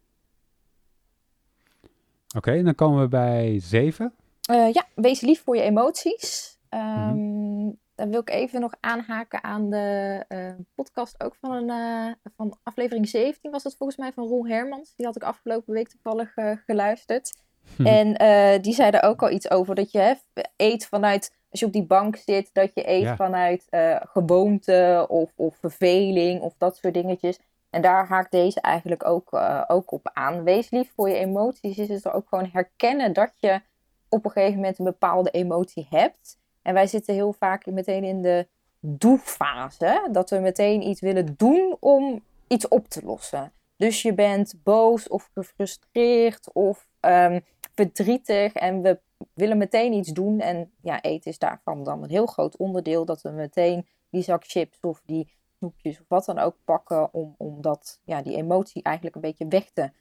Oké, 2.36 2.64
dan 2.64 2.76
komen 2.76 3.02
we 3.02 3.08
bij 3.08 3.60
zeven. 3.60 4.14
Uh, 4.52 4.74
ja, 4.74 4.86
wees 4.96 5.22
lief 5.22 5.44
voor 5.44 5.56
je 5.56 5.62
emoties. 5.62 6.58
Um, 6.70 7.80
Dan 7.96 8.10
wil 8.10 8.20
ik 8.20 8.30
even 8.30 8.62
nog 8.62 8.74
aanhaken 8.80 9.44
aan 9.44 9.70
de 9.70 10.26
uh, 10.30 10.52
podcast 10.76 11.24
ook 11.24 11.36
van, 11.36 11.52
een, 11.52 11.70
uh, 11.70 12.14
van 12.36 12.58
aflevering 12.64 13.08
17 13.08 13.52
was 13.52 13.64
dat 13.64 13.76
volgens 13.76 13.98
mij 13.98 14.14
van 14.14 14.28
Roel 14.28 14.48
Hermans. 14.48 14.96
Die 14.96 15.06
had 15.06 15.16
ik 15.16 15.24
afgelopen 15.24 15.74
week 15.74 15.90
toevallig 15.90 16.34
geluisterd. 16.66 17.32
Hm. 17.76 17.86
En 17.86 18.62
die 18.62 18.74
zei 18.74 18.92
er 18.92 19.04
ook 19.04 19.22
al 19.22 19.32
iets 19.32 19.52
over 19.52 19.76
dat 19.76 19.92
je 19.92 20.18
eet 20.56 20.86
vanuit 20.86 21.40
als 21.52 21.60
je 21.60 21.66
op 21.66 21.72
die 21.72 21.86
bank 21.86 22.16
zit, 22.16 22.50
dat 22.54 22.72
je 22.74 22.90
eet 22.90 23.16
vanuit 23.16 23.68
uh, 23.70 23.96
gewoonte 24.04 25.06
of, 25.10 25.32
of 25.36 25.56
verveling 25.56 26.42
of 26.42 26.54
dat 26.58 26.76
soort 26.76 26.94
dingetjes. 26.94 27.40
En 27.70 27.82
daar 27.82 28.08
haakt 28.08 28.32
deze 28.32 28.62
eigenlijk 28.62 29.06
ook, 29.06 29.34
uh, 29.34 29.64
ook 29.68 29.92
op 29.92 30.10
aan. 30.14 30.44
Wees 30.44 30.70
lief 30.70 30.92
voor 30.96 31.10
je 31.10 31.16
emoties. 31.16 31.78
Is 31.78 31.88
het 31.88 32.14
ook 32.14 32.28
gewoon 32.28 32.50
herkennen 32.52 33.14
dat 33.14 33.32
je 33.38 33.62
op 34.10 34.26
een 34.26 34.32
gegeven 34.32 34.56
moment 34.56 34.80
een 34.80 34.86
bepaalde 34.86 35.30
emotie 35.30 35.88
hebt. 35.90 36.38
En 36.62 36.74
wij 36.74 36.88
zitten 36.88 37.14
heel 37.14 37.34
vaak 37.34 37.66
meteen 37.66 38.04
in 38.04 38.22
de 38.22 38.48
doe-fase. 38.80 40.08
Dat 40.12 40.30
we 40.30 40.40
meteen 40.40 40.88
iets 40.88 41.02
willen 41.02 41.34
doen 41.38 41.78
om 41.80 42.24
iets 42.48 42.68
op 42.68 42.88
te 42.88 43.02
lossen. 43.04 43.52
Dus 43.76 44.02
je 44.02 44.14
bent 44.14 44.54
boos 44.64 45.08
of 45.08 45.30
gefrustreerd 45.34 46.54
of 46.54 46.88
um, 47.02 47.46
verdrietig. 47.74 48.54
En 48.54 48.82
we 48.82 49.00
willen 49.34 49.58
meteen 49.58 49.94
iets 49.94 50.10
doen. 50.10 50.40
En 50.40 50.72
ja, 50.82 51.02
eten 51.02 51.32
is 51.32 51.40
daarvan 51.40 51.84
dan 51.84 52.04
een 52.04 52.10
heel 52.10 52.26
groot 52.26 52.58
onderdeel. 52.58 53.06
Dat 53.06 53.22
we 53.22 53.30
meteen 53.30 53.88
die 54.10 54.24
zak 54.24 54.44
chips 54.46 54.80
of 54.82 55.02
die 55.06 55.32
snoepjes 55.58 56.00
of 56.00 56.06
wat 56.08 56.26
dan 56.26 56.40
ook 56.40 56.56
pakken. 56.64 57.14
Om, 57.14 57.36
om 57.38 57.62
dat, 57.62 58.00
ja, 58.04 58.22
die 58.22 58.36
emotie 58.36 58.84
eigenlijk 58.84 59.16
een 59.16 59.22
beetje 59.22 59.48
weg 59.48 59.70
te 59.74 59.92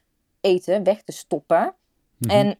eten, 0.40 0.84
weg 0.84 1.02
te 1.02 1.12
stoppen. 1.12 1.74
Mhm. 2.18 2.30
En 2.30 2.58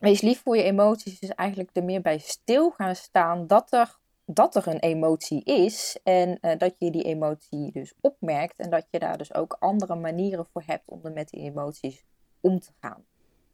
wees 0.00 0.20
lief 0.20 0.42
voor 0.42 0.56
je 0.56 0.62
emoties 0.62 1.18
is 1.20 1.30
eigenlijk 1.30 1.70
er 1.72 1.84
meer 1.84 2.02
bij 2.02 2.18
stil 2.18 2.70
gaan 2.70 2.96
staan 2.96 3.46
dat 3.46 3.72
er, 3.72 3.98
dat 4.24 4.54
er 4.54 4.68
een 4.68 4.80
emotie 4.80 5.44
is. 5.44 5.98
En 6.02 6.38
uh, 6.40 6.58
dat 6.58 6.74
je 6.78 6.90
die 6.90 7.04
emotie 7.04 7.72
dus 7.72 7.94
opmerkt. 8.00 8.58
En 8.58 8.70
dat 8.70 8.86
je 8.90 8.98
daar 8.98 9.18
dus 9.18 9.34
ook 9.34 9.56
andere 9.58 9.94
manieren 9.94 10.46
voor 10.52 10.62
hebt 10.66 10.88
om 10.88 11.00
er 11.02 11.12
met 11.12 11.28
die 11.28 11.40
emoties 11.40 12.04
om 12.40 12.60
te 12.60 12.72
gaan. 12.80 13.04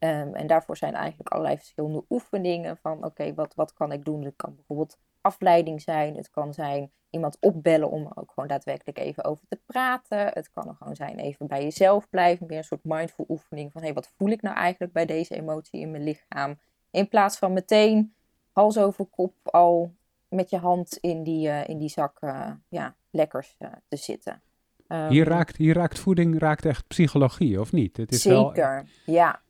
Ehm, 0.05 0.33
en 0.33 0.47
daarvoor 0.47 0.77
zijn 0.77 0.93
eigenlijk 0.93 1.29
allerlei 1.29 1.57
verschillende 1.57 2.05
oefeningen 2.09 2.77
van 2.77 3.05
oké, 3.05 3.33
wat, 3.33 3.55
wat 3.55 3.73
kan 3.73 3.91
ik 3.91 4.05
doen? 4.05 4.25
Ik 4.25 4.37
kan 4.37 4.55
bijvoorbeeld 4.55 4.97
afleiding 5.21 5.81
zijn. 5.81 6.15
Het 6.15 6.29
kan 6.29 6.53
zijn 6.53 6.91
iemand 7.09 7.37
opbellen 7.39 7.89
om 7.89 8.05
er 8.05 8.17
ook 8.17 8.31
gewoon 8.33 8.49
daadwerkelijk 8.49 8.97
even 8.97 9.23
over 9.23 9.47
te 9.47 9.59
praten. 9.65 10.27
Het 10.33 10.51
kan 10.51 10.67
er 10.67 10.75
gewoon 10.75 10.95
zijn 10.95 11.19
even 11.19 11.47
bij 11.47 11.63
jezelf 11.63 12.09
blijven. 12.09 12.47
Meer 12.47 12.57
een 12.57 12.63
soort 12.63 12.83
mindful 12.83 13.25
oefening 13.29 13.71
van 13.71 13.81
hé, 13.81 13.87
hey, 13.87 13.95
wat 13.95 14.11
voel 14.17 14.29
ik 14.29 14.41
nou 14.41 14.55
eigenlijk 14.55 14.93
bij 14.93 15.05
deze 15.05 15.35
emotie 15.35 15.79
in 15.79 15.91
mijn 15.91 16.03
lichaam? 16.03 16.59
In 16.91 17.07
plaats 17.07 17.37
van 17.37 17.53
meteen 17.53 18.13
hals 18.51 18.77
over 18.77 19.05
kop 19.05 19.33
al 19.43 19.93
met 20.29 20.49
je 20.49 20.57
hand 20.57 20.97
in 20.97 21.23
die, 21.23 21.47
uh, 21.47 21.67
in 21.67 21.77
die 21.77 21.89
zak 21.89 22.17
uh, 22.21 22.51
ja, 22.67 22.95
lekkers 23.09 23.55
uh, 23.59 23.69
te 23.87 23.97
zitten. 23.97 24.41
Um, 24.87 25.07
hier, 25.07 25.27
raakt, 25.27 25.57
hier 25.57 25.73
raakt 25.73 25.99
voeding 25.99 26.39
raakt 26.39 26.65
echt 26.65 26.87
psychologie, 26.87 27.59
of 27.59 27.71
niet? 27.71 27.97
Het 27.97 28.11
is 28.11 28.21
zeker, 28.21 28.85
wel, 29.05 29.15
ja. 29.15 29.43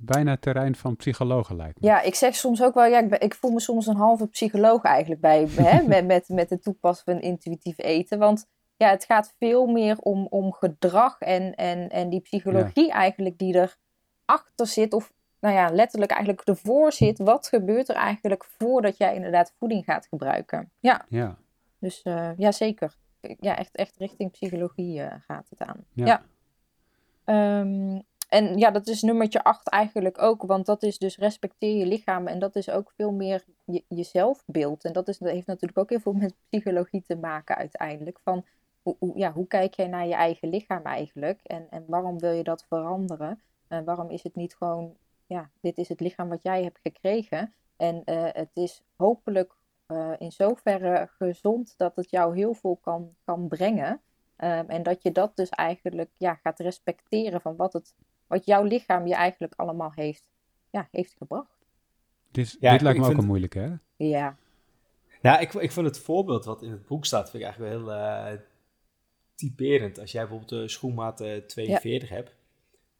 Bijna 0.00 0.36
terrein 0.36 0.76
van 0.76 0.96
psychologen 0.96 1.56
lijkt 1.56 1.80
me. 1.80 1.86
Ja, 1.86 2.00
ik 2.00 2.14
zeg 2.14 2.34
soms 2.34 2.62
ook 2.62 2.74
wel, 2.74 2.84
ja, 2.84 2.98
ik, 2.98 3.08
ben, 3.08 3.20
ik 3.20 3.34
voel 3.34 3.50
me 3.50 3.60
soms 3.60 3.86
een 3.86 3.96
halve 3.96 4.26
psycholoog 4.26 4.82
eigenlijk 4.82 5.20
bij, 5.20 5.48
hè, 5.50 5.82
met, 5.88 6.06
met, 6.06 6.28
met 6.28 6.50
het 6.50 6.62
toepassen 6.62 7.04
van 7.04 7.20
intuïtief 7.22 7.78
eten. 7.78 8.18
Want 8.18 8.46
ja, 8.76 8.90
het 8.90 9.04
gaat 9.04 9.34
veel 9.38 9.66
meer 9.66 9.98
om, 9.98 10.26
om 10.30 10.52
gedrag 10.52 11.18
en, 11.18 11.54
en, 11.54 11.88
en 11.88 12.08
die 12.08 12.20
psychologie 12.20 12.86
ja. 12.86 12.94
eigenlijk 12.94 13.38
die 13.38 13.54
erachter 14.26 14.66
zit. 14.66 14.92
Of 14.92 15.12
nou 15.40 15.54
ja, 15.54 15.70
letterlijk 15.72 16.10
eigenlijk 16.10 16.48
ervoor 16.48 16.92
zit. 16.92 17.18
Wat 17.18 17.48
gebeurt 17.48 17.88
er 17.88 17.94
eigenlijk 17.94 18.44
voordat 18.44 18.96
jij 18.96 19.14
inderdaad 19.14 19.54
voeding 19.58 19.84
gaat 19.84 20.06
gebruiken? 20.06 20.70
Ja. 20.80 21.04
ja. 21.08 21.36
Dus 21.78 22.04
uh, 22.04 22.30
ja, 22.36 22.52
zeker. 22.52 22.94
Ja, 23.40 23.56
echt, 23.56 23.76
echt 23.76 23.96
richting 23.96 24.30
psychologie 24.30 25.00
uh, 25.00 25.12
gaat 25.26 25.46
het 25.48 25.62
aan. 25.62 25.84
Ja. 25.92 26.22
ja. 27.24 27.60
Um, 27.60 28.02
en 28.28 28.58
ja, 28.58 28.70
dat 28.70 28.86
is 28.86 29.02
nummertje 29.02 29.44
8 29.44 29.68
eigenlijk 29.68 30.22
ook, 30.22 30.42
want 30.42 30.66
dat 30.66 30.82
is 30.82 30.98
dus 30.98 31.16
respecteer 31.16 31.76
je 31.76 31.86
lichaam 31.86 32.26
en 32.26 32.38
dat 32.38 32.56
is 32.56 32.70
ook 32.70 32.92
veel 32.96 33.12
meer 33.12 33.44
je, 33.64 33.84
jezelfbeeld. 33.88 34.84
En 34.84 34.92
dat, 34.92 35.08
is, 35.08 35.18
dat 35.18 35.30
heeft 35.30 35.46
natuurlijk 35.46 35.78
ook 35.78 35.90
heel 35.90 36.00
veel 36.00 36.12
met 36.12 36.34
psychologie 36.48 37.02
te 37.02 37.16
maken 37.16 37.56
uiteindelijk. 37.56 38.18
Van 38.22 38.44
hoe, 38.82 38.96
hoe, 38.98 39.18
ja, 39.18 39.32
hoe 39.32 39.46
kijk 39.46 39.74
jij 39.74 39.86
naar 39.86 40.06
je 40.06 40.14
eigen 40.14 40.48
lichaam 40.48 40.82
eigenlijk 40.82 41.40
en, 41.42 41.66
en 41.70 41.84
waarom 41.86 42.18
wil 42.18 42.32
je 42.32 42.42
dat 42.42 42.64
veranderen? 42.68 43.40
En 43.68 43.84
waarom 43.84 44.10
is 44.10 44.22
het 44.22 44.34
niet 44.34 44.56
gewoon, 44.56 44.96
ja, 45.26 45.50
dit 45.60 45.78
is 45.78 45.88
het 45.88 46.00
lichaam 46.00 46.28
wat 46.28 46.42
jij 46.42 46.62
hebt 46.62 46.78
gekregen 46.82 47.52
en 47.76 48.02
uh, 48.04 48.24
het 48.32 48.50
is 48.54 48.82
hopelijk 48.96 49.54
uh, 49.92 50.12
in 50.18 50.32
zoverre 50.32 51.08
gezond 51.18 51.74
dat 51.76 51.96
het 51.96 52.10
jou 52.10 52.36
heel 52.36 52.54
veel 52.54 52.76
kan, 52.76 53.14
kan 53.24 53.48
brengen. 53.48 54.00
Um, 54.40 54.68
en 54.68 54.82
dat 54.82 55.02
je 55.02 55.12
dat 55.12 55.36
dus 55.36 55.48
eigenlijk 55.48 56.10
ja, 56.16 56.34
gaat 56.34 56.58
respecteren 56.58 57.40
van 57.40 57.56
wat 57.56 57.72
het 57.72 57.94
wat 58.28 58.46
jouw 58.46 58.64
lichaam 58.64 59.06
je 59.06 59.14
eigenlijk 59.14 59.54
allemaal 59.56 59.92
heeft, 59.94 60.24
ja, 60.70 60.88
heeft 60.90 61.14
gebracht. 61.18 61.66
Dit, 62.30 62.56
dit 62.60 62.80
lijkt 62.80 62.98
me 62.98 63.06
ook 63.06 63.16
een 63.16 63.26
moeilijke, 63.26 63.58
hè? 63.58 63.74
Ja. 63.96 64.36
Ja, 65.22 65.38
ik, 65.38 65.54
ik 65.54 65.72
vind 65.72 65.86
het 65.86 65.98
voorbeeld 65.98 66.44
wat 66.44 66.62
in 66.62 66.70
het 66.70 66.86
boek 66.86 67.04
staat, 67.04 67.30
vind 67.30 67.42
ik 67.42 67.48
eigenlijk 67.48 67.84
wel 67.84 67.94
heel 67.94 68.32
uh, 68.32 68.40
typerend. 69.34 69.98
Als 69.98 70.12
jij 70.12 70.20
bijvoorbeeld 70.20 70.50
de 70.50 70.68
schoenmaat 70.68 71.20
uh, 71.20 71.36
42 71.36 72.08
hebt, 72.08 72.34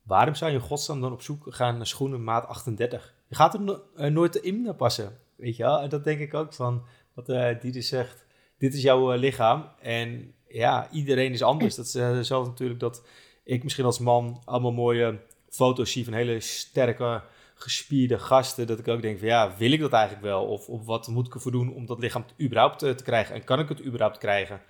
waarom 0.02 0.34
zou 0.34 0.50
je 0.50 0.56
in 0.56 0.62
godsnaam 0.62 1.00
dan 1.00 1.12
op 1.12 1.22
zoek 1.22 1.46
gaan 1.48 1.76
naar 1.76 1.86
schoenen 1.86 2.24
maat 2.24 2.46
38? 2.46 3.14
Je 3.26 3.34
gaat 3.34 3.54
er 3.54 3.60
no 3.60 3.82
uh, 3.96 4.06
nooit 4.06 4.36
in 4.36 4.74
passen, 4.76 5.18
weet 5.36 5.56
je 5.56 5.62
wel? 5.62 5.80
En 5.80 5.88
dat 5.88 6.04
denk 6.04 6.20
ik 6.20 6.34
ook 6.34 6.54
van, 6.54 6.84
wat 7.14 7.28
uh, 7.28 7.60
Diede 7.60 7.82
zegt, 7.82 8.26
dit 8.58 8.74
is 8.74 8.82
jouw 8.82 9.12
lichaam 9.14 9.68
en 9.80 10.34
ja, 10.48 10.90
iedereen 10.90 11.32
is 11.32 11.42
anders. 11.42 11.74
Dat 11.74 11.84
is 11.84 12.26
zelfs 12.26 12.48
natuurlijk 12.48 12.80
dat 12.80 13.02
ik 13.48 13.62
misschien 13.62 13.84
als 13.84 13.98
man 13.98 14.42
allemaal 14.44 14.72
mooie 14.72 15.18
foto's 15.48 15.92
zie 15.92 16.04
van 16.04 16.12
hele 16.12 16.40
sterke, 16.40 17.22
gespierde 17.54 18.18
gasten. 18.18 18.66
Dat 18.66 18.78
ik 18.78 18.88
ook 18.88 19.02
denk 19.02 19.18
van 19.18 19.28
ja, 19.28 19.54
wil 19.58 19.72
ik 19.72 19.80
dat 19.80 19.92
eigenlijk 19.92 20.24
wel? 20.24 20.44
Of, 20.44 20.68
of 20.68 20.84
wat 20.84 21.06
moet 21.06 21.26
ik 21.26 21.34
ervoor 21.34 21.52
doen 21.52 21.74
om 21.74 21.86
dat 21.86 21.98
lichaam 21.98 22.24
überhaupt 22.40 22.78
te, 22.78 22.94
te 22.94 23.02
krijgen? 23.02 23.34
En 23.34 23.44
kan 23.44 23.58
ik 23.58 23.68
het 23.68 23.84
überhaupt 23.84 24.18
krijgen? 24.18 24.60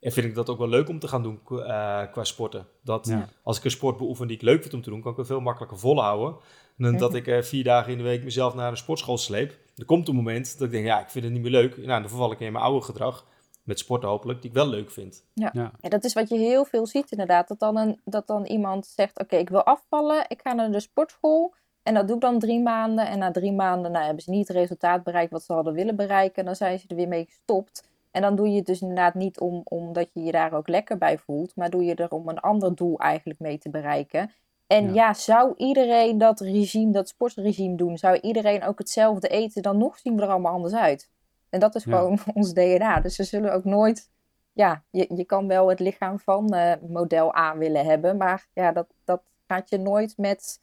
En 0.00 0.12
vind 0.12 0.26
ik 0.26 0.34
dat 0.34 0.48
ook 0.48 0.58
wel 0.58 0.68
leuk 0.68 0.88
om 0.88 0.98
te 0.98 1.08
gaan 1.08 1.22
doen 1.22 1.40
uh, 1.50 2.02
qua 2.12 2.24
sporten. 2.24 2.66
Dat 2.84 3.14
als 3.42 3.58
ik 3.58 3.64
een 3.64 3.70
sport 3.70 3.96
beoefen 3.96 4.26
die 4.26 4.36
ik 4.36 4.42
leuk 4.42 4.62
vind 4.62 4.74
om 4.74 4.82
te 4.82 4.90
doen, 4.90 5.00
kan 5.00 5.12
ik 5.12 5.18
het 5.18 5.26
veel 5.26 5.40
makkelijker 5.40 5.78
volhouden. 5.78 6.36
Dan 6.76 6.96
dat 6.96 7.14
ik 7.14 7.26
uh, 7.26 7.42
vier 7.42 7.64
dagen 7.64 7.92
in 7.92 7.98
de 7.98 8.04
week 8.04 8.24
mezelf 8.24 8.54
naar 8.54 8.70
een 8.70 8.76
sportschool 8.76 9.18
sleep. 9.18 9.58
Er 9.76 9.84
komt 9.84 10.08
een 10.08 10.14
moment 10.14 10.58
dat 10.58 10.66
ik 10.66 10.72
denk, 10.72 10.86
ja, 10.86 11.00
ik 11.00 11.08
vind 11.08 11.24
het 11.24 11.32
niet 11.32 11.42
meer 11.42 11.50
leuk. 11.50 11.76
Nou, 11.76 12.00
dan 12.00 12.08
verval 12.08 12.32
ik 12.32 12.40
in 12.40 12.52
mijn 12.52 12.64
oude 12.64 12.84
gedrag 12.84 13.26
met 13.66 13.78
sporten 13.78 14.08
hopelijk, 14.08 14.40
die 14.40 14.50
ik 14.50 14.56
wel 14.56 14.68
leuk 14.68 14.90
vind. 14.90 15.24
Ja. 15.34 15.50
ja. 15.52 15.72
dat 15.88 16.04
is 16.04 16.12
wat 16.12 16.28
je 16.28 16.36
heel 16.36 16.64
veel 16.64 16.86
ziet 16.86 17.10
inderdaad. 17.10 17.48
Dat 17.48 17.58
dan, 17.58 17.76
een, 17.76 18.00
dat 18.04 18.26
dan 18.26 18.44
iemand 18.44 18.86
zegt, 18.86 19.20
oké, 19.20 19.36
ik 19.36 19.48
wil 19.48 19.64
afvallen, 19.64 20.24
ik 20.28 20.40
ga 20.42 20.52
naar 20.52 20.70
de 20.70 20.80
sportschool. 20.80 21.54
En 21.82 21.94
dat 21.94 22.06
doe 22.06 22.16
ik 22.16 22.22
dan 22.22 22.38
drie 22.38 22.60
maanden. 22.60 23.06
En 23.06 23.18
na 23.18 23.30
drie 23.30 23.52
maanden 23.52 23.92
nou, 23.92 24.04
hebben 24.04 24.22
ze 24.22 24.30
niet 24.30 24.48
het 24.48 24.56
resultaat 24.56 25.02
bereikt 25.02 25.32
wat 25.32 25.42
ze 25.42 25.52
hadden 25.52 25.72
willen 25.72 25.96
bereiken. 25.96 26.36
En 26.36 26.44
dan 26.44 26.56
zijn 26.56 26.78
ze 26.78 26.84
er 26.88 26.96
weer 26.96 27.08
mee 27.08 27.24
gestopt. 27.24 27.88
En 28.10 28.22
dan 28.22 28.36
doe 28.36 28.48
je 28.48 28.56
het 28.56 28.66
dus 28.66 28.80
inderdaad 28.80 29.14
niet 29.14 29.40
om, 29.40 29.60
omdat 29.64 30.08
je 30.12 30.22
je 30.22 30.32
daar 30.32 30.52
ook 30.52 30.68
lekker 30.68 30.98
bij 30.98 31.18
voelt. 31.18 31.56
Maar 31.56 31.70
doe 31.70 31.84
je 31.84 31.94
er 31.94 32.10
om 32.10 32.28
een 32.28 32.40
ander 32.40 32.74
doel 32.74 32.98
eigenlijk 32.98 33.40
mee 33.40 33.58
te 33.58 33.70
bereiken. 33.70 34.30
En 34.66 34.86
ja. 34.86 34.92
ja, 34.92 35.14
zou 35.14 35.54
iedereen 35.56 36.18
dat 36.18 36.40
regime, 36.40 36.92
dat 36.92 37.08
sportregime 37.08 37.76
doen? 37.76 37.98
Zou 37.98 38.18
iedereen 38.20 38.64
ook 38.64 38.78
hetzelfde 38.78 39.28
eten? 39.28 39.62
Dan 39.62 39.78
nog 39.78 39.98
zien 39.98 40.16
we 40.16 40.22
er 40.22 40.28
allemaal 40.28 40.52
anders 40.52 40.74
uit. 40.74 41.10
En 41.56 41.62
dat 41.62 41.74
is 41.74 41.82
gewoon 41.82 42.18
ons 42.34 42.52
DNA. 42.52 43.00
Dus 43.00 43.14
ze 43.14 43.24
zullen 43.24 43.52
ook 43.52 43.64
nooit. 43.64 44.10
Ja, 44.52 44.82
je, 44.90 45.06
je 45.14 45.24
kan 45.24 45.48
wel 45.48 45.68
het 45.68 45.80
lichaam 45.80 46.18
van 46.18 46.54
uh, 46.54 46.72
model 46.88 47.36
A 47.36 47.56
willen 47.56 47.84
hebben. 47.84 48.16
Maar 48.16 48.46
ja, 48.52 48.72
dat, 48.72 48.86
dat 49.04 49.22
gaat 49.46 49.70
je 49.70 49.78
nooit 49.78 50.14
met 50.16 50.60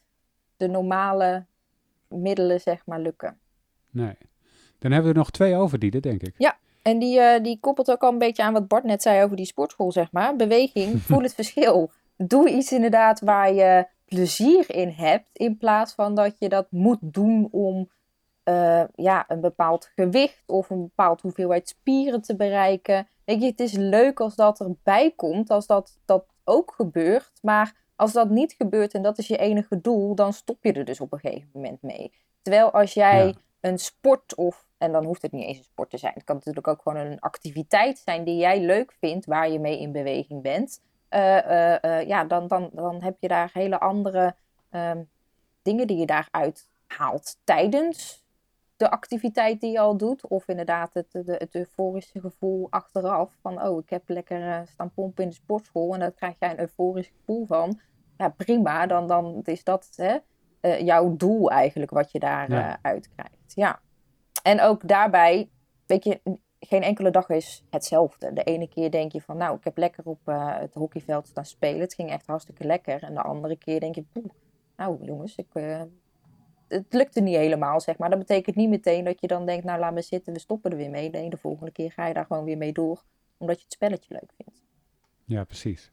de 0.58 0.68
normale 0.68 1.46
middelen, 2.08 2.62
zeg 2.62 2.86
maar, 2.86 3.00
lukken. 3.00 3.38
Nee. 3.90 4.18
Dan 4.80 4.92
hebben 4.92 5.12
we 5.12 5.18
er 5.18 5.24
nog 5.24 5.32
twee 5.32 5.56
over, 5.56 5.80
die, 5.80 6.00
denk 6.00 6.22
ik. 6.22 6.34
Ja, 6.38 6.58
en 6.82 7.00
die, 7.00 7.20
uh, 7.20 7.44
die 7.44 7.60
koppelt 7.60 7.92
ook 7.92 8.02
al 8.02 8.12
een 8.12 8.18
beetje 8.18 8.44
aan 8.44 8.54
wat 8.54 8.68
Bart 8.68 8.84
net 8.84 9.02
zei 9.02 9.24
over 9.24 9.36
die 9.36 9.46
sportschool, 9.46 9.92
zeg 9.92 10.12
maar. 10.12 10.36
Beweging, 10.36 11.02
voel 11.08 11.22
het 11.22 11.34
verschil. 11.34 11.92
Doe 12.18 12.50
iets 12.50 12.72
inderdaad 12.72 13.20
waar 13.20 13.54
je 13.54 13.88
plezier 14.06 14.76
in 14.76 14.90
hebt, 14.90 15.30
in 15.34 15.58
plaats 15.58 15.94
van 15.94 16.16
dat 16.16 16.36
je 16.40 16.50
dat 16.50 16.68
moet 16.70 17.00
doen 17.02 17.48
om 17.52 17.90
uh, 18.46 18.84
ja, 18.96 19.26
een 19.28 19.42
bepaald 19.42 19.92
gewicht 19.96 20.44
of 20.50 20.70
een 20.70 20.82
bepaald 20.82 21.22
hoeveelheid 21.22 21.70
spieren 21.70 22.22
te 22.22 22.36
bereiken. 22.36 23.08
Weet 23.26 23.42
je, 23.42 23.48
het 23.48 23.60
is 23.60 23.74
leuk 23.74 24.20
als 24.20 24.36
dat 24.36 24.60
erbij 24.60 25.14
komt, 25.16 25.50
als 25.50 25.68
dat, 25.68 26.00
dat 26.06 26.26
ook 26.44 26.74
gebeurt. 26.76 27.32
Maar 27.42 27.76
als 27.96 28.14
dat 28.14 28.30
niet 28.30 28.54
gebeurt 28.54 28.94
en 28.94 29.02
dat 29.02 29.18
is 29.18 29.28
je 29.28 29.38
enige 29.38 29.82
doel, 29.82 30.16
dan 30.16 30.34
stop 30.34 30.58
je 30.62 30.74
er 30.74 30.86
dus 30.86 31.00
op 31.00 31.14
een 31.14 31.20
gegeven 31.20 31.50
moment 31.54 31.82
mee. 31.82 32.14
Terwijl 32.42 32.72
als 32.72 32.94
jij 32.94 33.36
een 33.60 33.78
sport 33.78 34.36
of, 34.36 34.68
en 34.78 34.92
dan 34.92 35.06
hoeft 35.06 35.22
het 35.22 35.32
niet 35.32 35.46
eens 35.46 35.58
een 35.58 35.64
sport 35.64 35.90
te 35.90 35.98
zijn, 35.98 36.14
het 36.14 36.24
kan 36.24 36.36
natuurlijk 36.36 36.68
ook 36.68 36.82
gewoon 36.82 37.06
een 37.06 37.20
activiteit 37.20 37.98
zijn 37.98 38.24
die 38.24 38.38
jij 38.38 38.62
leuk 38.62 38.94
vindt, 39.00 39.26
waar 39.26 39.50
je 39.50 39.60
mee 39.60 39.80
in 39.80 39.92
beweging 39.92 40.42
bent. 40.42 40.82
Uh, 41.10 41.20
uh, 41.22 42.08
ja, 42.08 42.24
dan, 42.24 42.48
dan, 42.48 42.70
dan 42.74 43.02
heb 43.02 43.16
je 43.20 43.28
daar 43.28 43.50
hele 43.54 43.80
andere 43.80 44.36
um, 44.72 45.10
dingen 45.62 45.88
die 45.88 45.98
je 45.98 46.06
daaruit 46.06 46.70
haalt 46.88 47.38
tijdens 47.44 48.23
de 48.78 48.92
activiteit 48.92 49.62
die 49.62 49.72
je 49.72 49.80
al 49.80 49.98
doet. 49.98 50.28
Of 50.28 50.48
inderdaad 50.48 50.94
het, 50.94 51.12
de, 51.12 51.36
het 51.38 51.56
euforische 51.56 52.20
gevoel 52.20 52.68
achteraf. 52.70 53.36
Van 53.42 53.62
oh, 53.62 53.80
ik 53.80 53.90
heb 53.90 54.10
lekker 54.10 54.40
uh, 54.40 54.60
staan 54.66 54.94
pompen 54.94 55.24
in 55.24 55.30
de 55.30 55.36
sportschool. 55.36 55.94
En 55.94 56.00
daar 56.00 56.12
krijg 56.12 56.36
jij 56.40 56.52
een 56.52 56.60
euforisch 56.60 57.12
gevoel 57.18 57.46
van. 57.46 57.80
Ja, 58.18 58.30
prima. 58.30 58.86
Dan, 58.88 59.08
dan 59.08 59.42
is 59.44 59.64
dat 59.64 59.90
hè, 59.96 60.18
uh, 60.62 60.80
jouw 60.80 61.16
doel 61.16 61.52
eigenlijk 61.52 61.92
wat 61.92 62.12
je 62.12 62.20
daaruit 62.20 62.80
ja. 62.82 62.94
uh, 62.94 63.02
krijgt. 63.16 63.54
Ja. 63.56 63.82
En 64.44 64.62
ook 64.62 64.88
daarbij, 64.88 65.50
weet 65.86 66.04
je, 66.04 66.22
geen 66.60 66.82
enkele 66.82 67.12
dag 67.12 67.30
is 67.30 67.64
hetzelfde. 67.70 68.34
De 68.34 68.44
ene 68.44 68.68
keer 68.68 68.92
denk 68.92 69.12
je 69.12 69.22
van, 69.22 69.38
nou, 69.38 69.58
ik 69.58 69.64
heb 69.64 69.78
lekker 69.78 70.06
op 70.06 70.20
uh, 70.26 70.60
het 70.60 70.74
hockeyveld 70.74 71.28
staan 71.28 71.46
spelen. 71.46 71.80
Het 71.80 71.94
ging 71.94 72.10
echt 72.10 72.28
hartstikke 72.28 72.64
lekker. 72.64 73.04
En 73.04 73.14
de 73.14 73.22
andere 73.22 73.58
keer 73.58 73.80
denk 73.80 73.96
je, 73.96 74.06
nou 74.76 75.04
jongens, 75.04 75.36
ik 75.36 75.48
het 76.68 76.86
lukte 76.90 77.22
niet 77.22 77.36
helemaal, 77.36 77.82
zeg 77.82 77.98
maar. 77.98 78.10
Dat 78.10 78.20
betekent 78.20 78.56
niet 78.56 78.70
meteen 78.70 79.04
dat 79.04 79.22
je 79.22 79.28
dan 79.28 79.46
denkt, 79.46 79.66
nou 79.66 79.80
laat 79.80 79.94
me 79.94 80.02
zitten, 80.02 80.34
we 80.34 80.40
stoppen 80.40 80.72
er 80.72 80.78
weer 80.78 80.90
mee. 80.90 81.10
Nee, 81.10 81.30
de 81.30 81.38
volgende 81.38 81.72
keer 81.72 81.92
ga 81.92 82.08
je 82.08 82.14
daar 82.14 82.26
gewoon 82.26 82.44
weer 82.44 82.58
mee 82.58 82.72
door, 82.72 83.04
omdat 83.38 83.58
je 83.58 83.64
het 83.64 83.74
spelletje 83.74 84.14
leuk 84.14 84.32
vindt. 84.38 84.62
Ja, 85.26 85.44
precies. 85.44 85.92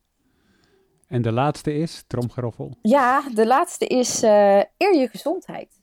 En 1.07 1.23
de 1.23 1.33
laatste 1.33 1.75
is, 1.75 2.05
tromgeroffel? 2.07 2.75
Ja, 2.83 3.23
de 3.35 3.47
laatste 3.47 3.87
is 3.87 4.23
uh, 4.23 4.57
eer 4.59 4.95
je 4.95 5.09
gezondheid. 5.09 5.81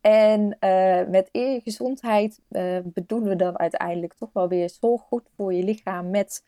En 0.00 0.40
uh, 0.40 1.08
met 1.08 1.28
eer 1.32 1.52
je 1.52 1.60
gezondheid 1.60 2.40
uh, 2.50 2.78
bedoelen 2.84 3.28
we 3.28 3.36
dan 3.36 3.58
uiteindelijk 3.58 4.14
toch 4.14 4.32
wel 4.32 4.48
weer 4.48 4.70
zorg 4.70 5.02
goed 5.02 5.28
voor 5.36 5.54
je 5.54 5.64
lichaam 5.64 6.10
met 6.10 6.44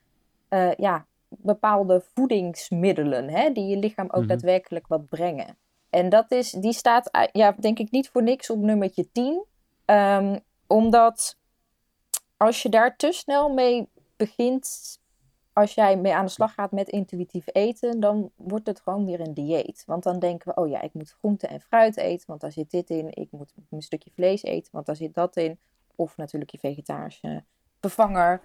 ja, 0.76 1.06
bepaalde 1.28 2.04
voedingsmiddelen, 2.14 3.28
hè, 3.28 3.52
die 3.52 3.66
je 3.66 3.76
lichaam 3.76 4.06
ook 4.06 4.12
mm 4.12 4.18
-hmm. 4.18 4.28
daadwerkelijk 4.28 4.86
wat 4.86 5.08
brengen. 5.08 5.56
En 5.92 6.08
dat 6.08 6.30
is, 6.30 6.50
die 6.50 6.72
staat, 6.72 7.28
ja, 7.32 7.52
denk 7.52 7.78
ik 7.78 7.90
niet 7.90 8.08
voor 8.08 8.22
niks 8.22 8.50
op 8.50 8.58
nummertje 8.58 9.12
10. 9.12 9.32
Um, 9.32 9.44
ehm, 9.84 10.38
omdat 10.66 11.36
als 12.36 12.62
je 12.62 12.68
daar 12.68 12.96
te 12.96 13.12
snel 13.12 13.48
mee 13.48 13.88
begint, 14.16 14.98
als 15.52 15.74
jij 15.74 15.96
mee 15.96 16.14
aan 16.14 16.24
de 16.24 16.30
slag 16.30 16.54
gaat 16.54 16.72
met 16.72 16.88
intuïtief 16.88 17.46
eten, 17.52 18.00
dan 18.00 18.30
wordt 18.36 18.66
het 18.66 18.80
gewoon 18.80 19.04
weer 19.04 19.20
een 19.20 19.34
dieet. 19.34 19.82
Want 19.86 20.02
dan 20.02 20.18
denken 20.18 20.54
we, 20.54 20.60
oh 20.60 20.68
ja, 20.68 20.80
ik 20.80 20.94
moet 20.94 21.16
groente 21.18 21.46
en 21.46 21.60
fruit 21.60 21.96
eten, 21.96 22.26
want 22.26 22.40
daar 22.40 22.52
zit 22.52 22.70
dit 22.70 22.90
in. 22.90 23.08
Ik 23.10 23.28
moet 23.30 23.52
een 23.70 23.82
stukje 23.82 24.10
vlees 24.14 24.42
eten, 24.42 24.72
want 24.72 24.86
daar 24.86 24.96
zit 24.96 25.14
dat 25.14 25.36
in. 25.36 25.58
of 25.94 26.16
natuurlijk 26.16 26.50
je 26.50 26.58
vegetarische 26.58 27.44
vervanger 27.80 28.42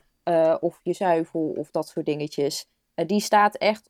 of 0.60 0.80
je 0.84 0.94
zuivel 0.94 1.54
of 1.58 1.72
dat 1.72 1.88
soort 1.88 2.06
dingetjes. 2.06 2.70
die 2.94 3.20
staat 3.20 3.56
echt 3.56 3.90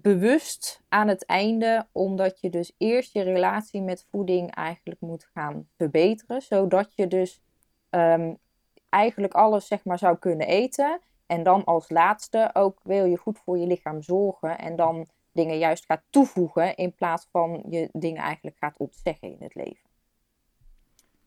bewust 0.00 0.82
aan 0.88 1.08
het 1.08 1.26
einde, 1.26 1.86
omdat 1.92 2.40
je 2.40 2.50
dus 2.50 2.72
eerst 2.78 3.12
je 3.12 3.22
relatie 3.22 3.82
met 3.82 4.06
voeding 4.10 4.54
eigenlijk 4.54 5.00
moet 5.00 5.30
gaan 5.34 5.68
verbeteren, 5.76 6.42
zodat 6.42 6.92
je 6.94 7.06
dus 7.06 7.40
ehm, 7.90 8.34
eigenlijk 8.88 9.34
alles 9.34 9.66
zeg 9.66 9.84
maar 9.84 9.98
zou 9.98 10.16
kunnen 10.16 10.46
eten. 10.46 11.00
En 11.26 11.42
dan 11.42 11.64
als 11.64 11.90
laatste 11.90 12.50
ook 12.52 12.80
wil 12.82 13.04
je 13.04 13.16
goed 13.16 13.38
voor 13.38 13.58
je 13.58 13.66
lichaam 13.66 14.02
zorgen 14.02 14.58
en 14.58 14.76
dan 14.76 15.06
dingen 15.32 15.58
juist 15.58 15.84
gaat 15.84 16.02
toevoegen 16.10 16.76
in 16.76 16.94
plaats 16.94 17.28
van 17.30 17.64
je 17.68 17.88
dingen 17.92 18.22
eigenlijk 18.22 18.56
gaat 18.56 18.76
ontzeggen 18.76 19.28
in 19.28 19.36
het 19.40 19.54
leven. 19.54 19.91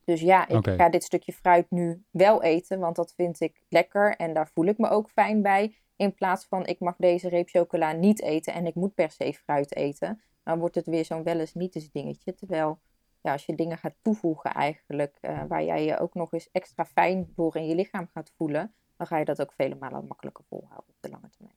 Dus 0.06 0.20
ja, 0.20 0.48
ik 0.48 0.68
ga 0.68 0.88
dit 0.88 1.04
stukje 1.04 1.32
fruit 1.32 1.70
nu 1.70 2.04
wel 2.10 2.42
eten, 2.42 2.78
want 2.78 2.96
dat 2.96 3.12
vind 3.16 3.40
ik 3.40 3.62
lekker 3.68 4.16
en 4.16 4.34
daar 4.34 4.48
voel 4.54 4.64
ik 4.64 4.78
me 4.78 4.88
ook 4.88 5.10
fijn 5.10 5.42
bij. 5.42 5.76
In 5.96 6.14
plaats 6.14 6.46
van 6.46 6.66
ik 6.66 6.80
mag 6.80 6.96
deze 6.96 7.28
reep 7.28 7.48
chocola 7.48 7.92
niet 7.92 8.22
eten 8.22 8.52
en 8.52 8.66
ik 8.66 8.74
moet 8.74 8.94
per 8.94 9.10
se 9.10 9.32
fruit 9.32 9.74
eten. 9.74 10.20
Dan 10.42 10.58
wordt 10.58 10.74
het 10.74 10.86
weer 10.86 11.04
zo'n 11.04 11.22
wel 11.22 11.38
eens 11.38 11.54
niet 11.54 11.74
eens 11.74 11.90
dingetje. 11.90 12.34
Terwijl 12.34 12.80
ja, 13.20 13.32
als 13.32 13.46
je 13.46 13.54
dingen 13.54 13.78
gaat 13.78 13.94
toevoegen 14.02 14.52
eigenlijk, 14.52 15.18
uh, 15.20 15.42
waar 15.48 15.64
jij 15.64 15.84
je 15.84 15.98
ook 15.98 16.14
nog 16.14 16.32
eens 16.32 16.48
extra 16.52 16.84
fijn 16.84 17.32
door 17.36 17.56
in 17.56 17.66
je 17.66 17.74
lichaam 17.74 18.08
gaat 18.14 18.32
voelen, 18.36 18.74
dan 18.96 19.06
ga 19.06 19.18
je 19.18 19.24
dat 19.24 19.40
ook 19.40 19.52
vele 19.52 19.76
malen 19.80 20.06
makkelijker 20.06 20.44
volhouden 20.48 20.88
op 20.88 20.96
de 21.00 21.08
lange 21.08 21.30
termijn. 21.30 21.56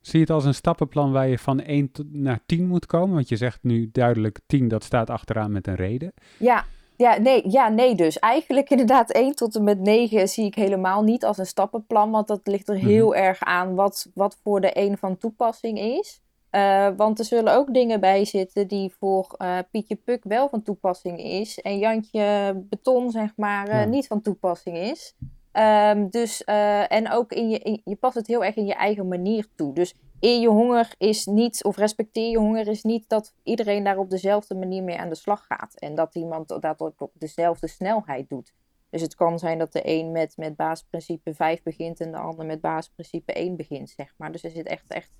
Zie 0.00 0.18
je 0.18 0.24
het 0.24 0.34
als 0.34 0.44
een 0.44 0.54
stappenplan 0.54 1.12
waar 1.12 1.28
je 1.28 1.38
van 1.38 1.60
1 1.60 1.90
naar 2.06 2.40
10 2.46 2.66
moet 2.66 2.86
komen? 2.86 3.14
Want 3.14 3.28
je 3.28 3.36
zegt 3.36 3.62
nu 3.62 3.90
duidelijk 3.92 4.40
10, 4.46 4.68
dat 4.68 4.84
staat 4.84 5.10
achteraan 5.10 5.52
met 5.52 5.66
een 5.66 5.74
reden. 5.74 6.12
Ja, 6.38 6.64
ja, 6.98 7.18
nee, 7.18 7.50
ja, 7.50 7.68
nee 7.68 7.94
dus. 7.94 8.18
Eigenlijk 8.18 8.70
inderdaad 8.70 9.10
1 9.10 9.34
tot 9.34 9.56
en 9.56 9.64
met 9.64 9.80
9 9.80 10.28
zie 10.28 10.44
ik 10.44 10.54
helemaal 10.54 11.02
niet 11.02 11.24
als 11.24 11.38
een 11.38 11.46
stappenplan. 11.46 12.10
Want 12.10 12.28
dat 12.28 12.40
ligt 12.44 12.68
er 12.68 12.76
mhm. 12.76 12.86
heel 12.86 13.14
erg 13.14 13.40
aan 13.40 13.74
wat, 13.74 14.10
wat 14.14 14.38
voor 14.42 14.60
de 14.60 14.70
een 14.72 14.98
van 14.98 15.18
toepassing 15.18 15.78
is. 15.78 16.20
Uh, 16.50 16.88
want 16.96 17.18
er 17.18 17.24
zullen 17.24 17.54
ook 17.54 17.74
dingen 17.74 18.00
bij 18.00 18.24
zitten 18.24 18.68
die 18.68 18.94
voor 18.98 19.34
uh, 19.38 19.58
Pietje 19.70 19.96
Puk 19.96 20.24
wel 20.24 20.48
van 20.48 20.62
toepassing 20.62 21.18
is. 21.18 21.60
En 21.60 21.78
Jantje 21.78 22.52
Beton, 22.68 23.10
zeg 23.10 23.32
maar, 23.36 23.68
uh, 23.68 23.84
niet 23.84 24.06
van 24.06 24.20
toepassing 24.20 24.76
is. 24.76 25.14
Um, 25.58 26.10
dus, 26.10 26.44
en 26.44 27.10
ook 27.10 27.32
in 27.32 27.50
je, 27.50 27.58
in, 27.58 27.80
je 27.84 27.96
past 27.96 28.14
het 28.14 28.26
heel 28.26 28.44
erg 28.44 28.56
in 28.56 28.66
je 28.66 28.74
eigen 28.74 29.08
manier 29.08 29.46
toe. 29.54 29.74
Dus 29.74 29.94
eer 30.20 30.40
je 30.40 30.48
honger 30.48 30.94
is 30.98 31.26
niet, 31.26 31.64
of 31.64 31.76
respecteer 31.76 32.30
je 32.30 32.38
honger 32.38 32.68
is 32.68 32.82
niet 32.82 33.08
dat 33.08 33.34
iedereen 33.42 33.84
daar 33.84 33.98
op 33.98 34.10
dezelfde 34.10 34.54
manier 34.54 34.82
mee 34.82 34.98
aan 34.98 35.08
de 35.08 35.14
slag 35.14 35.46
gaat. 35.46 35.74
En 35.74 35.94
dat 35.94 36.14
iemand 36.14 36.48
dat 36.48 36.80
ook 36.80 37.00
op 37.00 37.12
dezelfde 37.14 37.66
snelheid 37.66 38.28
doet. 38.28 38.52
Dus 38.90 39.02
het 39.02 39.14
kan 39.14 39.38
zijn 39.38 39.58
dat 39.58 39.72
de 39.72 39.80
een 39.84 40.12
met, 40.12 40.36
met 40.36 40.56
basisprincipe 40.56 41.34
5 41.34 41.62
begint 41.62 42.00
en 42.00 42.10
de 42.10 42.18
ander 42.18 42.46
met 42.46 42.60
basisprincipe 42.60 43.32
1 43.32 43.56
begint, 43.56 43.90
zeg 43.90 44.14
maar. 44.16 44.32
Dus 44.32 44.44
er 44.44 44.50
zit 44.50 44.66
echt, 44.66 44.90
echt 44.90 45.10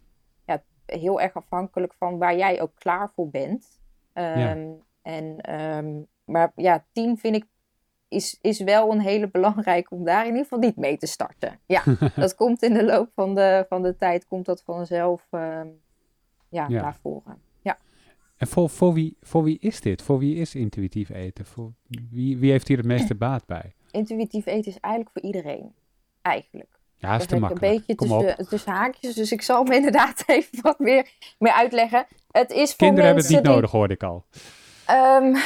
ja, 0.46 0.62
heel 0.86 1.20
erg 1.20 1.34
afhankelijk 1.34 1.94
van 1.94 2.18
waar 2.18 2.36
jij 2.36 2.60
ook 2.60 2.74
klaar 2.74 3.10
voor 3.14 3.28
bent. 3.28 3.80
Um, 4.14 4.82
en, 5.02 5.54
um, 5.60 6.06
maar 6.24 6.52
ja, 6.54 6.84
10 6.92 7.18
vind 7.18 7.36
ik 7.36 7.46
is, 8.08 8.38
is 8.40 8.60
wel 8.60 8.92
een 8.92 9.00
hele 9.00 9.28
belangrijke 9.28 9.94
om 9.94 10.04
daar 10.04 10.22
in 10.22 10.26
ieder 10.26 10.42
geval 10.42 10.58
niet 10.58 10.76
mee 10.76 10.96
te 10.96 11.06
starten. 11.06 11.58
Ja, 11.66 11.82
dat 12.16 12.34
komt 12.34 12.62
in 12.62 12.74
de 12.74 12.84
loop 12.84 13.10
van 13.14 13.34
de, 13.34 13.66
van 13.68 13.82
de 13.82 13.96
tijd, 13.96 14.26
komt 14.26 14.46
dat 14.46 14.62
vanzelf 14.62 15.26
uh, 15.30 15.40
ja, 16.48 16.66
ja, 16.68 16.68
naar 16.68 16.96
voren. 17.02 17.38
Ja. 17.62 17.78
En 18.36 18.46
voor, 18.46 18.70
voor, 18.70 18.92
wie, 18.92 19.16
voor 19.20 19.42
wie 19.42 19.58
is 19.60 19.80
dit? 19.80 20.02
Voor 20.02 20.18
wie 20.18 20.36
is 20.36 20.54
intuïtief 20.54 21.08
eten? 21.08 21.46
Voor 21.46 21.72
wie, 22.10 22.38
wie 22.38 22.50
heeft 22.50 22.68
hier 22.68 22.76
het 22.76 22.86
meeste 22.86 23.14
baat 23.26 23.46
bij? 23.46 23.74
Intuïtief 23.90 24.46
eten 24.46 24.70
is 24.70 24.80
eigenlijk 24.80 25.12
voor 25.12 25.22
iedereen. 25.22 25.74
Eigenlijk. 26.22 26.78
Ja, 26.96 27.16
is 27.16 27.26
te 27.26 27.38
makkelijk. 27.38 27.72
Een 27.72 27.78
beetje 27.78 27.94
tussen, 27.94 28.46
tussen, 28.48 28.72
haakjes, 28.72 29.14
dus 29.14 29.32
ik 29.32 29.42
zal 29.42 29.64
me 29.64 29.74
inderdaad 29.74 30.22
even 30.26 30.62
wat 30.62 30.78
meer, 30.78 31.10
meer 31.38 31.52
uitleggen. 31.52 32.06
Het 32.30 32.50
is 32.50 32.68
voor 32.68 32.76
Kinderen 32.76 33.04
hebben 33.04 33.24
het 33.24 33.32
niet 33.32 33.42
nodig, 33.42 33.70
hoorde 33.70 33.94
ik 33.94 34.02
al. 34.02 34.24
Um, 34.90 35.36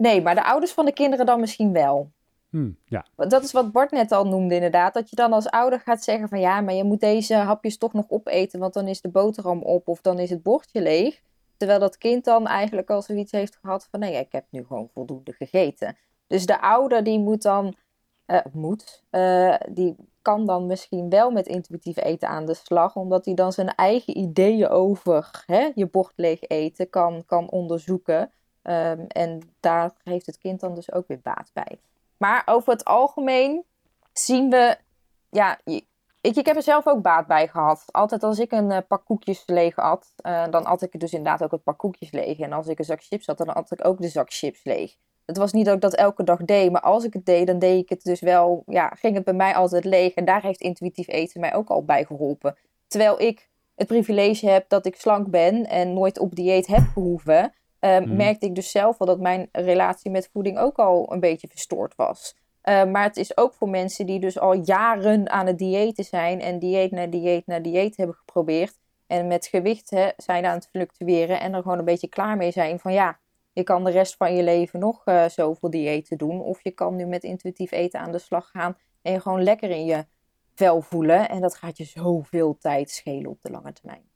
Nee, 0.00 0.22
maar 0.22 0.34
de 0.34 0.44
ouders 0.44 0.72
van 0.72 0.84
de 0.84 0.92
kinderen 0.92 1.26
dan 1.26 1.40
misschien 1.40 1.72
wel. 1.72 2.10
Hmm, 2.50 2.76
ja. 2.84 3.06
Dat 3.16 3.42
is 3.42 3.52
wat 3.52 3.72
Bart 3.72 3.90
net 3.90 4.12
al 4.12 4.26
noemde 4.26 4.54
inderdaad. 4.54 4.94
Dat 4.94 5.10
je 5.10 5.16
dan 5.16 5.32
als 5.32 5.50
ouder 5.50 5.80
gaat 5.80 6.04
zeggen 6.04 6.28
van 6.28 6.40
ja, 6.40 6.60
maar 6.60 6.74
je 6.74 6.84
moet 6.84 7.00
deze 7.00 7.34
hapjes 7.34 7.78
toch 7.78 7.92
nog 7.92 8.04
opeten, 8.08 8.60
want 8.60 8.74
dan 8.74 8.88
is 8.88 9.00
de 9.00 9.08
boterham 9.08 9.62
op 9.62 9.88
of 9.88 10.00
dan 10.00 10.18
is 10.18 10.30
het 10.30 10.42
bordje 10.42 10.82
leeg. 10.82 11.22
Terwijl 11.56 11.80
dat 11.80 11.98
kind 11.98 12.24
dan 12.24 12.46
eigenlijk 12.46 12.90
al 12.90 13.02
zoiets 13.02 13.32
heeft 13.32 13.58
gehad 13.60 13.88
van 13.90 14.00
nee, 14.00 14.14
ik 14.14 14.32
heb 14.32 14.44
nu 14.50 14.64
gewoon 14.66 14.88
voldoende 14.92 15.32
gegeten. 15.32 15.96
Dus 16.26 16.46
de 16.46 16.60
ouder 16.60 17.04
die 17.04 17.18
moet 17.18 17.42
dan, 17.42 17.74
uh, 18.26 18.38
moet, 18.52 19.02
uh, 19.10 19.54
die 19.68 19.96
kan 20.22 20.46
dan 20.46 20.66
misschien 20.66 21.08
wel 21.08 21.30
met 21.30 21.46
intuïtief 21.46 21.96
eten 21.96 22.28
aan 22.28 22.46
de 22.46 22.54
slag, 22.54 22.96
omdat 22.96 23.24
hij 23.24 23.34
dan 23.34 23.52
zijn 23.52 23.74
eigen 23.74 24.18
ideeën 24.18 24.68
over 24.68 25.42
hè, 25.46 25.70
je 25.74 25.86
bord 25.86 26.12
leeg 26.16 26.42
eten 26.42 26.90
kan, 26.90 27.22
kan 27.26 27.50
onderzoeken. 27.50 28.30
Ehm, 28.62 29.04
en 29.08 29.40
daar 29.60 29.92
heeft 30.02 30.26
het 30.26 30.38
kind 30.38 30.60
dan 30.60 30.74
dus 30.74 30.92
ook 30.92 31.08
weer 31.08 31.20
baat 31.22 31.50
bij. 31.52 31.80
Maar 32.16 32.42
over 32.44 32.72
het 32.72 32.84
algemeen 32.84 33.64
zien 34.12 34.50
we, 34.50 34.76
ja, 35.30 35.58
ik, 36.20 36.36
ik 36.36 36.46
heb 36.46 36.56
er 36.56 36.62
zelf 36.62 36.86
ook 36.86 37.02
baat 37.02 37.26
bij 37.26 37.48
gehad. 37.48 37.84
Altijd 37.86 38.22
als 38.22 38.38
ik 38.38 38.52
een 38.52 38.70
uh, 38.70 38.78
pak 38.88 39.04
koekjes 39.04 39.42
leeg 39.46 39.74
had, 39.74 40.12
uh, 40.26 40.44
dan 40.50 40.66
had 40.66 40.82
ik 40.82 41.00
dus 41.00 41.12
inderdaad 41.12 41.42
ook 41.42 41.50
het 41.50 41.62
pak 41.62 41.78
koekjes 41.78 42.10
leeg. 42.10 42.38
En 42.38 42.52
als 42.52 42.66
ik 42.66 42.78
een 42.78 42.84
zak 42.84 43.02
chips 43.02 43.26
had, 43.26 43.38
dan 43.38 43.48
had 43.48 43.70
ik 43.70 43.86
ook 43.86 44.00
de 44.00 44.08
zak 44.08 44.32
chips 44.32 44.64
leeg. 44.64 44.96
Het 45.26 45.36
was 45.36 45.52
niet 45.52 45.64
dat 45.64 45.74
ik 45.74 45.80
dat 45.80 45.94
elke 45.94 46.24
dag 46.24 46.44
deed, 46.44 46.72
maar 46.72 46.80
als 46.80 47.04
ik 47.04 47.12
het 47.12 47.26
deed, 47.26 47.46
dan 47.46 47.58
deed 47.58 47.82
ik 47.82 47.88
het 47.88 48.02
dus 48.02 48.20
wel, 48.20 48.62
ja, 48.66 48.88
ging 48.88 49.14
het 49.14 49.24
bij 49.24 49.34
mij 49.34 49.54
altijd 49.54 49.84
leeg. 49.84 50.14
En 50.14 50.24
daar 50.24 50.42
heeft 50.42 50.60
intuïtief 50.60 51.08
eten 51.08 51.40
mij 51.40 51.54
ook 51.54 51.68
al 51.68 51.84
bij 51.84 52.04
geholpen. 52.04 52.56
Terwijl 52.86 53.20
ik 53.20 53.48
het 53.74 53.86
privilege 53.86 54.48
heb 54.48 54.68
dat 54.68 54.86
ik 54.86 54.96
slank 54.96 55.30
ben 55.30 55.66
en 55.66 55.92
nooit 55.92 56.18
op 56.18 56.34
dieet 56.34 56.66
heb 56.66 56.82
gehoeven, 56.92 57.52
uh, 57.80 58.00
merkte 58.00 58.46
ik 58.46 58.54
dus 58.54 58.70
zelf 58.70 58.98
wel 58.98 59.08
dat 59.08 59.20
mijn 59.20 59.48
relatie 59.52 60.10
met 60.10 60.28
voeding 60.32 60.58
ook 60.58 60.76
al 60.76 61.12
een 61.12 61.20
beetje 61.20 61.48
verstoord 61.48 61.94
was. 61.96 62.36
Uh, 62.64 62.84
maar 62.84 63.02
het 63.02 63.16
is 63.16 63.36
ook 63.36 63.54
voor 63.54 63.68
mensen 63.68 64.06
die 64.06 64.20
dus 64.20 64.38
al 64.38 64.52
jaren 64.52 65.30
aan 65.30 65.46
het 65.46 65.58
diëten 65.58 66.04
zijn 66.04 66.40
en 66.40 66.58
dieet 66.58 66.90
na 66.90 67.06
dieet 67.06 67.46
na 67.46 67.58
dieet 67.58 67.96
hebben 67.96 68.16
geprobeerd. 68.16 68.78
En 69.06 69.26
met 69.26 69.46
gewicht 69.46 69.90
hè, 69.90 70.08
zijn 70.16 70.46
aan 70.46 70.54
het 70.54 70.68
fluctueren 70.70 71.40
en 71.40 71.54
er 71.54 71.62
gewoon 71.62 71.78
een 71.78 71.84
beetje 71.84 72.08
klaar 72.08 72.36
mee 72.36 72.50
zijn 72.50 72.78
van 72.78 72.92
ja, 72.92 73.18
je 73.52 73.62
kan 73.62 73.84
de 73.84 73.90
rest 73.90 74.16
van 74.16 74.34
je 74.34 74.42
leven 74.42 74.80
nog 74.80 75.06
uh, 75.06 75.28
zoveel 75.28 75.70
diëten 75.70 76.18
doen. 76.18 76.40
Of 76.40 76.62
je 76.62 76.70
kan 76.70 76.96
nu 76.96 77.06
met 77.06 77.22
intuïtief 77.22 77.70
eten 77.70 78.00
aan 78.00 78.12
de 78.12 78.18
slag 78.18 78.50
gaan 78.50 78.76
en 79.02 79.12
je 79.12 79.20
gewoon 79.20 79.42
lekker 79.42 79.70
in 79.70 79.84
je 79.84 80.04
vel 80.54 80.80
voelen. 80.80 81.28
En 81.28 81.40
dat 81.40 81.54
gaat 81.54 81.76
je 81.76 81.84
zoveel 81.84 82.56
tijd 82.58 82.90
schelen 82.90 83.30
op 83.30 83.42
de 83.42 83.50
lange 83.50 83.72
termijn. 83.72 84.09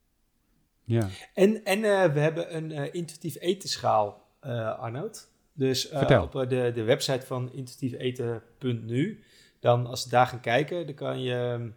Ja. 0.85 1.09
En, 1.35 1.65
en 1.65 1.79
uh, 1.79 2.05
we 2.05 2.21
hebben 2.21 2.57
een 2.57 2.71
uh, 2.71 2.95
intuïtief 2.95 3.37
etenschaal, 3.41 4.23
uh, 4.43 4.79
Arnoud. 4.79 5.29
Dus 5.53 5.91
op 5.91 6.33
de, 6.49 6.71
de 6.75 6.83
website 6.83 7.27
van 7.27 7.53
intuïtiefeten.nu, 7.53 9.25
dan 9.61 9.87
als 9.87 10.03
ze 10.03 10.09
daar 10.09 10.27
gaan 10.27 10.41
kijken, 10.41 10.87
dan 10.87 10.95
kan 10.95 11.23
je, 11.23 11.71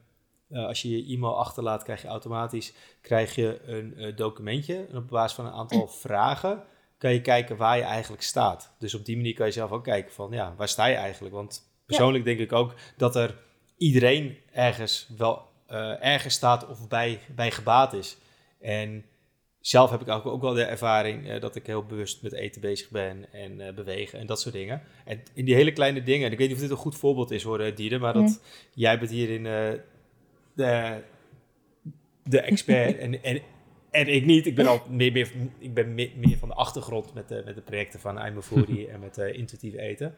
als 0.49 0.81
je 0.81 0.89
je 0.89 1.15
e-mail 1.15 1.37
achterlaat, 1.37 1.83
krijg 1.83 2.01
je 2.01 2.07
automatisch 2.07 2.73
krijg 3.01 3.35
je 3.35 3.61
een 3.65 4.15
documentje. 4.15 4.85
En 4.89 4.97
op 4.97 5.07
basis 5.07 5.35
van 5.35 5.45
een 5.45 5.51
aantal 5.51 5.87
vragen 6.05 6.63
kan 6.97 7.13
je 7.13 7.21
kijken 7.21 7.57
waar 7.57 7.77
je 7.77 7.83
eigenlijk 7.83 8.23
staat. 8.23 8.73
Dus 8.79 8.93
op 8.93 9.05
die 9.05 9.15
manier 9.15 9.33
kan 9.33 9.45
je 9.45 9.51
zelf 9.51 9.71
ook 9.71 9.83
kijken 9.83 10.13
van, 10.13 10.31
ja, 10.31 10.53
waar 10.57 10.67
sta 10.67 10.85
je 10.85 10.95
eigenlijk? 10.95 11.35
Want 11.35 11.61
persoonlijk 11.85 12.23
denk 12.23 12.39
ik 12.39 12.51
ook 12.51 12.73
dat 12.97 13.15
er 13.15 13.37
iedereen 13.77 14.37
ergens 14.51 15.09
wel 15.17 15.45
ergens 15.99 16.33
staat 16.33 16.67
of 16.67 16.87
bij, 16.87 17.19
bij 17.35 17.51
gebaat 17.51 17.93
is. 17.93 18.17
En 18.59 19.05
zelf 19.59 19.89
heb 19.89 20.01
ik 20.01 20.09
ook, 20.09 20.41
wel 20.41 20.53
de 20.53 20.63
ervaring 20.63 21.27
uh, 21.27 21.41
dat 21.41 21.55
ik 21.55 21.65
heel 21.65 21.85
bewust 21.85 22.21
met 22.21 22.33
eten 22.33 22.61
bezig 22.61 22.89
ben 22.89 23.33
en 23.33 23.59
uh, 23.59 23.69
bewegen 23.73 24.19
en 24.19 24.25
dat 24.25 24.41
soort 24.41 24.55
dingen. 24.55 24.81
En 25.05 25.21
in 25.33 25.45
die 25.45 25.55
hele 25.55 25.71
kleine 25.71 26.03
dingen, 26.03 26.31
ik 26.31 26.37
weet 26.37 26.47
niet 26.47 26.55
of 26.55 26.61
dit 26.61 26.71
een 26.71 26.77
goed 26.77 26.97
voorbeeld 26.97 27.31
is 27.31 27.43
hoor, 27.43 27.75
Diede, 27.75 27.99
maar 27.99 28.13
dat 28.13 28.41
jij 28.73 28.99
bent 28.99 29.11
hierin 29.11 29.45
uh, 29.45 29.69
de, 30.53 31.01
de 32.23 32.41
expert 32.41 32.97
en, 32.97 33.23
en, 33.23 33.41
en 33.91 34.07
ik 34.07 34.25
niet. 34.25 34.45
Ik 34.45 34.55
ben 34.55 34.67
al 34.67 34.81
meer, 34.89 35.11
meer, 35.11 35.31
ik 35.59 35.73
ben 35.73 35.93
meer, 35.93 36.11
meer 36.15 36.37
van 36.37 36.47
de 36.47 36.55
achtergrond 36.55 37.13
met 37.13 37.27
de, 37.27 37.41
met 37.45 37.55
de 37.55 37.61
projecten 37.61 37.99
van 37.99 38.25
I'm 38.25 38.41
Foodie 38.41 38.87
en 38.91 38.99
met 38.99 39.17
intuïtief 39.17 39.75
eten. 39.75 40.15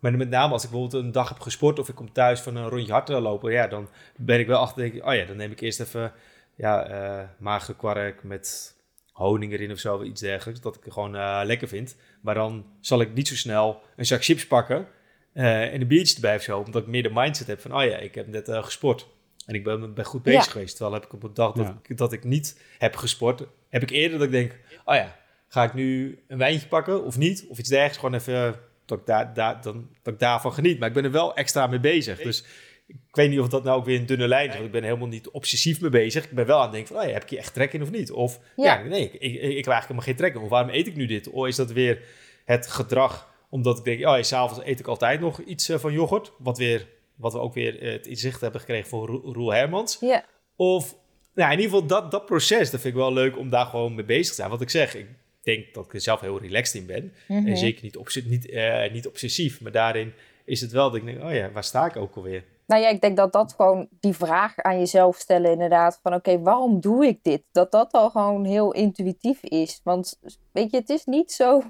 Maar 0.00 0.16
met 0.16 0.30
name 0.30 0.52
als 0.52 0.64
ik 0.64 0.70
bijvoorbeeld 0.70 1.04
een 1.04 1.12
dag 1.12 1.28
heb 1.28 1.40
gesport 1.40 1.78
of 1.78 1.88
ik 1.88 1.94
kom 1.94 2.12
thuis 2.12 2.40
van 2.40 2.56
een 2.56 2.68
rondje 2.68 2.92
hardlopen, 2.92 3.52
ja, 3.52 3.66
dan 3.66 3.88
ben 4.16 4.38
ik 4.38 4.46
wel 4.46 4.58
achter, 4.58 4.82
denk 4.82 4.94
ik, 4.94 5.06
oh 5.06 5.14
ja, 5.14 5.24
dan 5.24 5.36
neem 5.36 5.50
ik 5.50 5.60
eerst 5.60 5.80
even 5.80 6.12
ja, 6.56 6.90
uh, 6.90 7.28
magere 7.38 7.76
kwark 7.76 8.22
met 8.22 8.74
honing 9.12 9.52
erin 9.52 9.70
of 9.70 9.78
zo, 9.78 10.02
iets 10.02 10.20
dergelijks. 10.20 10.60
Dat 10.60 10.76
ik 10.76 10.92
gewoon 10.92 11.14
uh, 11.14 11.40
lekker 11.44 11.68
vind. 11.68 11.96
Maar 12.20 12.34
dan 12.34 12.66
zal 12.80 13.00
ik 13.00 13.14
niet 13.14 13.28
zo 13.28 13.34
snel 13.34 13.82
een 13.96 14.06
zak 14.06 14.24
chips 14.24 14.46
pakken 14.46 14.86
uh, 15.34 15.72
en 15.72 15.80
een 15.80 15.86
biertje 15.86 16.14
erbij 16.14 16.36
of 16.36 16.42
zo. 16.42 16.58
Omdat 16.58 16.82
ik 16.82 16.88
meer 16.88 17.02
de 17.02 17.10
mindset 17.12 17.46
heb 17.46 17.60
van, 17.60 17.76
oh 17.76 17.84
ja, 17.84 17.96
ik 17.96 18.14
heb 18.14 18.26
net 18.26 18.48
gesport. 18.48 19.08
En 19.46 19.54
ik 19.54 19.64
ben, 19.64 19.94
ben 19.94 20.04
goed 20.04 20.22
bezig 20.22 20.50
geweest. 20.50 20.76
Terwijl 20.76 20.94
heb 20.94 21.04
ik 21.04 21.12
op 21.12 21.22
een 21.22 21.34
dag 21.34 21.52
dat, 21.52 21.74
ik, 21.82 21.96
dat 21.96 22.12
ik 22.12 22.24
niet 22.24 22.60
heb 22.78 22.96
gesport, 22.96 23.42
heb 23.68 23.82
ik 23.82 23.90
eerder 23.90 24.18
dat 24.18 24.26
ik 24.26 24.32
denk, 24.32 24.58
oh 24.84 24.94
ja, 24.94 25.16
ga 25.48 25.64
ik 25.64 25.74
nu 25.74 26.18
een 26.28 26.38
wijntje 26.38 26.68
pakken 26.68 27.04
of 27.04 27.16
niet? 27.16 27.46
Of 27.48 27.58
iets 27.58 27.68
dergelijks, 27.68 27.98
gewoon 27.98 28.14
even 28.14 28.60
dat 28.84 28.98
ik, 28.98 29.06
daar, 29.06 29.34
daar, 29.34 29.62
dan, 29.62 29.88
dat 30.02 30.12
ik 30.14 30.20
daarvan 30.20 30.52
geniet. 30.52 30.78
Maar 30.78 30.88
ik 30.88 30.94
ben 30.94 31.04
er 31.04 31.10
wel 31.10 31.36
extra 31.36 31.66
mee 31.66 31.80
bezig. 31.80 32.22
Dus 32.22 32.44
ik 32.86 32.96
weet 33.20 33.30
niet 33.30 33.40
of 33.40 33.48
dat 33.48 33.64
nou 33.64 33.78
ook 33.78 33.84
weer 33.84 33.98
een 33.98 34.06
dunne 34.06 34.28
lijn 34.28 34.48
is. 34.48 34.52
Want 34.54 34.66
ik 34.66 34.72
ben 34.72 34.82
helemaal 34.82 35.08
niet 35.08 35.28
obsessief 35.28 35.80
mee 35.80 35.90
bezig. 35.90 36.24
Ik 36.24 36.30
ben 36.30 36.46
wel 36.46 36.56
aan 36.56 36.62
het 36.62 36.72
denken 36.72 36.94
van, 36.94 37.02
oh 37.02 37.08
ja, 37.08 37.12
heb 37.12 37.22
ik 37.22 37.30
hier 37.30 37.38
echt 37.38 37.54
trek 37.54 37.72
in 37.72 37.82
of 37.82 37.90
niet? 37.90 38.10
Of 38.10 38.40
ja, 38.56 38.82
nee, 38.82 39.02
ik, 39.04 39.12
ik, 39.12 39.20
ik, 39.20 39.40
heb 39.40 39.42
eigenlijk 39.42 39.66
helemaal 39.66 40.02
geen 40.02 40.16
trek 40.16 40.34
in. 40.34 40.40
Of 40.40 40.48
waarom 40.48 40.70
eet 40.70 40.86
ik 40.86 40.96
nu 40.96 41.06
dit? 41.06 41.30
Of 41.30 41.46
is 41.46 41.56
dat 41.56 41.72
weer 41.72 42.02
het 42.44 42.66
gedrag 42.66 43.32
omdat 43.48 43.78
ik 43.78 43.84
denk, 43.84 43.98
oh 43.98 44.16
ja, 44.16 44.22
s'avonds 44.22 44.64
eet 44.64 44.80
ik 44.80 44.86
altijd 44.86 45.20
nog 45.20 45.40
iets 45.40 45.70
van 45.74 45.92
yoghurt. 45.92 46.32
Wat, 46.38 46.58
weer, 46.58 46.86
wat 47.14 47.32
we 47.32 47.38
ook 47.38 47.54
weer 47.54 47.92
het 47.92 48.06
inzicht 48.06 48.40
hebben 48.40 48.60
gekregen 48.60 48.88
voor 48.88 49.08
Roel 49.08 49.52
Hermans. 49.52 49.96
Ja. 50.00 50.24
Of, 50.56 50.96
nou 51.34 51.52
in 51.52 51.58
ieder 51.58 51.72
geval 51.72 51.86
dat, 51.86 52.10
dat 52.10 52.26
proces, 52.26 52.70
dat 52.70 52.80
vind 52.80 52.94
ik 52.94 53.00
wel 53.00 53.12
leuk 53.12 53.38
om 53.38 53.50
daar 53.50 53.66
gewoon 53.66 53.94
mee 53.94 54.04
bezig 54.04 54.28
te 54.28 54.34
zijn. 54.34 54.50
Wat 54.50 54.60
ik 54.60 54.70
zeg, 54.70 54.94
ik 54.94 55.06
denk 55.42 55.74
dat 55.74 55.84
ik 55.84 55.94
er 55.94 56.00
zelf 56.00 56.20
heel 56.20 56.40
relaxed 56.40 56.80
in 56.80 56.86
ben. 56.86 57.12
Mhm. 57.28 57.46
En 57.46 57.56
zeker 57.56 57.84
niet, 57.84 57.96
obs 57.96 58.24
niet, 58.24 58.48
eh, 58.48 58.92
niet 58.92 59.06
obsessief. 59.06 59.60
Maar 59.60 59.72
daarin 59.72 60.12
is 60.44 60.60
het 60.60 60.72
wel 60.72 60.90
dat 60.90 61.00
ik 61.00 61.04
denk, 61.04 61.22
oh 61.22 61.34
ja, 61.34 61.50
waar 61.50 61.64
sta 61.64 61.86
ik 61.86 61.96
ook 61.96 62.16
alweer? 62.16 62.44
Nou 62.66 62.82
ja, 62.82 62.88
ik 62.88 63.00
denk 63.00 63.16
dat 63.16 63.32
dat 63.32 63.52
gewoon 63.52 63.88
die 64.00 64.14
vraag 64.14 64.58
aan 64.58 64.78
jezelf 64.78 65.16
stellen 65.16 65.52
inderdaad. 65.52 65.98
Van 66.02 66.14
oké, 66.14 66.40
waarom 66.40 66.80
doe 66.80 67.06
ik 67.06 67.18
dit? 67.22 67.42
Dat 67.52 67.70
dat 67.70 67.92
al 67.92 68.10
gewoon 68.10 68.44
heel 68.44 68.72
intuïtief 68.72 69.42
is. 69.42 69.80
Want 69.84 70.20
weet 70.52 70.70
je, 70.70 70.76
het 70.76 70.90
is 70.90 71.04
niet 71.04 71.32
zo 71.32 71.62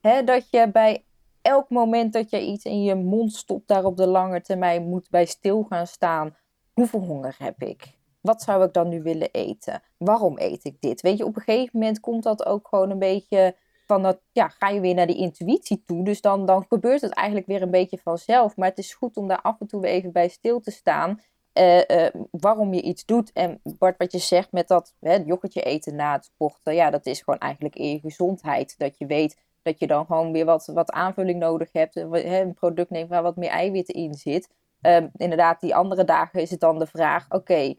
hè, 0.00 0.24
dat 0.24 0.50
je 0.50 0.70
bij 0.72 1.04
elk 1.42 1.68
moment 1.68 2.12
dat 2.12 2.30
je 2.30 2.40
iets 2.40 2.64
in 2.64 2.82
je 2.82 2.94
mond 2.94 3.34
stopt, 3.34 3.68
daar 3.68 3.84
op 3.84 3.96
de 3.96 4.06
lange 4.06 4.40
termijn 4.40 4.88
moet 4.88 5.10
bij 5.10 5.24
stil 5.24 5.62
gaan 5.68 5.86
staan. 5.86 6.36
Hoeveel 6.72 7.00
honger 7.00 7.34
heb 7.38 7.62
ik? 7.62 7.98
Wat 8.20 8.42
zou 8.42 8.64
ik 8.64 8.72
dan 8.72 8.88
nu 8.88 9.02
willen 9.02 9.30
eten? 9.30 9.82
Waarom 9.96 10.38
eet 10.38 10.64
ik 10.64 10.80
dit? 10.80 11.00
Weet 11.00 11.18
je, 11.18 11.24
op 11.24 11.36
een 11.36 11.42
gegeven 11.42 11.78
moment 11.78 12.00
komt 12.00 12.22
dat 12.22 12.46
ook 12.46 12.68
gewoon 12.68 12.90
een 12.90 12.98
beetje 12.98 13.56
van 13.90 14.02
dat, 14.02 14.20
ja, 14.32 14.48
ga 14.48 14.68
je 14.68 14.80
weer 14.80 14.94
naar 14.94 15.06
die 15.06 15.16
intuïtie 15.16 15.82
toe. 15.84 16.04
Dus 16.04 16.20
dan, 16.20 16.46
dan 16.46 16.64
gebeurt 16.68 17.00
het 17.00 17.12
eigenlijk 17.12 17.46
weer 17.46 17.62
een 17.62 17.70
beetje 17.70 17.98
vanzelf. 17.98 18.56
Maar 18.56 18.68
het 18.68 18.78
is 18.78 18.94
goed 18.94 19.16
om 19.16 19.28
daar 19.28 19.40
af 19.42 19.60
en 19.60 19.66
toe 19.66 19.80
weer 19.80 19.90
even 19.90 20.12
bij 20.12 20.28
stil 20.28 20.60
te 20.60 20.70
staan. 20.70 21.20
Uh, 21.54 21.78
uh, 21.78 22.06
waarom 22.30 22.74
je 22.74 22.82
iets 22.82 23.04
doet. 23.04 23.32
En 23.32 23.60
Bart, 23.62 23.98
wat 23.98 24.12
je 24.12 24.18
zegt 24.18 24.52
met 24.52 24.68
dat 24.68 24.94
hè, 25.00 25.14
yoghurtje 25.14 25.62
eten 25.62 25.96
na 25.96 26.12
het 26.12 26.24
sporten. 26.24 26.74
Ja, 26.74 26.90
dat 26.90 27.06
is 27.06 27.22
gewoon 27.22 27.40
eigenlijk 27.40 27.76
in 27.76 27.90
je 27.90 27.98
gezondheid. 27.98 28.74
Dat 28.78 28.98
je 28.98 29.06
weet 29.06 29.38
dat 29.62 29.78
je 29.78 29.86
dan 29.86 30.06
gewoon 30.06 30.32
weer 30.32 30.44
wat, 30.44 30.66
wat 30.66 30.90
aanvulling 30.90 31.38
nodig 31.38 31.72
hebt. 31.72 31.96
Een 31.96 32.54
product 32.54 32.90
neemt 32.90 33.08
waar 33.08 33.22
wat 33.22 33.36
meer 33.36 33.50
eiwitten 33.50 33.94
in 33.94 34.14
zit. 34.14 34.48
Uh, 34.82 34.96
inderdaad, 35.16 35.60
die 35.60 35.74
andere 35.74 36.04
dagen 36.04 36.40
is 36.40 36.50
het 36.50 36.60
dan 36.60 36.78
de 36.78 36.86
vraag: 36.86 37.26
oké, 37.28 37.74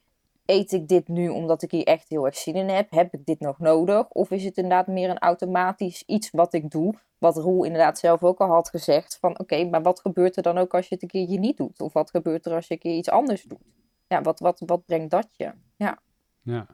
eet 0.45 0.71
ik 0.71 0.87
dit 0.87 1.07
nu 1.07 1.29
omdat 1.29 1.61
ik 1.61 1.71
hier 1.71 1.85
echt 1.85 2.09
heel 2.09 2.25
erg 2.25 2.37
zin 2.37 2.55
in 2.55 2.69
heb? 2.69 2.91
Heb 2.91 3.13
ik 3.13 3.25
dit 3.25 3.39
nog 3.39 3.59
nodig? 3.59 4.09
Of 4.09 4.31
is 4.31 4.43
het 4.43 4.57
inderdaad 4.57 4.87
meer 4.87 5.09
een 5.09 5.19
automatisch 5.19 6.03
iets 6.05 6.31
wat 6.31 6.53
ik 6.53 6.69
doe? 6.69 6.93
Wat 7.17 7.37
Roel 7.37 7.63
inderdaad 7.63 7.99
zelf 7.99 8.23
ook 8.23 8.39
al 8.39 8.49
had 8.49 8.69
gezegd: 8.69 9.17
van 9.19 9.39
oké, 9.39 9.65
maar 9.65 9.81
wat 9.81 9.99
gebeurt 9.99 10.37
er 10.37 10.43
dan 10.43 10.57
ook 10.57 10.73
als 10.73 10.87
je 10.87 10.93
het 10.93 11.03
een 11.03 11.09
keertje 11.09 11.39
niet 11.39 11.57
doet? 11.57 11.81
Of 11.81 11.93
wat 11.93 12.09
gebeurt 12.09 12.45
er 12.45 12.53
als 12.53 12.67
je 12.67 12.73
een 12.73 12.79
keer 12.79 12.95
iets 12.95 13.09
anders 13.09 13.43
doet? 13.43 13.63
Ja, 14.07 14.21
wat, 14.21 14.39
wat, 14.39 14.63
wat 14.65 14.85
brengt 14.85 15.11
dat 15.11 15.27
je? 15.31 15.51
Ja. 15.75 15.99
Ja. 16.41 16.67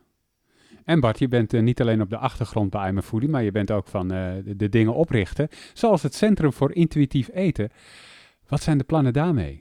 En 0.86 1.00
Bart, 1.00 1.20
je 1.20 1.28
bent 1.28 1.54
uh, 1.54 1.62
niet 1.62 1.82
alleen 1.82 2.02
op 2.02 2.10
de 2.10 2.18
achtergrond 2.18 2.70
bij 2.70 2.90
I'm 2.90 3.02
Foodie, 3.02 3.30
maar 3.30 3.44
je 3.44 3.52
bent 3.52 3.72
ook 3.72 3.88
van 3.88 4.08
de, 4.08 4.54
de, 4.58 4.70
dingen 4.70 4.94
oprichten. 4.94 5.48
Zoals 5.74 6.04
het 6.04 6.16
Centrum 6.16 6.54
voor 6.54 6.74
Intuïtief 6.74 7.30
Eten. 7.34 7.70
Wat 8.48 8.62
zijn 8.62 8.78
de 8.78 8.84
plannen 8.84 9.14
daarmee? 9.14 9.60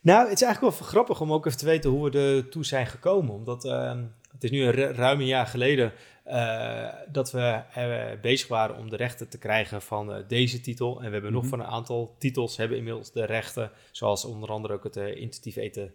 Nou, 0.00 0.28
het 0.28 0.40
is 0.40 0.42
eigenlijk 0.42 0.78
wel 0.78 0.86
grappig 0.88 1.20
om 1.20 1.32
ook 1.32 1.46
even 1.46 1.58
te 1.58 1.64
weten 1.64 1.90
hoe 1.90 2.10
we 2.10 2.18
er 2.18 2.48
toe 2.48 2.64
zijn 2.64 2.86
gekomen. 2.86 3.34
Omdat 3.34 3.64
uh, 3.64 3.98
het 4.32 4.44
is 4.44 4.50
nu 4.50 4.62
een 4.62 4.72
ruim 4.94 5.20
een 5.20 5.26
jaar 5.26 5.46
geleden 5.46 5.92
dat 7.12 7.30
we 7.32 7.62
bezig 8.20 8.48
waren 8.48 8.76
om 8.76 8.90
de 8.90 8.96
rechten 8.96 9.28
te 9.28 9.38
krijgen 9.38 9.82
van 9.82 10.24
deze 10.28 10.60
titel. 10.60 11.00
En 11.00 11.06
we 11.06 11.12
hebben 11.12 11.32
nog 11.32 11.42
Mhm. 11.42 11.50
van 11.50 11.60
een 11.60 11.66
aantal 11.66 12.14
titels 12.18 12.56
hebben 12.56 12.76
inmiddels 12.76 13.12
de 13.12 13.24
rechten. 13.24 13.70
Zoals 13.90 14.24
onder 14.24 14.48
andere 14.48 14.74
ook 14.74 14.84
het 14.84 14.96
Intuïtief 14.96 15.56
Eten 15.56 15.94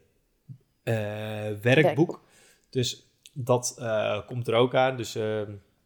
werkboek. 0.83 1.63
Werkboek. 1.63 2.21
Dus 2.69 3.07
dat 3.33 3.75
komt 4.25 4.47
er 4.47 4.53
ook 4.53 4.75
aan. 4.75 4.97
Dus 4.97 5.15
uh, 5.15 5.41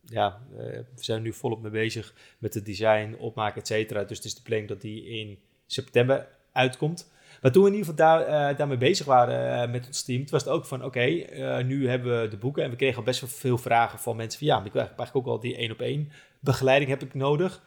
ja, 0.05 0.41
we 0.55 0.85
zijn 0.95 1.21
nu 1.21 1.33
volop 1.33 1.61
mee 1.61 1.71
bezig 1.71 2.13
met 2.37 2.53
het 2.53 2.65
design, 2.65 3.15
opmaken, 3.19 3.61
et 3.61 3.67
cetera. 3.67 4.03
Dus 4.03 4.17
het 4.17 4.25
is 4.25 4.35
de 4.35 4.41
planning 4.41 4.69
dat 4.69 4.81
die 4.81 5.05
in 5.05 5.39
september 5.65 6.27
uitkomt. 6.51 7.11
Maar 7.41 7.51
toen 7.51 7.63
we 7.63 7.69
in 7.69 7.75
ieder 7.75 7.89
geval 7.89 8.05
daar, 8.07 8.55
daarmee 8.55 8.77
bezig 8.77 9.05
waren 9.05 9.71
met 9.71 9.87
ons 9.87 10.03
team, 10.03 10.23
was 10.29 10.43
het 10.43 10.53
ook 10.53 10.65
van, 10.65 10.83
oké, 10.83 10.99
okay, 10.99 11.61
nu 11.61 11.89
hebben 11.89 12.21
we 12.21 12.27
de 12.27 12.37
boeken. 12.37 12.63
En 12.63 12.69
we 12.69 12.75
kregen 12.75 12.97
al 12.97 13.03
best 13.03 13.21
wel 13.21 13.29
veel 13.29 13.57
vragen 13.57 13.99
van 13.99 14.15
mensen 14.15 14.39
van, 14.39 14.47
ja, 14.47 14.63
ik 14.63 14.71
wil 14.71 14.81
eigenlijk 14.81 15.15
ook 15.15 15.25
al 15.25 15.39
die 15.39 15.55
één 15.55 15.71
op 15.71 15.81
één 15.81 16.11
begeleiding 16.39 16.89
heb 16.89 17.01
ik 17.03 17.13
nodig. 17.13 17.61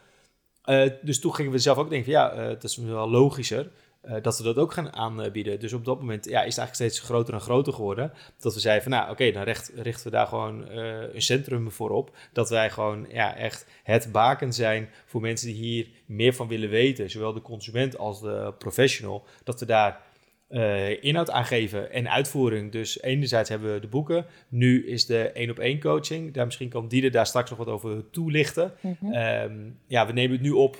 dus 1.01 1.19
toen 1.19 1.35
gingen 1.35 1.51
we 1.51 1.57
zelf 1.57 1.77
ook 1.77 1.89
denken 1.89 2.11
ja, 2.11 2.35
dat 2.35 2.63
is 2.63 2.77
wel 2.77 3.09
logischer. 3.09 3.71
Uh, 4.05 4.15
dat 4.21 4.37
we 4.37 4.43
dat 4.43 4.57
ook 4.57 4.73
gaan 4.73 4.93
aanbieden. 4.93 5.59
Dus 5.59 5.73
op 5.73 5.85
dat 5.85 5.99
moment 5.99 6.25
ja, 6.25 6.43
is 6.43 6.55
het 6.55 6.57
eigenlijk 6.57 6.73
steeds 6.73 6.99
groter 6.99 7.33
en 7.33 7.41
groter 7.41 7.73
geworden. 7.73 8.13
Dat 8.39 8.53
we 8.53 8.59
zeiden 8.59 8.83
van 8.83 8.91
nou 8.91 9.03
oké, 9.03 9.11
okay, 9.11 9.31
dan 9.31 9.43
recht, 9.43 9.71
richten 9.75 10.05
we 10.05 10.11
daar 10.11 10.27
gewoon 10.27 10.71
uh, 10.71 11.13
een 11.13 11.21
centrum 11.21 11.71
voor 11.71 11.89
op. 11.89 12.15
Dat 12.33 12.49
wij 12.49 12.69
gewoon 12.69 13.05
ja, 13.09 13.35
echt 13.35 13.65
het 13.83 14.11
baken 14.11 14.53
zijn 14.53 14.89
voor 15.05 15.21
mensen 15.21 15.47
die 15.47 15.55
hier 15.55 15.87
meer 16.05 16.33
van 16.33 16.47
willen 16.47 16.69
weten. 16.69 17.09
Zowel 17.09 17.33
de 17.33 17.41
consument 17.41 17.97
als 17.97 18.21
de 18.21 18.53
professional. 18.57 19.25
Dat 19.43 19.59
we 19.59 19.65
daar 19.65 20.01
uh, 20.49 21.03
inhoud 21.03 21.29
aan 21.29 21.45
geven 21.45 21.91
en 21.91 22.09
uitvoering. 22.09 22.71
Dus 22.71 23.01
enerzijds 23.01 23.49
hebben 23.49 23.73
we 23.73 23.79
de 23.79 23.87
boeken. 23.87 24.25
Nu 24.49 24.87
is 24.87 25.05
de 25.05 25.31
één 25.31 25.49
op 25.49 25.59
één 25.59 25.79
coaching. 25.79 26.33
Daar 26.33 26.45
misschien 26.45 26.69
kan 26.69 26.87
Diede 26.87 27.09
daar 27.09 27.27
straks 27.27 27.49
nog 27.49 27.59
wat 27.59 27.67
over 27.67 28.09
toelichten. 28.09 28.73
Mhm. 28.79 28.87
Mm 28.87 29.13
-hmm. 29.13 29.43
um, 29.43 29.79
ja, 29.87 30.07
we 30.07 30.13
nemen 30.13 30.31
het 30.31 30.41
nu 30.41 30.51
op 30.51 30.77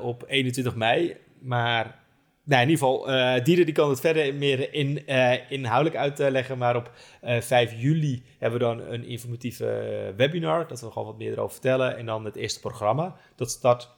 op 0.00 0.24
21 0.26 0.74
mei. 0.74 1.16
Maar 1.38 2.01
nou, 2.44 2.62
in 2.62 2.68
ieder 2.68 2.86
geval, 2.86 3.10
uh, 3.10 3.44
Dieder 3.44 3.64
die 3.64 3.74
kan 3.74 3.88
het 3.88 4.00
verder 4.00 4.34
meer 4.34 4.74
in, 4.74 5.02
uh, 5.06 5.50
inhoudelijk 5.50 5.96
uitleggen. 5.96 6.58
Maar 6.58 6.76
op 6.76 6.90
uh, 7.24 7.40
5 7.40 7.80
juli 7.80 8.22
hebben 8.38 8.58
we 8.58 8.64
dan 8.64 8.80
een 8.80 9.04
informatieve 9.04 10.12
webinar. 10.16 10.68
Dat 10.68 10.80
we 10.80 10.90
gewoon 10.90 11.06
wat 11.08 11.18
meer 11.18 11.32
erover 11.32 11.52
vertellen. 11.52 11.96
En 11.96 12.06
dan 12.06 12.24
het 12.24 12.36
eerste 12.36 12.60
programma. 12.60 13.16
Dat 13.36 13.50
start 13.50 13.90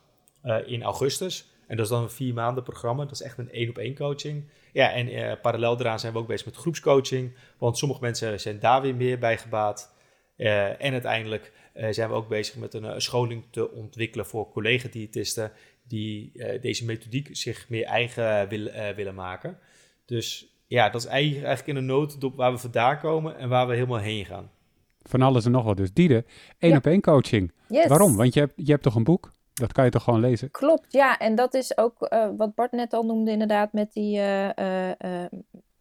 eh, 0.44 0.56
in 0.66 0.82
augustus. 0.82 1.48
En 1.66 1.76
dat 1.76 1.84
is 1.84 1.90
dan 1.90 2.02
een 2.02 2.10
vier 2.10 2.34
maanden 2.34 2.62
programma. 2.62 3.02
Dat 3.02 3.12
is 3.12 3.22
echt 3.22 3.38
een 3.38 3.50
één 3.50 3.68
op 3.68 3.78
één 3.78 3.94
coaching. 3.94 4.44
Ja, 4.72 4.92
en 4.92 5.08
eh, 5.08 5.40
parallel 5.42 5.76
daaraan 5.76 6.00
zijn 6.00 6.12
we 6.12 6.18
ook 6.18 6.26
bezig 6.26 6.46
met 6.46 6.56
groepscoaching. 6.56 7.34
Want 7.58 7.78
sommige 7.78 8.00
mensen 8.00 8.40
zijn 8.40 8.58
daar 8.58 8.82
weer 8.82 8.94
meer 8.94 9.18
bij 9.18 9.38
gebaat. 9.38 9.94
Eh, 10.36 10.82
en 10.82 10.92
uiteindelijk 10.92 11.52
zijn 11.90 12.08
we 12.08 12.14
ook 12.14 12.28
bezig 12.28 12.56
met 12.56 12.74
een 12.74 13.00
scholing 13.00 13.44
te 13.50 13.70
ontwikkelen 13.70 14.26
voor 14.26 14.50
collega-diëtisten 14.50 15.52
die 15.88 16.30
uh, 16.34 16.60
deze 16.62 16.84
methodiek 16.84 17.28
zich 17.32 17.68
meer 17.68 17.84
eigen 17.84 18.48
wil, 18.48 18.66
uh, 18.66 18.88
willen 18.88 19.14
maken. 19.14 19.58
Dus 20.04 20.46
ja, 20.66 20.90
dat 20.90 21.00
is 21.00 21.06
eigenlijk, 21.06 21.46
eigenlijk 21.46 21.78
in 21.78 21.84
een 21.84 21.96
notendop 21.96 22.36
waar 22.36 22.52
we 22.52 22.58
vandaan 22.58 22.98
komen 22.98 23.38
en 23.38 23.48
waar 23.48 23.66
we 23.66 23.74
helemaal 23.74 23.98
heen 23.98 24.24
gaan. 24.24 24.50
Van 25.02 25.22
alles 25.22 25.44
en 25.44 25.50
nog 25.50 25.64
wat. 25.64 25.76
Dus 25.76 25.92
Diede, 25.92 26.24
één 26.58 26.70
Ja. 26.70 26.76
op 26.76 26.86
één 26.86 27.00
coaching. 27.00 27.52
Yes. 27.68 27.86
Waarom? 27.86 28.16
Want 28.16 28.34
je 28.34 28.40
hebt, 28.40 28.52
je 28.56 28.70
hebt 28.70 28.82
toch 28.82 28.94
een 28.94 29.04
boek? 29.04 29.32
Dat 29.54 29.72
kan 29.72 29.84
je 29.84 29.90
toch 29.90 30.02
gewoon 30.02 30.20
lezen? 30.20 30.50
Klopt, 30.50 30.92
ja. 30.92 31.18
En 31.18 31.34
dat 31.34 31.54
is 31.54 31.78
ook 31.78 32.02
eh, 32.02 32.28
wat 32.36 32.54
Bart 32.54 32.72
net 32.72 32.92
al 32.92 33.02
noemde, 33.02 33.30
inderdaad, 33.30 33.72
met 33.72 33.92
die, 33.92 34.18
eh, 34.18 34.58
eh, 34.58 34.90
eh, 35.24 35.30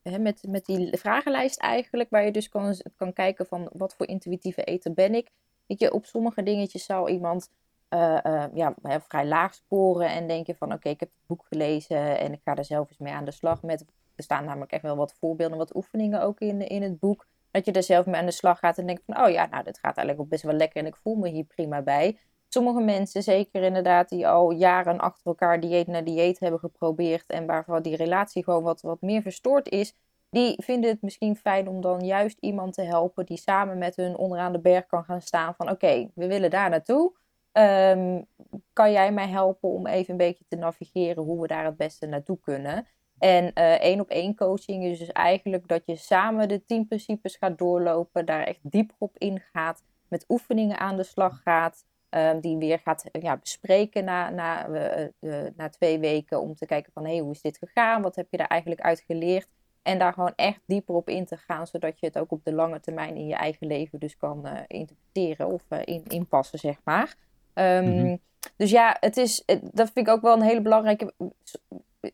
hè, 0.02 0.20
met, 0.20 0.44
met 0.48 0.66
die 0.66 0.98
vragenlijst 0.98 1.60
eigenlijk. 1.60 2.10
Waar 2.10 2.26
je 2.26 2.32
dus 2.32 2.50
kan, 2.50 2.76
kan 2.96 3.14
kijken 3.14 3.46
van 3.46 3.70
wat 3.74 3.96
voor 3.96 4.08
intuïtieve 4.08 4.64
eten 4.64 4.94
ben 4.94 5.16
ik. 5.16 5.30
Weet 5.68 5.80
je, 5.80 5.94
op 5.94 6.06
sommige 6.06 6.44
dingetjes 6.44 6.86
zou 6.86 7.12
iemand 7.12 7.50
eh, 7.94 8.46
ja, 8.54 8.74
vrij 9.08 9.26
laag 9.26 9.54
scoren 9.54 10.10
en 10.10 10.28
denken 10.28 10.56
van 10.56 10.74
oké, 10.74 10.90
ik 10.90 11.00
heb 11.00 11.10
het 11.10 11.28
boek 11.28 11.46
gelezen 11.48 12.20
en 12.20 12.34
ik 12.34 12.42
ga 12.44 12.56
er 12.56 12.66
zelf 12.66 12.90
eens 12.90 12.98
mee 12.98 13.14
aan 13.14 13.26
de 13.26 13.32
slag 13.32 13.62
met. 13.62 13.86
Er 14.16 14.24
staan 14.24 14.46
namelijk 14.46 14.72
echt 14.72 14.82
wel 14.82 14.96
wat 14.96 15.14
voorbeelden, 15.20 15.58
wat 15.58 15.76
oefeningen 15.76 16.22
ook 16.22 16.40
in, 16.40 16.68
in 16.68 16.82
het 16.82 17.00
boek. 17.00 17.26
Dat 17.52 17.66
je 17.66 17.72
er 17.72 17.84
zelf 17.84 18.06
mee 18.06 18.16
aan 18.16 18.26
de 18.26 18.32
slag 18.32 18.60
gaat 18.60 18.78
en 18.78 18.86
denkt 18.86 19.04
van 19.06 19.26
oh 19.26 19.30
ja, 19.30 19.46
nou 19.46 19.64
dit 19.64 19.80
gaat 19.80 19.98
eigenlijk 19.98 20.20
ook 20.20 20.30
best 20.30 20.44
wel 20.44 20.54
lekker 20.54 20.82
en 20.82 20.88
ik 20.88 20.96
voel 20.96 21.16
me 21.16 21.30
hier 21.30 21.44
prima 21.44 21.82
bij. 21.82 22.18
Sommige 22.48 22.82
mensen, 22.82 23.24
zeker 23.24 23.64
inderdaad, 23.64 24.10
die 24.10 24.28
al 24.28 24.52
jaren 24.52 25.00
achter 25.00 25.26
elkaar 25.26 25.60
dieet 25.60 25.88
na 25.88 26.02
dieet 26.02 26.40
hebben 26.40 26.60
geprobeerd 26.60 27.26
en 27.26 27.46
waarvan 27.46 27.82
die 27.82 27.96
relatie 27.96 28.44
gewoon 28.44 28.64
wat, 28.64 28.82
wat 28.82 29.02
meer 29.02 29.22
verstoord 29.22 29.70
is, 29.70 29.96
die 30.30 30.64
vinden 30.64 30.90
het 30.90 31.02
misschien 31.02 31.36
fijn 31.36 31.68
om 31.68 31.82
dan 31.82 32.06
juist 32.06 32.38
iemand 32.40 32.74
te 32.74 32.82
helpen 32.82 33.26
die 33.26 33.38
samen 33.38 33.78
met 33.78 33.96
hun 33.96 34.18
onderaan 34.18 34.52
de 34.52 34.60
berg 34.60 34.86
kan 34.86 35.04
gaan 35.04 35.22
staan 35.22 35.56
van 35.56 35.70
oké, 35.70 36.10
we 36.16 36.28
willen 36.28 36.50
daar 36.50 36.70
naartoe. 36.70 37.14
Um, 37.54 38.26
kan 38.74 38.92
jij 38.92 39.12
mij 39.12 39.28
helpen 39.28 39.70
om 39.70 39.88
even 39.88 40.12
een 40.12 40.18
beetje 40.18 40.46
te 40.48 40.56
navigeren 40.56 41.24
hoe 41.24 41.42
we 41.42 41.48
daar 41.48 41.66
het 41.66 41.78
beste 41.78 42.06
naartoe 42.06 42.40
kunnen? 42.40 42.88
En 43.20 43.44
uh, 43.44 43.74
één 43.74 44.00
op 44.00 44.10
één 44.10 44.36
coaching 44.36 44.84
is 44.84 45.00
dus 45.00 45.12
eigenlijk 45.12 45.68
dat 45.68 45.86
je 45.86 45.96
samen 45.96 46.48
de 46.48 46.66
tien 46.66 46.88
principes 46.88 47.36
gaat 47.36 47.58
doorlopen, 47.58 48.26
daar 48.26 48.44
echt 48.44 48.60
dieper 48.62 48.96
op 49.00 49.18
ingaat, 49.18 49.84
met 50.08 50.26
oefeningen 50.28 50.80
aan 50.80 50.98
de 50.98 51.04
slag 51.04 51.42
gaat, 51.44 51.86
um, 52.10 52.40
die 52.40 52.58
weer 52.58 52.80
gaat 52.80 53.04
ja, 53.12 53.38
bespreken 53.38 54.04
na, 54.04 54.30
na, 54.30 54.68
uh, 54.68 55.08
uh, 55.20 55.44
na 55.56 55.70
twee 55.70 56.00
weken 56.00 56.42
om 56.42 56.56
te 56.56 56.66
kijken 56.66 56.92
van 56.94 57.04
hé, 57.04 57.12
hey, 57.12 57.20
hoe 57.20 57.32
is 57.32 57.42
dit 57.42 57.58
gegaan? 57.58 58.02
Wat 58.02 58.16
heb 58.16 58.28
je 58.30 58.38
daar 58.38 58.48
eigenlijk 58.48 58.82
uit 58.82 59.00
geleerd? 59.00 59.48
En 59.82 60.00
daar 60.00 60.14
gewoon 60.14 60.34
echt 60.36 60.62
dieper 60.66 60.96
op 60.96 61.10
in 61.10 61.26
te 61.26 61.38
gaan, 61.38 61.68
zodat 61.68 62.00
je 62.00 62.06
het 62.06 62.18
ook 62.18 62.32
op 62.32 62.44
de 62.44 62.54
lange 62.54 62.80
termijn 62.80 63.16
in 63.16 63.28
je 63.28 63.36
eigen 63.36 63.68
leven 63.68 64.00
dus 64.00 64.18
kan 64.18 64.48
interpreteren 64.68 65.48
of 65.48 65.64
in, 65.84 66.04
inpassen, 66.08 66.60
zeg 66.60 66.78
maar. 66.84 67.16
Ehm, 67.54 67.96
Mhm. 67.96 68.16
Dus 68.56 68.72
ja, 68.72 68.98
het 69.00 69.18
is, 69.18 69.46
dat 69.62 69.92
vind 69.92 70.08
ik 70.08 70.14
ook 70.14 70.22
wel 70.22 70.34
een 70.34 70.42
hele 70.42 70.62
belangrijke. 70.62 71.14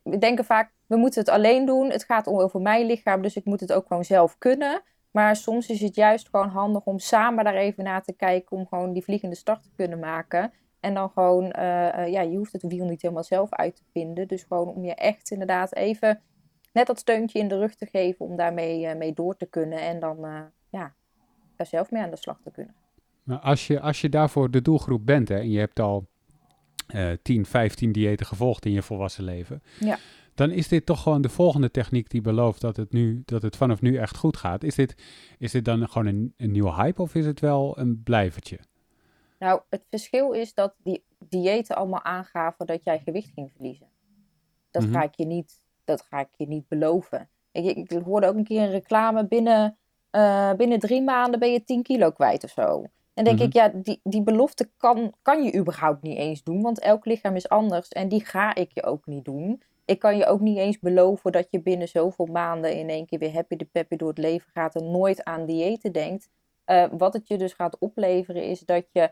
We 0.02 0.18
denken 0.18 0.44
vaak, 0.44 0.72
we 0.86 0.96
moeten 0.96 1.20
het 1.20 1.28
alleen 1.28 1.66
doen. 1.66 1.90
Het 1.90 2.04
gaat 2.04 2.26
om 2.26 2.38
over 2.38 2.60
mijn 2.60 2.86
lichaam, 2.86 3.22
dus 3.22 3.36
ik 3.36 3.44
moet 3.44 3.60
het 3.60 3.72
ook 3.72 3.86
gewoon 3.86 4.04
zelf 4.04 4.38
kunnen. 4.38 4.82
Maar 5.10 5.36
soms 5.36 5.68
is 5.68 5.80
het 5.80 5.94
juist 5.94 6.28
gewoon 6.28 6.48
handig 6.48 6.84
om 6.84 6.98
samen 6.98 7.44
daar 7.44 7.54
even 7.54 7.84
naar 7.84 8.02
te 8.02 8.12
kijken. 8.12 8.56
Om 8.56 8.66
gewoon 8.66 8.92
die 8.92 9.04
vliegende 9.04 9.36
start 9.36 9.62
te 9.62 9.70
kunnen 9.76 9.98
maken. 9.98 10.52
En 10.80 10.94
dan 10.94 11.10
gewoon, 11.10 11.50
eh, 11.50 11.98
eh, 11.98 12.12
ja, 12.12 12.20
je 12.20 12.36
hoeft 12.36 12.52
het 12.52 12.62
wiel 12.62 12.84
niet 12.84 13.02
helemaal 13.02 13.24
zelf 13.24 13.50
uit 13.50 13.76
te 13.76 13.82
vinden. 13.92 14.28
Dus 14.28 14.42
gewoon 14.42 14.68
om 14.68 14.84
je 14.84 14.94
echt 14.94 15.30
inderdaad 15.30 15.74
even 15.74 16.20
net 16.72 16.86
dat 16.86 16.98
steuntje 16.98 17.38
in 17.38 17.48
de 17.48 17.58
rug 17.58 17.74
te 17.74 17.86
geven. 17.86 18.26
Om 18.26 18.36
daarmee 18.36 18.86
eh, 18.86 18.96
mee 18.96 19.12
door 19.12 19.36
te 19.36 19.46
kunnen. 19.46 19.78
En 19.78 20.00
dan, 20.00 20.18
ja, 20.70 20.94
daar 21.56 21.66
zelf 21.66 21.90
mee 21.90 22.02
aan 22.02 22.10
de 22.10 22.16
slag 22.16 22.40
te 22.42 22.50
kunnen. 22.50 22.74
Nou, 23.30 23.42
als, 23.42 23.66
je, 23.66 23.80
als 23.80 24.00
je 24.00 24.08
daarvoor 24.08 24.50
de 24.50 24.62
doelgroep 24.62 25.06
bent 25.06 25.28
hè, 25.28 25.38
en 25.38 25.50
je 25.50 25.58
hebt 25.58 25.80
al 25.80 26.08
eh 26.86 27.10
10, 27.22 27.46
15 27.46 27.92
diëten 27.92 28.26
gevolgd 28.26 28.64
in 28.66 28.72
je 28.72 28.82
volwassen 28.82 29.24
leven, 29.24 29.62
Ja. 29.80 29.98
dan 30.34 30.50
is 30.50 30.68
dit 30.68 30.86
toch 30.86 31.02
gewoon 31.02 31.22
de 31.22 31.28
volgende 31.28 31.70
techniek 31.70 32.10
die 32.10 32.20
belooft 32.20 32.60
dat 32.60 32.76
het, 32.76 32.92
nu, 32.92 33.22
dat 33.24 33.42
het 33.42 33.56
vanaf 33.56 33.80
nu 33.80 33.96
echt 33.96 34.16
goed 34.16 34.36
gaat. 34.36 34.62
Is 34.64 34.74
dit, 34.74 34.94
is 35.38 35.50
dit 35.52 35.64
dan 35.64 35.88
gewoon 35.88 36.06
een, 36.06 36.34
een 36.36 36.50
nieuwe 36.50 36.74
hype 36.74 37.02
of 37.02 37.14
is 37.14 37.26
het 37.26 37.40
wel 37.40 37.78
een 37.78 38.02
blijvertje? 38.02 38.58
Nou, 39.38 39.60
het 39.68 39.82
verschil 39.90 40.32
is 40.32 40.54
dat 40.54 40.74
die 40.82 41.04
diëten 41.28 41.76
allemaal 41.76 42.02
aangaven 42.02 42.66
dat 42.66 42.84
jij 42.84 42.98
gewicht 43.04 43.30
ging 43.34 43.50
verliezen. 43.56 43.86
Dat, 44.70 44.82
Mhm. 44.82 44.92
ga, 44.92 45.02
ik 45.02 45.14
je 45.14 45.24
niet, 45.26 45.58
dat 45.84 46.02
ga 46.02 46.20
ik 46.20 46.28
je 46.36 46.46
niet 46.46 46.68
beloven. 46.68 47.28
Ik, 47.52 47.64
ik, 47.64 47.92
ik 47.92 48.02
hoorde 48.04 48.26
ook 48.26 48.36
een 48.36 48.44
keer 48.44 48.62
een 48.62 48.70
reclame 48.70 49.26
binnen, 49.26 49.76
eh, 50.10 50.52
binnen 50.54 50.78
drie 50.78 51.02
maanden 51.02 51.40
ben 51.40 51.52
je 51.52 51.64
10 51.64 51.82
kilo 51.82 52.10
kwijt 52.10 52.44
of 52.44 52.50
zo. 52.50 52.84
En 53.20 53.26
denk 53.26 53.38
Mhm. 53.38 53.46
ik, 53.46 53.52
ja, 53.52 53.68
die, 53.68 54.00
die 54.02 54.22
belofte 54.22 54.70
kan, 54.76 55.12
kan 55.22 55.42
je 55.42 55.54
überhaupt 55.54 56.02
niet 56.02 56.18
eens 56.18 56.42
doen, 56.42 56.62
want 56.62 56.80
elk 56.80 57.04
lichaam 57.04 57.36
is 57.36 57.48
anders 57.48 57.88
en 57.88 58.08
die 58.08 58.24
ga 58.24 58.54
ik 58.54 58.70
je 58.74 58.82
ook 58.82 59.06
niet 59.06 59.24
doen. 59.24 59.62
Ik 59.84 59.98
kan 59.98 60.16
je 60.16 60.26
ook 60.26 60.40
niet 60.40 60.58
eens 60.58 60.78
beloven 60.78 61.32
dat 61.32 61.46
je 61.50 61.60
binnen 61.60 61.88
zoveel 61.88 62.26
maanden 62.26 62.74
in 62.74 62.88
één 62.88 63.06
keer 63.06 63.18
weer 63.18 63.32
happy 63.32 63.56
de 63.56 63.64
peppy 63.64 63.96
door 63.96 64.08
het 64.08 64.18
leven 64.18 64.50
gaat 64.52 64.74
en 64.74 64.90
nooit 64.90 65.24
aan 65.24 65.46
diëten 65.46 65.92
denkt. 65.92 66.28
Eh, 66.64 66.84
wat 66.92 67.12
het 67.12 67.28
je 67.28 67.38
dus 67.38 67.52
gaat 67.52 67.78
opleveren 67.78 68.44
is 68.44 68.60
dat 68.60 68.84
je 68.92 69.10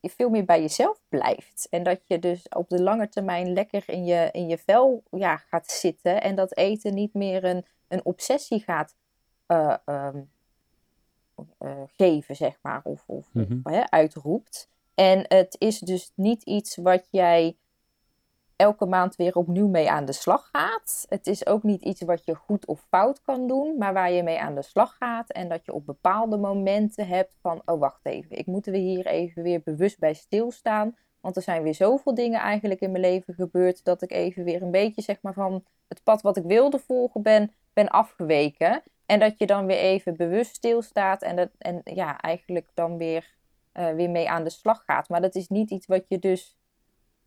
je 0.00 0.10
veel 0.10 0.28
meer 0.28 0.44
bij 0.44 0.60
jezelf 0.60 1.00
blijft. 1.08 1.66
En 1.70 1.82
dat 1.82 2.00
je 2.04 2.18
dus 2.18 2.48
op 2.48 2.68
de 2.68 2.82
lange 2.82 3.08
termijn 3.08 3.52
lekker 3.52 3.82
in 3.86 4.04
je, 4.04 4.28
in 4.32 4.48
je 4.48 4.58
vel 4.58 5.02
ja, 5.10 5.36
gaat 5.36 5.70
zitten. 5.70 6.22
En 6.22 6.34
dat 6.34 6.56
eten 6.56 6.94
niet 6.94 7.14
meer 7.14 7.44
een, 7.44 7.64
een 7.88 8.04
obsessie 8.04 8.60
gaat 8.60 8.94
eh, 9.46 9.76
ehm, 9.84 10.16
eh, 10.16 10.22
geven, 11.96 12.36
zeg 12.36 12.58
maar. 12.62 12.80
Of, 12.84 13.04
of, 13.06 13.28
Mhm. 13.32 13.58
hè, 13.62 13.90
uitroept. 13.90 14.68
En 14.94 15.24
het 15.28 15.56
is 15.58 15.78
dus 15.78 16.12
niet 16.14 16.42
iets 16.42 16.76
wat 16.76 17.08
jij 17.10 17.56
elke 18.56 18.86
maand 18.86 19.16
weer 19.16 19.36
opnieuw 19.36 19.68
mee 19.68 19.90
aan 19.90 20.04
de 20.04 20.12
slag 20.12 20.48
gaat. 20.52 21.06
Het 21.08 21.26
is 21.26 21.46
ook 21.46 21.62
niet 21.62 21.82
iets 21.82 22.00
wat 22.02 22.24
je 22.24 22.34
goed 22.34 22.66
of 22.66 22.86
fout 22.88 23.22
kan 23.22 23.46
doen, 23.46 23.78
maar 23.78 23.92
waar 23.92 24.10
je 24.12 24.22
mee 24.22 24.40
aan 24.40 24.54
de 24.54 24.62
slag 24.62 24.96
gaat. 24.96 25.30
En 25.30 25.48
dat 25.48 25.64
je 25.64 25.72
op 25.72 25.86
bepaalde 25.86 26.36
momenten 26.36 27.06
hebt 27.06 27.32
van, 27.40 27.62
oh 27.64 27.80
wacht 27.80 28.06
even, 28.06 28.38
ik 28.38 28.46
moet 28.46 28.66
er 28.66 28.72
hier 28.72 29.06
even 29.06 29.42
weer 29.42 29.60
bewust 29.64 29.98
bij 29.98 30.14
stilstaan. 30.14 30.96
Want 31.20 31.36
er 31.36 31.42
zijn 31.42 31.62
weer 31.62 31.74
zoveel 31.74 32.14
dingen 32.14 32.40
eigenlijk 32.40 32.80
in 32.80 32.90
mijn 32.90 33.02
leven 33.02 33.34
gebeurd, 33.34 33.84
dat 33.84 34.02
ik 34.02 34.12
even 34.12 34.44
weer 34.44 34.62
een 34.62 34.70
beetje 34.70 35.02
zeg 35.02 35.18
maar 35.22 35.32
van 35.34 35.64
het 35.88 36.02
pad 36.02 36.22
wat 36.22 36.36
ik 36.36 36.44
wilde 36.44 36.78
volgen 36.78 37.22
ben, 37.22 37.52
ben 37.72 37.88
afgeweken. 37.88 38.82
En 39.06 39.18
dat 39.18 39.38
je 39.38 39.46
dan 39.46 39.66
weer 39.66 39.78
even 39.78 40.16
bewust 40.16 40.54
stilstaat 40.54 41.22
en, 41.22 41.36
dat, 41.36 41.50
en 41.58 41.80
ja, 41.84 42.20
eigenlijk 42.20 42.68
dan 42.74 42.96
weer, 42.96 43.34
eh, 43.72 43.94
weer 43.94 44.10
mee 44.10 44.30
aan 44.30 44.44
de 44.44 44.50
slag 44.50 44.84
gaat. 44.84 45.08
Maar 45.08 45.20
dat 45.20 45.34
is 45.34 45.48
niet 45.48 45.70
iets 45.70 45.86
wat 45.86 46.04
je 46.08 46.18
dus 46.18 46.56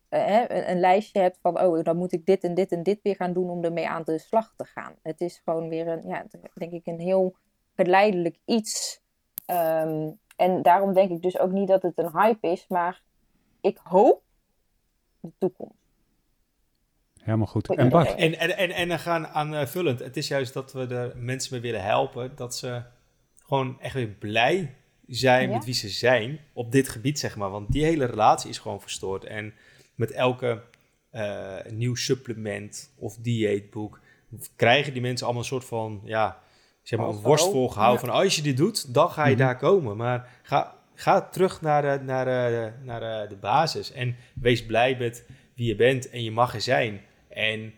eh, 0.08 0.24
hè, 0.24 0.50
een, 0.50 0.70
een 0.70 0.80
lijstje 0.80 1.20
hebt 1.20 1.38
van, 1.40 1.60
oh, 1.60 1.82
dan 1.82 1.96
moet 1.96 2.12
ik 2.12 2.26
dit 2.26 2.44
en 2.44 2.54
dit 2.54 2.72
en 2.72 2.82
dit 2.82 3.02
weer 3.02 3.16
gaan 3.16 3.32
doen 3.32 3.50
om 3.50 3.64
ermee 3.64 3.88
aan 3.88 4.02
de 4.04 4.18
slag 4.18 4.54
te 4.56 4.64
gaan. 4.64 4.94
Het 5.02 5.20
is 5.20 5.40
gewoon 5.44 5.68
weer 5.68 5.88
een, 5.88 6.08
ja, 6.08 6.24
denk 6.54 6.72
ik, 6.72 6.86
een 6.86 7.00
heel 7.00 7.36
geleidelijk 7.74 8.38
iets. 8.44 9.02
Ehm, 9.44 10.10
en 10.36 10.62
daarom 10.62 10.92
denk 10.92 11.10
ik 11.10 11.22
dus 11.22 11.38
ook 11.38 11.50
niet 11.50 11.68
dat 11.68 11.82
het 11.82 11.98
een 11.98 12.10
hype 12.12 12.48
is, 12.48 12.66
maar 12.68 13.02
ik 13.60 13.78
hoop 13.82 14.22
de 15.20 15.32
toekomst. 15.38 15.77
Helemaal 17.28 17.46
goed. 17.52 17.74
En 17.76 17.88
Bart. 17.88 18.14
En, 18.14 18.38
en, 18.38 18.56
en, 18.56 18.70
en 18.70 18.88
dan 18.88 18.98
gaan 18.98 19.26
aanvullend. 19.26 19.98
Het 19.98 20.16
is 20.16 20.28
juist 20.28 20.52
dat 20.52 20.72
we 20.72 20.86
de 20.86 21.12
mensen 21.16 21.52
mee 21.52 21.60
willen 21.60 21.82
helpen. 21.84 22.32
Dat 22.36 22.56
ze 22.56 22.82
gewoon 23.46 23.80
echt 23.80 23.94
weer 23.94 24.08
blij 24.08 24.74
zijn 25.06 25.48
Ja. 25.48 25.54
met 25.54 25.64
wie 25.64 25.74
ze 25.74 25.88
zijn 25.88 26.40
op 26.52 26.72
dit 26.72 26.88
gebied, 26.88 27.18
zeg 27.18 27.36
maar. 27.36 27.50
Want 27.50 27.72
die 27.72 27.84
hele 27.84 28.04
relatie 28.04 28.50
is 28.50 28.58
gewoon 28.58 28.80
verstoord. 28.80 29.24
En 29.24 29.54
met 29.94 30.10
elke 30.12 30.62
eh, 31.10 31.56
nieuw 31.70 31.94
supplement 31.94 32.90
of 32.96 33.16
dieetboek 33.16 34.00
krijgen 34.56 34.92
die 34.92 35.02
mensen 35.02 35.24
allemaal 35.26 35.42
een 35.44 35.48
soort 35.48 35.64
van, 35.64 36.00
ja, 36.04 36.38
zeg 36.82 36.98
maar, 36.98 37.08
een 37.08 37.20
worst. 37.20 37.52
Ja. 37.74 37.96
Van 37.96 38.08
als 38.10 38.36
je 38.36 38.42
dit 38.42 38.56
doet, 38.56 38.94
dan 38.94 39.10
ga 39.10 39.24
je 39.26 39.34
Mhm. 39.34 39.38
daar 39.44 39.56
komen. 39.56 39.96
Maar 39.96 40.28
ga, 40.42 40.74
ga 40.94 41.20
terug 41.28 41.60
naar, 41.60 41.82
de, 41.82 42.04
naar, 42.04 42.24
de, 42.24 42.72
naar 42.82 43.28
de 43.28 43.36
basis. 43.40 43.92
En 43.92 44.16
wees 44.34 44.66
blij 44.66 44.96
met 44.98 45.26
wie 45.54 45.66
je 45.66 45.76
bent 45.76 46.10
en 46.10 46.22
je 46.24 46.30
mag 46.30 46.54
er 46.54 46.60
zijn. 46.60 47.00
En 47.38 47.72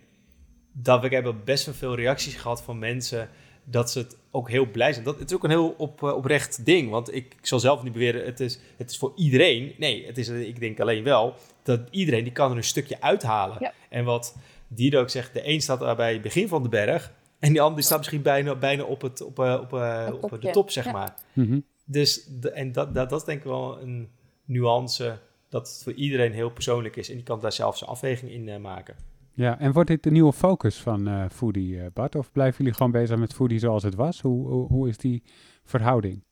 dat 0.73 1.01
we 1.01 1.09
hebben 1.09 1.45
best 1.45 1.65
wel 1.67 1.75
veel 1.75 1.95
reacties 1.95 2.35
gehad 2.35 2.63
van 2.63 2.79
mensen 2.79 3.29
dat 3.65 3.91
ze 3.91 3.99
het 3.99 4.17
ook 4.31 4.51
heel 4.51 4.67
blij 4.71 4.93
zijn. 4.93 5.05
Dat, 5.05 5.19
het 5.19 5.31
is 5.31 5.37
ook 5.37 5.45
een 5.45 5.51
heel 5.51 5.75
op, 5.79 6.03
eh, 6.03 6.15
oprecht 6.15 6.65
ding. 6.65 6.91
Want 6.91 7.15
ik, 7.15 7.35
ik 7.39 7.47
zal 7.47 7.61
zelf 7.61 7.83
niet 7.83 7.93
beweren, 7.93 8.25
het 8.25 8.41
is, 8.41 8.59
het 8.77 8.91
is 8.91 8.99
voor 8.99 9.13
iedereen. 9.17 9.75
Nee, 9.79 10.07
het 10.07 10.19
is, 10.19 10.29
ik 10.29 10.61
denk 10.61 10.81
alleen 10.81 11.05
wel 11.05 11.35
dat 11.63 11.81
iedereen 11.91 12.25
die 12.25 12.33
kan 12.33 12.51
er 12.51 12.57
een 12.57 12.65
stukje 12.65 13.01
uithalen. 13.01 13.57
Ja. 13.61 13.73
En 13.89 14.05
wat 14.05 14.37
Dido 14.69 15.01
ook 15.01 15.11
zegt, 15.11 15.33
de 15.35 15.49
een 15.49 15.61
staat 15.61 15.97
bij 15.97 16.13
het 16.13 16.23
begin 16.23 16.49
van 16.49 16.63
de 16.63 16.69
berg. 16.69 17.13
En 17.39 17.53
die 17.53 17.61
ander 17.61 17.77
die 17.77 17.85
staat 17.85 17.99
misschien 17.99 18.23
bijna, 18.23 18.55
bijna 18.55 18.83
op, 18.83 19.03
het, 19.03 19.21
op, 19.21 19.39
eh, 19.39 19.59
op, 19.61 19.73
eh, 19.73 20.13
op 20.21 20.41
de 20.41 20.51
top, 20.51 20.71
zeg 20.71 20.85
Ja. 20.85 20.93
maar. 20.93 21.15
Mhm. 21.33 21.61
Dus, 21.85 22.25
de, 22.25 22.51
en 22.51 22.73
dat, 22.73 22.95
dat, 22.95 23.11
dat 23.11 23.21
is 23.21 23.27
denk 23.27 23.39
ik 23.39 23.45
wel 23.45 23.81
een 23.81 24.09
nuance 24.45 25.19
dat 25.49 25.69
het 25.69 25.83
voor 25.83 25.93
iedereen 25.93 26.33
heel 26.33 26.51
persoonlijk 26.51 26.97
is. 26.97 27.09
En 27.09 27.15
die 27.15 27.25
kan 27.25 27.41
daar 27.41 27.53
zelf 27.53 27.77
zijn 27.77 27.91
afweging 27.91 28.31
in 28.31 28.49
eh, 28.49 28.59
maken. 28.59 28.97
Ja, 29.41 29.59
en 29.59 29.73
wordt 29.73 29.89
dit 29.89 30.03
de 30.03 30.11
nieuwe 30.11 30.33
focus 30.33 30.77
van 30.77 31.09
eh 31.09 31.25
Foodie, 31.33 31.81
eh, 31.81 31.87
Bart? 31.93 32.15
Of 32.15 32.33
blijven 32.33 32.59
jullie 32.59 32.75
gewoon 32.75 32.93
bezig 32.93 33.17
met 33.17 33.33
Foodie 33.33 33.59
zoals 33.59 33.83
het 33.83 33.95
was? 33.95 34.21
Hoe, 34.21 34.49
hoe, 34.49 34.67
hoe 34.67 34.89
is 34.89 34.97
die 34.97 35.23
verhouding? 35.65 36.25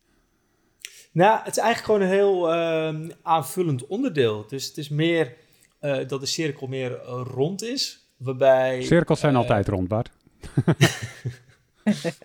Nou, 1.12 1.38
het 1.38 1.56
is 1.56 1.62
eigenlijk 1.62 1.84
gewoon 1.84 2.00
een 2.00 2.16
heel 2.16 2.52
ehm, 2.52 3.10
aanvullend 3.22 3.86
onderdeel. 3.86 4.44
Dus 4.48 4.66
het 4.66 4.76
is 4.76 4.88
meer 4.88 5.36
eh, 5.78 6.06
dat 6.06 6.20
de 6.20 6.26
cirkel 6.26 6.66
meer 6.66 7.02
rond 7.06 7.62
is. 7.62 8.06
Waarbij. 8.16 8.82
Cirkels 8.82 9.20
zijn 9.20 9.36
altijd 9.36 9.68
rond, 9.68 9.88
Bart. 9.88 10.10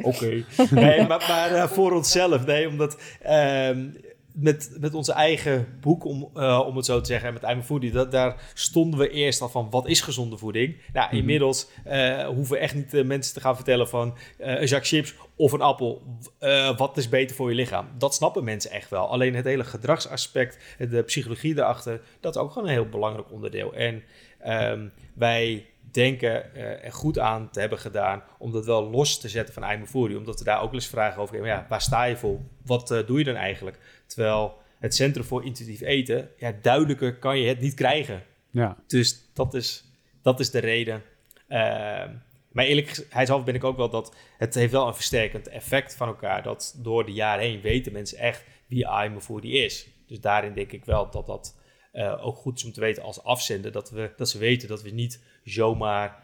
Oké. 0.02 0.44
nee, 0.72 1.08
maar, 1.08 1.26
maar 1.28 1.70
voor 1.70 1.92
onszelf. 1.92 2.46
Nee, 2.46 2.68
omdat 2.68 2.98
ehm, 3.22 3.90
met, 4.34 4.76
met 4.80 4.94
onze 4.94 5.12
eigen 5.14 5.78
boek, 5.82 6.06
om, 6.06 6.30
eh, 6.34 6.64
om 6.68 6.76
het 6.76 6.86
zo 6.86 7.00
te 7.02 7.06
zeggen, 7.08 7.28
en 7.28 7.34
met 7.34 7.44
I'm 7.44 7.60
a 7.60 7.64
Foodie, 7.64 7.92
dat, 7.92 8.12
daar 8.12 8.52
stonden 8.54 9.00
we 9.00 9.10
eerst 9.10 9.42
al 9.42 9.50
van 9.50 9.70
wat 9.70 9.88
is 9.88 10.02
gezonde 10.02 10.38
voeding. 10.38 10.78
Nou, 10.94 11.08
Mhm. 11.08 11.16
inmiddels 11.16 11.68
eh, 11.84 12.26
hoeven 12.28 12.54
we 12.56 12.60
echt 12.62 12.76
niet 12.76 12.92
de 12.92 13.04
mensen 13.04 13.34
te 13.34 13.40
gaan 13.40 13.56
vertellen 13.56 13.88
van 13.90 14.18
eh, 14.38 14.62
een 14.62 14.68
zak 14.68 14.86
chips 14.88 15.14
of 15.36 15.52
een 15.52 15.62
appel. 15.62 16.02
eh, 16.40 16.78
wat 16.78 16.98
is 16.98 17.10
beter 17.10 17.36
voor 17.36 17.50
je 17.50 17.56
lichaam? 17.56 17.88
Dat 17.98 18.14
snappen 18.16 18.44
mensen 18.44 18.72
echt 18.72 18.90
wel. 18.90 19.08
Alleen 19.08 19.36
het 19.36 19.46
hele 19.46 19.64
gedragsaspect, 19.64 20.58
de 20.90 21.04
psychologie 21.04 21.54
daarachter, 21.54 22.02
dat 22.20 22.36
is 22.36 22.42
ook 22.42 22.52
gewoon 22.52 22.68
een 22.68 22.74
heel 22.74 22.90
belangrijk 22.90 23.32
onderdeel. 23.32 23.74
En 23.74 24.04
ehm, 24.40 24.88
wij 25.14 25.66
denken 25.94 26.56
eh, 26.56 26.86
er 26.86 26.92
goed 26.92 27.20
aan 27.20 27.50
te 27.50 27.60
hebben 27.60 27.80
gedaan 27.80 28.24
om 28.38 28.52
dat 28.52 28.66
wel 28.66 28.90
los 28.90 29.20
te 29.20 29.30
zetten 29.30 29.54
van 29.54 29.88
Foodie. 29.88 30.18
Omdat 30.18 30.40
we 30.40 30.46
daar 30.46 30.58
ook 30.62 30.72
wel 30.72 30.74
eens 30.74 30.88
vragen 30.88 31.22
over 31.22 31.34
hebben. 31.34 31.52
Ja, 31.52 31.66
waar 31.70 31.82
sta 31.82 32.04
je 32.04 32.18
voor? 32.18 32.40
Wat 32.66 32.92
eh, 32.92 33.08
doe 33.08 33.18
je 33.18 33.24
dan 33.24 33.36
eigenlijk? 33.36 33.78
Terwijl 34.06 34.58
het 34.80 34.96
Centrum 34.96 35.26
voor 35.26 35.46
Intuïtief 35.46 35.82
Eten, 35.82 36.30
ja, 36.38 36.54
duidelijker 36.62 37.16
kan 37.16 37.40
je 37.40 37.48
het 37.48 37.60
niet 37.60 37.74
krijgen. 37.74 38.24
Ja, 38.50 38.78
Dus 38.88 39.30
dat 39.34 39.54
is, 39.54 39.86
dat 40.22 40.40
is 40.40 40.52
de 40.52 40.60
reden. 40.60 41.04
Ehm, 41.48 42.12
maar 42.52 42.66
eerlijkheidshalve 42.66 43.46
ben 43.46 43.56
ik 43.56 43.64
ook 43.64 43.78
wel 43.78 43.90
dat 43.90 44.16
het 44.38 44.54
heeft 44.54 44.72
wel 44.72 44.88
een 44.88 44.96
versterkend 44.96 45.48
effect 45.48 45.96
van 45.96 46.08
elkaar. 46.08 46.44
Dat 46.44 46.76
door 46.78 47.06
de 47.06 47.14
jaren 47.14 47.44
heen 47.44 47.62
weten 47.62 47.94
mensen 47.94 48.18
echt 48.18 48.44
wie 48.68 48.88
Foodie 49.20 49.64
is. 49.64 49.88
Dus 50.08 50.20
daarin 50.20 50.54
denk 50.54 50.72
ik 50.72 50.86
wel 50.86 51.10
dat 51.10 51.26
dat 51.26 51.56
eh, 51.92 52.26
ook 52.26 52.36
goed 52.36 52.58
is 52.58 52.66
om 52.66 52.72
te 52.72 52.80
weten 52.80 53.04
als 53.04 53.24
afzender. 53.24 53.72
Dat, 53.72 53.90
we, 53.90 54.12
dat 54.18 54.30
ze 54.30 54.38
weten 54.38 54.68
dat 54.68 54.82
we 54.82 54.90
niet 54.90 55.22
zomaar 55.44 56.24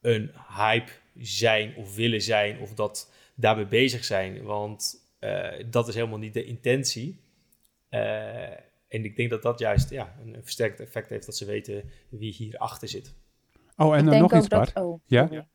een 0.00 0.30
hype 0.56 0.90
zijn 1.14 1.76
of 1.76 1.94
willen 1.94 2.22
zijn 2.22 2.60
of 2.60 2.74
dat 2.74 3.12
daarmee 3.34 3.66
bezig 3.66 4.04
zijn. 4.04 4.42
Want 4.42 5.08
eh, 5.18 5.64
dat 5.70 5.88
is 5.88 5.94
helemaal 5.94 6.18
niet 6.18 6.34
de 6.34 6.44
intentie. 6.44 7.20
Eh, 7.88 8.50
en 8.88 9.04
ik 9.04 9.16
denk 9.16 9.30
dat 9.30 9.42
dat 9.42 9.58
juist 9.58 9.90
ja, 9.90 10.16
een 10.22 10.34
een 10.34 10.42
versterkt 10.42 10.80
effect 10.80 11.08
heeft 11.08 11.26
dat 11.26 11.36
ze 11.36 11.44
weten 11.44 11.90
wie 12.08 12.32
hierachter 12.32 12.88
zit. 12.88 13.14
Oh, 13.76 13.92
en 13.92 13.98
ik 13.98 14.04
dan 14.04 14.10
denk 14.10 14.22
nog 14.22 14.32
ook 14.32 14.38
iets, 14.38 14.48
dat, 14.48 14.72
oh, 14.74 15.00
Ja? 15.06 15.46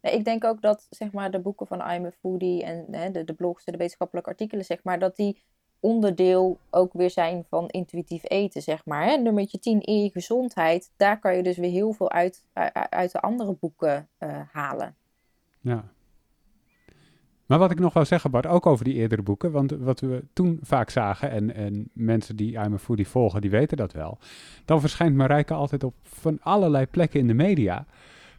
Nee, 0.00 0.14
ik 0.14 0.24
denk 0.24 0.44
ook 0.44 0.62
dat 0.62 0.86
zeg 0.90 1.12
maar, 1.12 1.30
de 1.30 1.40
boeken 1.40 1.66
van 1.66 1.90
I'm 1.90 2.04
a 2.04 2.10
Foodie 2.10 2.64
en 2.64 2.86
hè, 2.90 3.10
de, 3.10 3.24
de 3.24 3.34
blogs, 3.34 3.64
de 3.64 3.76
wetenschappelijke 3.76 4.30
artikelen, 4.30 4.64
zeg 4.64 4.82
maar, 4.82 4.98
dat 4.98 5.16
die 5.16 5.42
onderdeel 5.82 6.58
ook 6.70 6.92
weer 6.92 7.10
zijn 7.10 7.44
van 7.48 7.68
intuïtief 7.68 8.22
eten, 8.24 8.62
zeg 8.62 8.84
maar. 8.84 9.04
Hè? 9.04 9.16
Nummertje 9.16 9.58
10, 9.58 9.78
eer 9.80 10.02
je 10.02 10.10
gezondheid. 10.10 10.90
Daar 10.96 11.18
kan 11.18 11.36
je 11.36 11.42
dus 11.42 11.56
weer 11.56 11.70
heel 11.70 11.92
veel 11.92 12.10
uit, 12.10 12.44
uit 12.90 13.12
de 13.12 13.20
andere 13.20 13.56
boeken 13.60 14.08
uh, 14.18 14.40
halen. 14.52 14.94
Ja. 15.60 15.84
Maar 17.46 17.58
wat 17.58 17.70
ik 17.70 17.78
nog 17.78 17.92
wou 17.92 18.06
zeggen, 18.06 18.30
Bart, 18.30 18.46
ook 18.46 18.66
over 18.66 18.84
die 18.84 18.94
eerdere 18.94 19.22
boeken, 19.22 19.52
want 19.52 19.70
wat 19.70 20.00
we 20.00 20.24
toen 20.32 20.58
vaak 20.62 20.90
zagen, 20.90 21.30
en, 21.30 21.54
en 21.54 21.88
mensen 21.92 22.36
die 22.36 22.52
I'm 22.52 22.72
a 22.72 22.78
Foodie 22.78 23.08
volgen, 23.08 23.40
die 23.40 23.50
weten 23.50 23.76
dat 23.76 23.92
wel, 23.92 24.18
dan 24.64 24.80
verschijnt 24.80 25.16
Marijke 25.16 25.54
altijd 25.54 25.84
op 25.84 25.94
van 26.02 26.38
allerlei 26.42 26.86
plekken 26.86 27.20
in 27.20 27.26
de 27.26 27.34
media. 27.34 27.86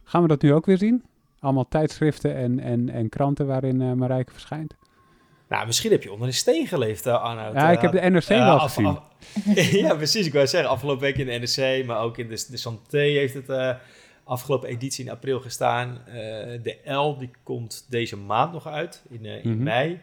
Gaan 0.02 0.22
we 0.22 0.28
dat 0.28 0.42
nu 0.42 0.52
ook 0.52 0.66
weer 0.66 0.78
zien? 0.78 1.04
Allemaal 1.38 1.68
tijdschriften 1.68 2.34
en, 2.34 2.60
en, 2.60 2.88
en 2.88 3.08
kranten 3.08 3.46
waarin 3.46 3.80
uh, 3.80 3.92
Marijke 3.92 4.32
verschijnt? 4.32 4.76
Nou, 5.48 5.66
misschien 5.66 5.90
heb 5.90 6.02
je 6.02 6.12
onder 6.12 6.26
een 6.26 6.34
steen 6.34 6.66
geleefd, 6.66 7.06
uh, 7.06 7.22
Arnoud. 7.22 7.54
Ja, 7.54 7.70
ik 7.70 7.80
heb 7.80 7.92
de 7.92 8.00
NRC 8.00 8.28
wel 8.28 8.58
gezien. 8.58 8.98
ja, 9.82 9.94
precies. 9.94 10.26
Ik 10.26 10.32
wou 10.32 10.46
zeggen, 10.46 10.70
afgelopen 10.70 11.02
week 11.02 11.16
in 11.16 11.26
de 11.26 11.38
NRC, 11.38 11.86
maar 11.86 12.00
ook 12.00 12.18
in 12.18 12.28
de, 12.28 12.46
de 12.50 12.56
Santé 12.56 12.98
heeft 12.98 13.34
het 13.34 13.48
uh, 13.48 13.74
afgelopen 14.24 14.68
editie 14.68 15.04
in 15.04 15.10
april 15.10 15.40
gestaan. 15.40 15.98
de 16.62 16.78
L, 16.84 17.18
die 17.18 17.30
komt 17.42 17.86
deze 17.88 18.16
maand 18.16 18.52
nog 18.52 18.66
uit, 18.66 19.02
in, 19.08 19.24
in 19.24 19.40
mm 19.42 19.54
-hmm. 19.54 19.62
mei. 19.62 20.00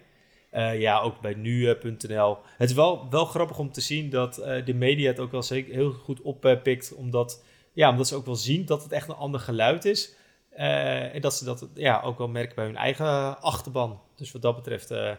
ja, 0.80 1.00
ook 1.00 1.22
bij 1.22 1.34
nu.nl. 1.34 2.38
Het 2.58 2.70
is 2.70 2.76
wel, 2.76 3.08
wel 3.10 3.26
grappig 3.26 3.60
om 3.60 3.72
te 3.72 3.82
zien 3.82 4.10
dat 4.10 4.36
de 4.66 4.74
media 4.74 5.08
het 5.08 5.20
ook 5.20 5.32
wel 5.32 5.44
zeker 5.44 5.74
heel 5.74 5.92
goed 5.92 6.22
oppikt, 6.22 6.94
omdat, 6.94 7.44
ja, 7.74 7.90
omdat 7.90 8.08
ze 8.08 8.16
ook 8.16 8.26
wel 8.26 8.36
zien 8.36 8.66
dat 8.66 8.84
het 8.84 8.92
echt 8.92 9.10
een 9.10 9.16
ander 9.16 9.40
geluid 9.40 9.86
is. 9.86 10.14
En 10.56 11.22
dat 11.22 11.36
ze 11.36 11.46
dat 11.46 11.68
ja, 11.74 12.02
ook 12.02 12.18
wel 12.18 12.28
merken 12.28 12.56
bij 12.56 12.66
hun 12.66 12.76
eigen 12.76 13.42
achterban. 13.42 14.02
Dus 14.16 14.32
wat 14.32 14.42
dat 14.42 14.56
betreft 14.56 14.92
uh, 14.92 15.12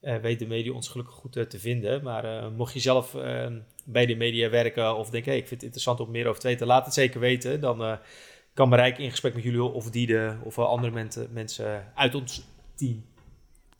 uh, 0.00 0.16
weet 0.16 0.38
de 0.38 0.46
media 0.46 0.72
ons 0.72 0.88
gelukkig 0.88 1.14
goed 1.14 1.32
te 1.32 1.58
vinden. 1.58 2.02
Maar 2.02 2.52
mocht 2.52 2.72
je 2.72 2.80
zelf 2.80 3.16
bij 3.84 4.06
de 4.06 4.16
media 4.16 4.50
werken 4.50 4.96
of 4.96 5.10
denk, 5.10 5.24
hey, 5.24 5.36
ik 5.36 5.48
vind 5.48 5.50
het 5.50 5.62
interessant 5.62 6.00
om 6.00 6.10
meer 6.10 6.26
over 6.26 6.40
te 6.40 6.46
weten, 6.46 6.66
laat 6.66 6.84
het 6.84 6.94
zeker 6.94 7.20
weten. 7.20 7.60
Dan 7.60 7.98
kan 8.54 8.68
Marijke 8.68 9.02
in 9.02 9.10
gesprek 9.10 9.34
met 9.34 9.42
jullie 9.42 9.62
of 9.62 9.90
Diede 9.90 10.38
of 10.44 10.58
andere 10.58 10.92
mensen, 10.92 11.28
mensen 11.32 11.92
uit 11.94 12.14
ons 12.14 12.42
team. 12.74 13.04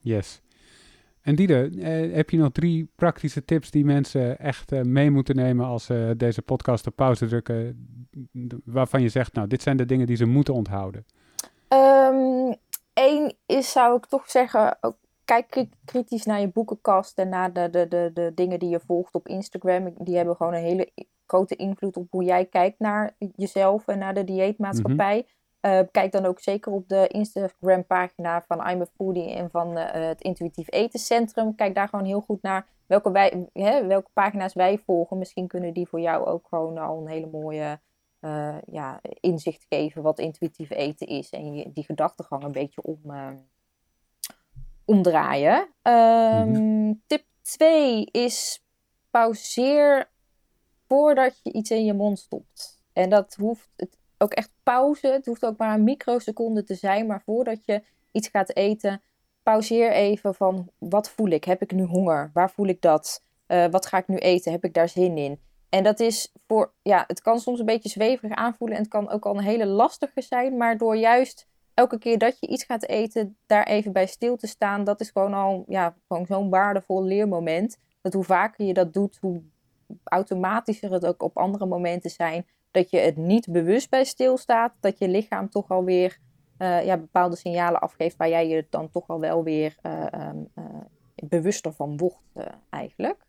Yes. 0.01 0.41
En 1.23 1.35
Diede, 1.35 1.71
heb 2.13 2.31
je 2.31 2.37
nog 2.37 2.53
drie 2.53 2.91
praktische 2.97 3.45
tips 3.45 3.71
die 3.71 3.85
mensen 3.85 4.39
echt 4.39 4.71
mee 4.71 5.11
moeten 5.11 5.37
nemen 5.37 5.67
als 5.67 5.85
ze 5.85 6.15
deze 6.17 6.43
podcast 6.43 6.87
op 6.87 6.97
pauze 6.97 7.27
drukken, 7.27 7.89
waarvan 8.65 9.03
je 9.03 9.09
zegt, 9.09 9.35
nou, 9.35 9.49
dit 9.49 9.63
zijn 9.63 9.77
de 9.77 9.87
dingen 9.87 10.07
die 10.07 10.17
ze 10.17 10.27
moeten 10.27 10.55
onthouden? 10.55 11.05
Um, 11.69 12.55
Eén 12.95 13.33
is, 13.47 13.73
zou 13.73 13.97
ik 13.97 14.07
toch 14.07 14.31
zeggen, 14.31 14.77
ook, 14.81 14.97
kijk 15.25 15.67
kritisch 15.85 16.25
naar 16.25 16.41
je 16.41 16.49
boekenkast 16.49 17.19
en 17.19 17.29
naar 17.29 17.53
de, 17.53 17.71
de, 17.71 17.89
de, 17.89 18.11
de 18.15 18.33
dingen 18.35 18.59
die 18.59 18.69
je 18.69 18.81
volgt 18.87 19.15
op 19.15 19.29
Instagram. 19.29 19.95
Die 19.99 20.17
hebben 20.17 20.37
gewoon 20.37 20.55
een 20.55 20.63
hele 20.63 20.93
grote 21.27 21.57
invloed 21.57 21.97
op 21.97 22.07
hoe 22.11 22.25
jij 22.25 22.45
kijkt 22.45 22.79
naar 22.79 23.15
jezelf 23.37 23.89
en 23.89 23.99
naar 23.99 24.15
de 24.15 24.25
dieetmaatschappij. 24.25 25.17
Mm 25.17 25.31
kijk 25.91 26.13
dan 26.13 26.25
ook 26.25 26.41
zeker 26.41 26.73
op 26.73 26.89
de 26.89 27.07
Instagram-pagina 27.09 28.45
van 28.47 28.69
I'm 28.69 28.81
a 28.81 28.87
Foodie 28.97 29.35
en 29.35 29.51
van 29.51 29.79
uh, 29.79 29.91
het 29.91 30.21
Intuïtief 30.21 30.71
Etencentrum. 30.71 31.55
Kijk 31.55 31.75
daar 31.75 31.89
gewoon 31.89 32.05
heel 32.05 32.21
goed 32.21 32.43
naar 32.43 32.67
welke, 32.87 33.11
wij, 33.11 33.49
hè, 33.53 33.87
welke 33.87 34.11
pagina's 34.13 34.55
wij 34.55 34.79
volgen. 34.79 35.19
Misschien 35.19 35.47
kunnen 35.47 35.75
die 35.75 35.89
voor 35.89 36.01
jou 36.01 36.27
ook 36.27 36.47
gewoon 36.49 36.79
al 36.79 36.99
een 36.99 37.09
hele 37.09 37.27
mooie 37.27 37.81
uh, 38.21 38.57
ja, 38.67 39.01
inzicht 39.21 39.67
geven 39.69 40.03
wat 40.03 40.19
intuïtief 40.19 40.71
eten 40.71 41.07
is. 41.07 41.31
En 41.31 41.55
je, 41.55 41.73
die 41.73 41.85
gedachtegang 41.85 42.43
een 42.43 42.53
beetje 42.53 42.83
om, 42.83 43.01
uh, 43.07 43.29
omdraaien. 44.85 45.69
Um, 45.83 46.49
mm-hmm. 46.49 47.03
Tip 47.07 47.25
2 47.43 48.05
is 48.05 48.65
pauzeer 49.11 50.11
voordat 50.87 51.41
je 51.43 51.53
iets 51.53 51.71
in 51.71 51.85
je 51.85 51.95
mond 51.95 52.19
stopt. 52.19 52.83
En 52.93 53.11
dat 53.11 53.35
hoeft 53.35 53.71
het, 53.77 53.99
ook 54.23 54.33
echt 54.33 54.51
pauze. 54.63 55.07
Het 55.07 55.27
hoeft 55.27 55.45
ook 55.45 55.57
maar 55.57 55.75
een 55.75 55.85
microseconde 55.85 56.65
te 56.65 56.75
zijn. 56.75 57.07
Maar 57.07 57.23
voordat 57.25 57.65
je 57.65 57.83
iets 58.13 58.29
gaat 58.29 58.57
eten, 58.57 59.03
pauzeer 59.43 59.93
even 59.93 60.35
van 60.35 60.71
wat 60.79 61.11
voel 61.11 61.29
ik? 61.29 61.45
Heb 61.45 61.63
ik 61.63 61.73
nu 61.73 61.83
honger? 61.83 62.31
Waar 62.35 62.51
voel 62.51 62.67
ik 62.67 62.81
dat? 62.81 63.23
Uh, 63.49 63.67
wat 63.67 63.87
ga 63.87 63.99
ik 63.99 64.09
nu 64.09 64.17
eten? 64.17 64.53
Heb 64.53 64.65
ik 64.65 64.75
daar 64.75 64.89
zin 64.89 65.17
in? 65.17 65.41
En 65.69 65.83
dat 65.83 66.01
is 66.01 66.33
voor, 66.47 66.73
ja, 66.83 67.05
het 67.07 67.21
kan 67.21 67.39
soms 67.39 67.59
een 67.59 67.67
beetje 67.67 67.89
zweverig 67.89 68.37
aanvoelen 68.37 68.77
en 68.77 68.83
het 68.83 68.93
kan 68.93 69.11
ook 69.11 69.27
al 69.27 69.37
een 69.37 69.45
hele 69.45 69.67
lastige 69.67 70.21
zijn, 70.21 70.57
maar 70.57 70.77
door 70.79 70.97
juist 70.97 71.47
elke 71.75 71.99
keer 71.99 72.19
dat 72.19 72.41
je 72.41 72.47
iets 72.47 72.65
gaat 72.65 72.87
eten, 72.87 73.37
daar 73.47 73.67
even 73.67 73.93
bij 73.93 74.07
stil 74.07 74.37
te 74.37 74.47
staan, 74.47 74.85
dat 74.85 75.01
is 75.01 75.11
gewoon 75.11 75.35
al, 75.35 75.65
ja, 75.69 75.95
gewoon 76.09 76.27
zo'n 76.27 76.51
waardevol 76.51 77.05
leermoment. 77.05 77.79
Dat 78.01 78.13
hoe 78.13 78.25
vaker 78.25 78.67
je 78.67 78.75
dat 78.75 78.93
doet, 78.93 79.19
hoe 79.21 79.43
automatischer 80.05 80.93
het 80.93 81.07
ook 81.07 81.23
op 81.23 81.37
andere 81.37 81.67
momenten 81.67 82.11
zijn. 82.11 82.47
Dat 82.73 82.91
je 82.91 82.99
het 82.99 83.17
niet 83.17 83.51
bewust 83.51 83.91
bij 83.91 84.05
stilstaat, 84.05 84.73
dat 84.81 84.99
je 84.99 85.09
lichaam 85.09 85.51
toch 85.51 85.69
alweer 85.69 86.19
uh, 86.59 86.85
ja, 86.85 86.97
bepaalde 86.97 87.37
signalen 87.37 87.81
afgeeft 87.81 88.17
waar 88.17 88.29
jij 88.29 88.49
je 88.49 88.67
dan 88.71 88.91
toch 88.91 89.09
al 89.09 89.21
wel 89.21 89.45
weer 89.45 89.77
uh, 89.83 90.07
um, 90.15 90.49
uh, 90.59 90.65
bewuster 91.15 91.73
van 91.73 91.97
wordt 91.97 92.51
eigenlijk. 92.71 93.27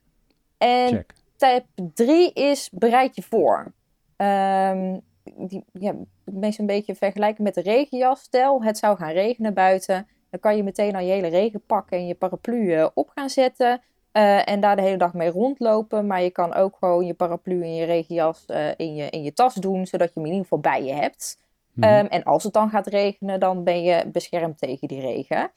En 0.58 0.88
Check 0.88 1.14
Stap 1.44 1.66
3 1.94 2.34
is 2.34 2.70
bereid 2.72 3.16
je 3.16 3.22
voor. 3.22 3.74
Um, 4.18 5.02
die, 5.24 5.64
ja, 5.74 5.96
meestal 6.24 6.66
een 6.66 6.76
beetje 6.76 6.96
vergelijken 6.96 7.44
met 7.44 7.54
de 7.54 7.62
regenjas. 7.62 8.22
Stel, 8.22 8.64
het 8.64 8.78
zou 8.78 8.98
gaan 8.98 9.12
regenen 9.12 9.54
buiten. 9.54 10.08
Dan 10.30 10.39
kan 10.39 10.56
je 10.56 10.64
meteen 10.64 10.96
al 10.96 11.02
je 11.02 11.12
hele 11.12 11.28
regenpak 11.28 11.89
en 11.89 12.08
je 12.08 12.16
paraplu 12.16 12.89
op 12.94 13.10
gaan 13.10 13.30
zetten. 13.30 13.82
Uh, 14.14 14.49
en 14.49 14.59
daar 14.59 14.76
de 14.76 14.82
hele 14.82 14.97
dag 14.97 15.14
mee 15.14 15.30
rondlopen. 15.30 16.07
Maar 16.07 16.22
je 16.22 16.30
kan 16.30 16.53
ook 16.53 16.76
gewoon 16.80 17.05
je 17.05 17.14
paraplu 17.14 17.61
en 17.61 17.76
je 17.76 17.86
regenjas 17.86 18.45
uh, 18.47 18.68
in, 18.78 18.95
je, 18.95 19.09
in 19.09 19.24
je 19.24 19.34
tas 19.34 19.53
doen. 19.53 19.86
Zodat 19.86 20.07
je 20.07 20.20
hem 20.20 20.24
in 20.24 20.32
ieder 20.32 20.43
geval 20.43 20.59
bij 20.59 20.84
je 20.84 20.93
hebt. 20.93 21.38
Mm 21.74 21.84
-hmm. 21.84 21.97
um, 21.97 22.05
en 22.05 22.24
als 22.24 22.43
het 22.43 22.53
dan 22.53 22.70
gaat 22.70 22.88
regenen, 22.88 23.39
dan 23.39 23.64
ben 23.64 23.84
je 23.84 24.09
beschermd 24.11 24.57
tegen 24.57 24.88
die 24.88 25.01
regen. 25.01 25.51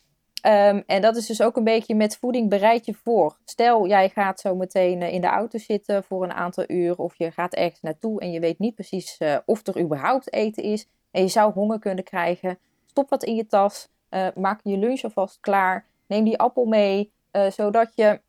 Um, 0.46 0.82
en 0.86 1.02
dat 1.02 1.16
is 1.16 1.26
dus 1.26 1.42
ook 1.42 1.56
een 1.56 1.64
beetje 1.64 1.94
met 1.94 2.16
voeding 2.16 2.48
bereid 2.48 2.86
je 2.86 2.94
voor. 2.94 3.36
Stel, 3.44 3.86
jij 3.86 4.08
gaat 4.08 4.40
zo 4.40 4.54
meteen 4.54 5.00
uh, 5.00 5.12
in 5.12 5.20
de 5.20 5.26
auto 5.26 5.58
zitten 5.58 6.04
voor 6.04 6.22
een 6.22 6.32
aantal 6.32 6.64
uur 6.68 6.96
of 6.96 7.14
je 7.18 7.30
gaat 7.30 7.54
ergens 7.54 7.80
naartoe 7.80 8.20
en 8.20 8.32
je 8.32 8.40
weet 8.40 8.58
niet 8.58 8.74
precies 8.74 9.20
uh, 9.20 9.36
of 9.44 9.66
er 9.66 9.80
überhaupt 9.80 10.32
eten 10.32 10.62
is 10.62 10.88
en 11.10 11.22
je 11.22 11.28
zou 11.28 11.52
honger 11.52 11.78
kunnen 11.78 12.04
krijgen. 12.04 12.58
Stop 12.86 13.10
wat 13.10 13.24
in 13.24 13.34
je 13.34 13.46
tas, 13.46 13.88
maak 14.34 14.60
je 14.62 14.76
lunch 14.78 15.02
alvast 15.02 15.40
klaar, 15.40 15.86
neem 16.06 16.24
die 16.24 16.38
appel 16.38 16.64
mee, 16.64 17.12
zodat 17.48 17.92
je 17.94 18.20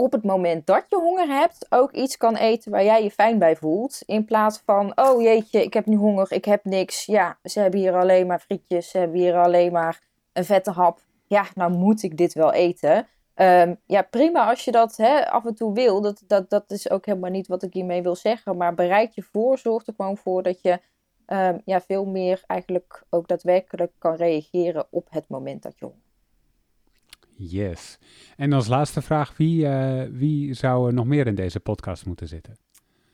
op 0.00 0.12
het 0.12 0.24
moment 0.24 0.66
dat 0.66 0.84
je 0.88 0.96
honger 0.96 1.26
hebt 1.26 1.66
ook 1.68 1.92
iets 1.92 2.16
kan 2.16 2.36
eten 2.36 2.70
waar 2.70 2.84
jij 2.84 3.02
je 3.02 3.10
fijn 3.10 3.38
bij 3.38 3.56
voelt. 3.56 4.02
In 4.06 4.24
plaats 4.24 4.62
van, 4.64 4.92
oh 4.94 5.22
jeetje, 5.22 5.62
ik 5.62 5.74
heb 5.74 5.86
nu 5.86 5.96
honger, 5.96 6.32
ik 6.32 6.44
heb 6.44 6.64
niks. 6.64 7.04
Ja, 7.04 7.38
ze 7.42 7.60
hebben 7.60 7.80
hier 7.80 7.96
alleen 7.96 8.26
maar 8.26 8.40
frietjes, 8.40 8.90
ze 8.90 8.98
hebben 8.98 9.18
hier 9.20 9.36
alleen 9.36 9.72
maar 9.72 10.00
een 10.32 10.44
vette 10.44 10.70
hap 10.70 11.00
ja, 11.30 11.46
nou 11.54 11.72
moet 11.72 12.02
ik 12.02 12.16
dit 12.16 12.32
wel 12.32 12.52
eten. 12.52 13.06
Um, 13.34 13.80
ja, 13.86 14.02
prima 14.02 14.48
als 14.48 14.64
je 14.64 14.70
dat 14.70 14.96
hè, 14.96 15.30
af 15.30 15.44
en 15.44 15.54
toe 15.54 15.74
wil. 15.74 16.00
Dat, 16.00 16.22
dat, 16.26 16.50
dat 16.50 16.70
is 16.70 16.90
ook 16.90 17.06
helemaal 17.06 17.30
niet 17.30 17.46
wat 17.46 17.62
ik 17.62 17.72
hiermee 17.72 18.02
wil 18.02 18.16
zeggen. 18.16 18.56
Maar 18.56 18.74
bereid 18.74 19.14
je 19.14 19.22
voor, 19.22 19.58
zorg 19.58 19.86
er 19.86 19.94
gewoon 19.96 20.16
voor 20.16 20.42
dat 20.42 20.62
je 20.62 20.80
um, 21.26 21.60
ja, 21.64 21.80
veel 21.80 22.04
meer 22.04 22.42
eigenlijk 22.46 23.02
ook 23.10 23.28
daadwerkelijk 23.28 23.92
kan 23.98 24.14
reageren 24.14 24.86
op 24.90 25.06
het 25.10 25.28
moment 25.28 25.62
dat 25.62 25.78
je 25.78 25.84
honger 25.84 26.09
Yes. 27.42 27.98
En 28.36 28.52
als 28.52 28.66
laatste 28.66 29.02
vraag, 29.02 29.36
wie, 29.36 29.64
uh, 29.66 30.02
wie 30.10 30.54
zou 30.54 30.86
er 30.86 30.94
nog 30.94 31.06
meer 31.06 31.26
in 31.26 31.34
deze 31.34 31.60
podcast 31.60 32.06
moeten 32.06 32.28
zitten? 32.28 32.56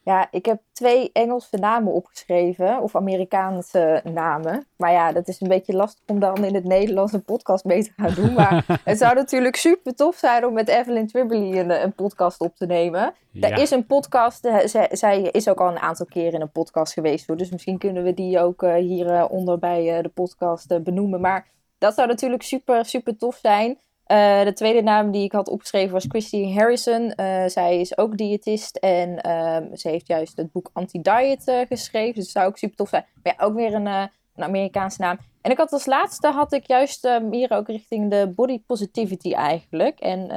Ja, 0.03 0.29
ik 0.31 0.47
heb 0.47 0.61
twee 0.73 1.11
Engelse 1.13 1.57
namen 1.57 1.93
opgeschreven, 1.93 2.83
of 2.83 2.97
Amerikaanse 2.97 4.01
namen. 4.05 4.67
Maar 4.77 4.93
ja, 4.93 5.13
dat 5.13 5.29
is 5.29 5.41
een 5.41 5.49
beetje 5.49 5.73
lastig 5.73 6.03
om 6.07 6.21
dan 6.21 6.45
in 6.45 6.55
het 6.55 6.65
Nederlands 6.65 7.13
een 7.13 7.25
podcast 7.25 7.65
mee 7.65 7.85
te 7.85 7.93
gaan 7.97 8.15
doen. 8.15 8.33
Maar 8.33 8.65
het 8.85 8.99
zou 8.99 9.15
natuurlijk 9.15 9.57
super 9.57 9.95
tof 9.95 10.17
zijn 10.17 10.47
om 10.47 10.53
met 10.53 10.69
Evelyn 10.69 11.07
Tribbley 11.07 11.61
een, 11.61 11.83
een 11.83 11.95
podcast 11.95 12.41
op 12.41 12.57
te 12.57 12.67
nemen. 12.67 13.15
Ja. 13.31 13.51
Er 13.51 13.59
is 13.59 13.71
een 13.71 13.87
podcast, 13.87 14.45
eh, 14.45 14.67
zij, 14.67 14.89
zij, 14.93 15.23
is 15.23 15.49
ook 15.49 15.61
al 15.61 15.69
een 15.69 15.79
aantal 15.79 16.07
keren 16.07 16.33
in 16.33 16.41
een 16.41 16.51
podcast 16.51 16.93
geweest. 16.93 17.27
Hoor. 17.27 17.37
Dus 17.37 17.51
misschien 17.51 17.79
kunnen 17.79 18.03
we 18.03 18.15
die 18.15 18.39
ook 18.41 18.63
uh, 18.63 18.75
hieronder 18.75 19.55
uh, 19.55 19.61
bij 19.61 19.97
uh, 19.97 20.03
de 20.03 20.09
podcast 20.09 20.83
benoemen. 20.83 21.21
Maar 21.21 21.47
dat 21.79 21.95
zou 21.95 22.09
natuurlijk 22.09 22.43
super, 22.43 22.85
super 22.85 23.17
tof 23.17 23.39
zijn. 23.43 23.79
Uh, 24.13 24.45
de 24.45 24.53
tweede 24.53 24.83
naam 24.83 25.11
die 25.11 25.25
ik 25.25 25.33
had 25.33 25.49
opgeschreven 25.49 25.93
was 25.93 26.05
Christy 26.09 26.53
Harrison. 26.53 27.13
Uh, 27.17 27.47
zij 27.47 27.81
is 27.81 27.99
ook 27.99 28.17
diëtist 28.17 28.77
en 28.77 29.31
um, 29.31 29.77
ze 29.77 29.89
heeft 29.89 30.07
juist 30.07 30.37
het 30.37 30.53
boek 30.53 30.71
Anti-Diet 30.73 31.49
uh, 31.49 31.61
geschreven. 31.69 32.15
Dus 32.15 32.25
dat 32.25 32.33
zou 32.33 32.47
ook 32.47 32.59
super 32.59 32.77
tof 32.77 32.89
zijn. 32.89 33.05
Maar 33.23 33.35
ja, 33.39 33.45
ook 33.45 33.55
weer 33.55 33.75
een, 33.75 33.87
een 33.87 34.45
Amerikaanse 34.45 35.01
naam. 35.01 35.19
En 35.41 35.51
ik 35.51 35.57
had 35.57 35.73
als 35.73 35.87
laatste 35.87 36.29
had 36.29 36.53
ik 36.53 36.67
juist 36.67 37.05
um, 37.05 37.33
hier 37.33 37.51
ook 37.51 37.67
richting 37.67 38.11
de 38.11 38.33
body 38.35 38.63
positivity 38.67 39.33
eigenlijk. 39.33 40.01
En 40.01 40.31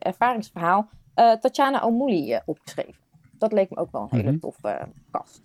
ervaringsverhaal 0.00 0.88
Tatjana 1.14 1.80
Almouli 1.80 2.40
opgeschreven. 2.44 3.00
Dat 3.38 3.52
leek 3.52 3.70
me 3.70 3.76
ook 3.76 3.92
wel 3.92 4.02
een 4.02 4.08
hele 4.10 4.22
mm 4.22 4.28
-hmm. 4.28 4.40
toffe 4.40 4.88
kast. 5.10 5.42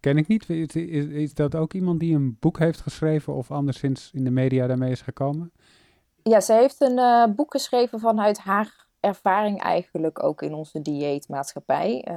Ken 0.00 0.16
ik 0.16 0.26
niet. 0.26 0.50
Is, 0.50 0.74
is, 0.74 1.04
is 1.04 1.34
dat 1.34 1.54
ook 1.54 1.72
iemand 1.72 2.00
die 2.00 2.14
een 2.14 2.36
boek 2.40 2.58
heeft 2.58 2.80
geschreven 2.80 3.34
of 3.34 3.50
anderszins 3.50 4.10
in 4.12 4.24
de 4.24 4.30
media 4.30 4.66
daarmee 4.66 4.90
is 4.90 5.00
gekomen? 5.00 5.52
Ja, 6.30 6.40
ze 6.40 6.52
heeft 6.52 6.80
een 6.80 6.98
uh, 6.98 7.24
boek 7.26 7.50
geschreven 7.50 8.00
vanuit 8.00 8.38
haar 8.38 8.86
ervaring 9.00 9.60
eigenlijk 9.60 10.22
ook 10.22 10.42
in 10.42 10.54
onze 10.54 10.82
dieetmaatschappij. 10.82 12.08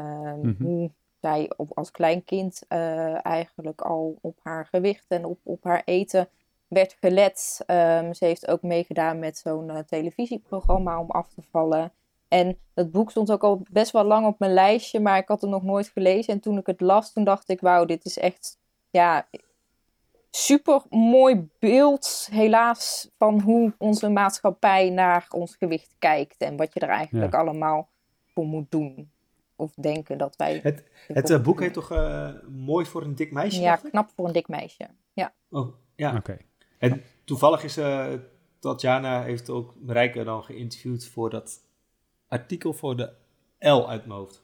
Hoe 0.59 0.91
zij 1.21 1.51
op, 1.57 1.77
als 1.77 1.91
klein 1.91 2.23
kind 2.23 2.61
eh, 2.67 3.25
eigenlijk 3.25 3.81
al 3.81 4.17
op 4.21 4.39
haar 4.43 4.65
gewicht 4.65 5.05
en 5.07 5.25
op, 5.25 5.39
op 5.43 5.63
haar 5.63 5.81
eten 5.85 6.29
werd 6.67 6.97
gelet. 6.99 7.63
Ehm, 7.65 8.13
ze 8.13 8.25
heeft 8.25 8.47
ook 8.47 8.61
meegedaan 8.61 9.19
met 9.19 9.37
zo'n 9.37 9.69
eh, 9.69 9.79
televisieprogramma 9.79 10.99
om 10.99 11.11
af 11.11 11.29
te 11.33 11.41
vallen. 11.51 11.91
En 12.27 12.57
dat 12.73 12.91
boek 12.91 13.11
stond 13.11 13.31
ook 13.31 13.43
al 13.43 13.61
best 13.71 13.91
wel 13.91 14.03
lang 14.03 14.27
op 14.27 14.39
mijn 14.39 14.53
lijstje, 14.53 14.99
maar 14.99 15.17
ik 15.17 15.27
had 15.27 15.41
het 15.41 15.49
nog 15.49 15.63
nooit 15.63 15.87
gelezen. 15.87 16.33
En 16.33 16.39
toen 16.39 16.57
ik 16.57 16.65
het 16.65 16.81
las, 16.81 17.13
toen 17.13 17.23
dacht 17.23 17.49
ik, 17.49 17.61
wauw, 17.61 17.85
dit 17.85 18.05
is 18.05 18.17
echt, 18.17 18.57
ja, 18.89 19.27
super 20.32 20.82
mooi 20.89 21.47
beeld, 21.59 22.28
helaas, 22.32 23.09
van 23.17 23.41
hoe 23.41 23.73
onze 23.78 24.09
maatschappij 24.09 24.89
naar 24.89 25.25
ons 25.30 25.55
gewicht 25.55 25.95
kijkt. 25.99 26.38
En 26.38 26.57
wat 26.57 26.73
je 26.73 26.80
er 26.80 26.89
eigenlijk 26.89 27.34
Ja. 27.34 27.39
allemaal 27.39 27.89
voor 28.34 28.45
moet 28.45 28.71
doen. 28.71 29.11
Of 29.55 29.73
denken 29.73 30.17
dat 30.17 30.36
wij... 30.36 30.59
Het, 30.63 30.84
het 31.07 31.30
eh, 31.30 31.41
boek 31.41 31.59
heet 31.59 31.73
toch 31.73 31.91
eh, 31.91 32.30
Mooi 32.47 32.86
voor 32.86 33.01
een 33.01 33.15
dik 33.15 33.32
meisje? 33.32 33.61
Ja, 33.61 33.75
knap 33.75 34.09
voor 34.15 34.28
een 34.28 34.34
dik 34.34 34.47
meisje. 34.47 34.88
Ja, 35.13 35.34
Oh, 35.49 35.73
ja. 35.95 36.15
Oké. 36.15 36.38
En 36.78 37.03
toevallig 37.23 37.63
is 37.63 37.78
eh, 37.78 38.13
Tatjana 38.59 39.23
heeft 39.23 39.49
ook 39.49 39.73
Marijke 39.80 40.23
dan 40.23 40.43
geïnterviewd 40.43 41.05
voor 41.07 41.30
dat 41.30 41.59
artikel 42.28 42.73
voor 42.73 42.95
de 42.95 43.13
L 43.59 43.88
uit 43.89 44.05
mijn 44.05 44.19
hoofd. 44.19 44.43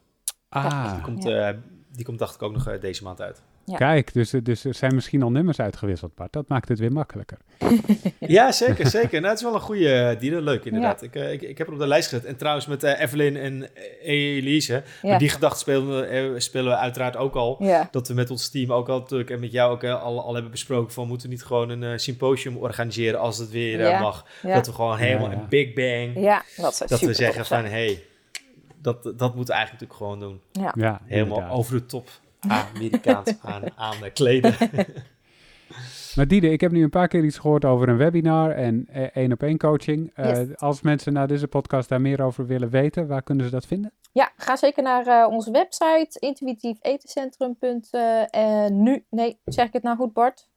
Ah, 0.50 0.94
Die 0.94 1.02
komt, 1.04 1.26
eh, 1.26 1.50
die 1.92 2.06
komt 2.06 2.20
dacht 2.20 2.36
ik 2.36 2.42
ook 2.42 2.52
nog 2.54 2.80
deze 2.80 3.04
maand 3.04 3.22
uit. 3.22 3.42
Ja. 3.66 3.78
kijk, 3.78 4.14
dus, 4.14 4.30
dus 4.43 4.66
er 4.66 4.74
zijn 4.74 4.95
misschien 4.95 5.24
al 5.24 5.32
nummers 5.32 5.59
uitgewisseld, 5.59 6.16
Bart. 6.16 6.34
Dat 6.34 6.47
maakt 6.47 6.70
het 6.70 6.80
weer 6.80 6.91
makkelijker. 6.91 7.38
Ja, 8.20 8.51
zeker, 8.51 8.88
zeker. 8.88 9.20
Nou, 9.20 9.28
het 9.30 9.38
is 9.38 9.43
wel 9.43 9.53
een 9.53 9.59
goede 9.59 10.11
uh, 10.14 10.20
dealer. 10.20 10.41
Leuk, 10.41 10.66
inderdaad. 10.66 11.01
Ik, 11.01 11.16
uh, 11.16 11.32
ik, 11.32 11.41
ik 11.41 11.57
heb 11.57 11.68
het 11.68 11.76
op 11.76 11.82
de 11.82 11.88
lijst 11.88 12.09
gezet. 12.09 12.26
En 12.26 12.38
trouwens 12.38 12.66
met 12.66 12.84
uh, 12.84 12.99
Evelyn 13.01 13.38
en 13.38 13.70
Elise. 14.01 14.84
Ja. 15.01 15.18
Die 15.18 15.30
gedachte 15.30 15.59
spelen, 15.59 16.41
spelen 16.41 16.72
we 16.72 16.78
uiteraard 16.78 17.18
ook 17.18 17.36
al. 17.36 17.55
Ja. 17.59 17.88
Dat 17.91 18.07
we 18.07 18.14
met 18.14 18.30
ons 18.30 18.49
team 18.49 18.72
ook 18.72 18.89
al 18.89 18.99
natuurlijk 18.99 19.30
en 19.30 19.39
met 19.39 19.51
jou 19.51 19.72
ook 19.72 19.84
al, 19.84 20.24
al 20.24 20.34
hebben 20.34 20.51
besproken 20.51 20.93
van 20.93 21.07
moeten 21.07 21.28
we 21.28 21.34
niet 21.34 21.43
gewoon 21.43 21.70
een 21.70 21.99
symposium 21.99 22.57
organiseren 22.57 23.20
als 23.20 23.38
het 23.38 23.49
weer 23.49 23.80
Ja. 23.80 23.99
mag. 24.01 24.26
Ja. 24.41 24.53
Dat 24.53 24.66
we 24.66 24.74
gewoon 24.74 24.97
helemaal 24.97 25.32
een 25.32 25.47
big 25.49 25.74
bang. 25.74 26.11
Ja, 26.26 26.43
dat 26.57 26.76
zou 26.76 26.89
dat 26.89 26.99
we 26.99 27.14
zeggen 27.14 27.45
van 27.45 27.64
hé, 27.64 27.70
hey, 27.70 28.03
dat, 28.82 29.03
dat 29.03 29.36
moeten 29.36 29.55
we 29.55 29.59
eigenlijk 29.61 29.72
natuurlijk 29.72 29.93
gewoon 29.93 30.20
doen. 30.20 30.41
Ja. 30.51 30.74
Ja, 30.78 31.01
Helemaal 31.05 31.36
inderdaad. 31.38 31.57
over 31.57 31.74
de 31.74 31.86
top. 31.86 32.09
Amerikaans 32.48 33.34
aan, 33.41 33.64
aan 33.78 33.96
de 34.02 34.12
kleden. 34.12 34.56
Maar 36.16 36.28
Diede, 36.28 36.50
ik 36.50 36.62
heb 36.62 36.72
nu 36.72 36.84
een 36.84 36.89
paar 36.89 37.08
keer 37.08 37.24
iets 37.24 37.38
gehoord 37.38 37.66
over 37.66 37.89
een 37.89 37.98
webinar 37.98 38.52
en 38.52 38.88
eh, 38.91 39.04
één 39.14 39.32
op 39.32 39.44
één 39.44 39.58
coaching. 39.58 40.12
Eh, 40.16 40.26
Yes. 40.30 40.48
Als 40.58 40.82
mensen 40.82 41.14
naar 41.14 41.28
deze 41.28 41.48
podcast 41.48 41.89
daar 41.89 42.02
meer 42.02 42.22
over 42.22 42.46
willen 42.46 42.70
weten, 42.70 43.08
waar 43.08 43.22
kunnen 43.24 43.46
ze 43.46 43.52
dat 43.52 43.66
vinden? 43.66 43.91
Ja, 44.12 44.32
ga 44.38 44.56
zeker 44.56 44.84
naar 44.84 45.08
eh, 45.08 45.28
onze 45.32 45.52
website 45.52 46.20
intuïtiefetencentrum.nu. 46.20 49.06
nee, 49.10 49.38
zeg 49.46 49.68
ik 49.68 49.74
het 49.74 49.84
nou 49.84 49.98
goed, 49.98 50.14
Bart? 50.14 50.48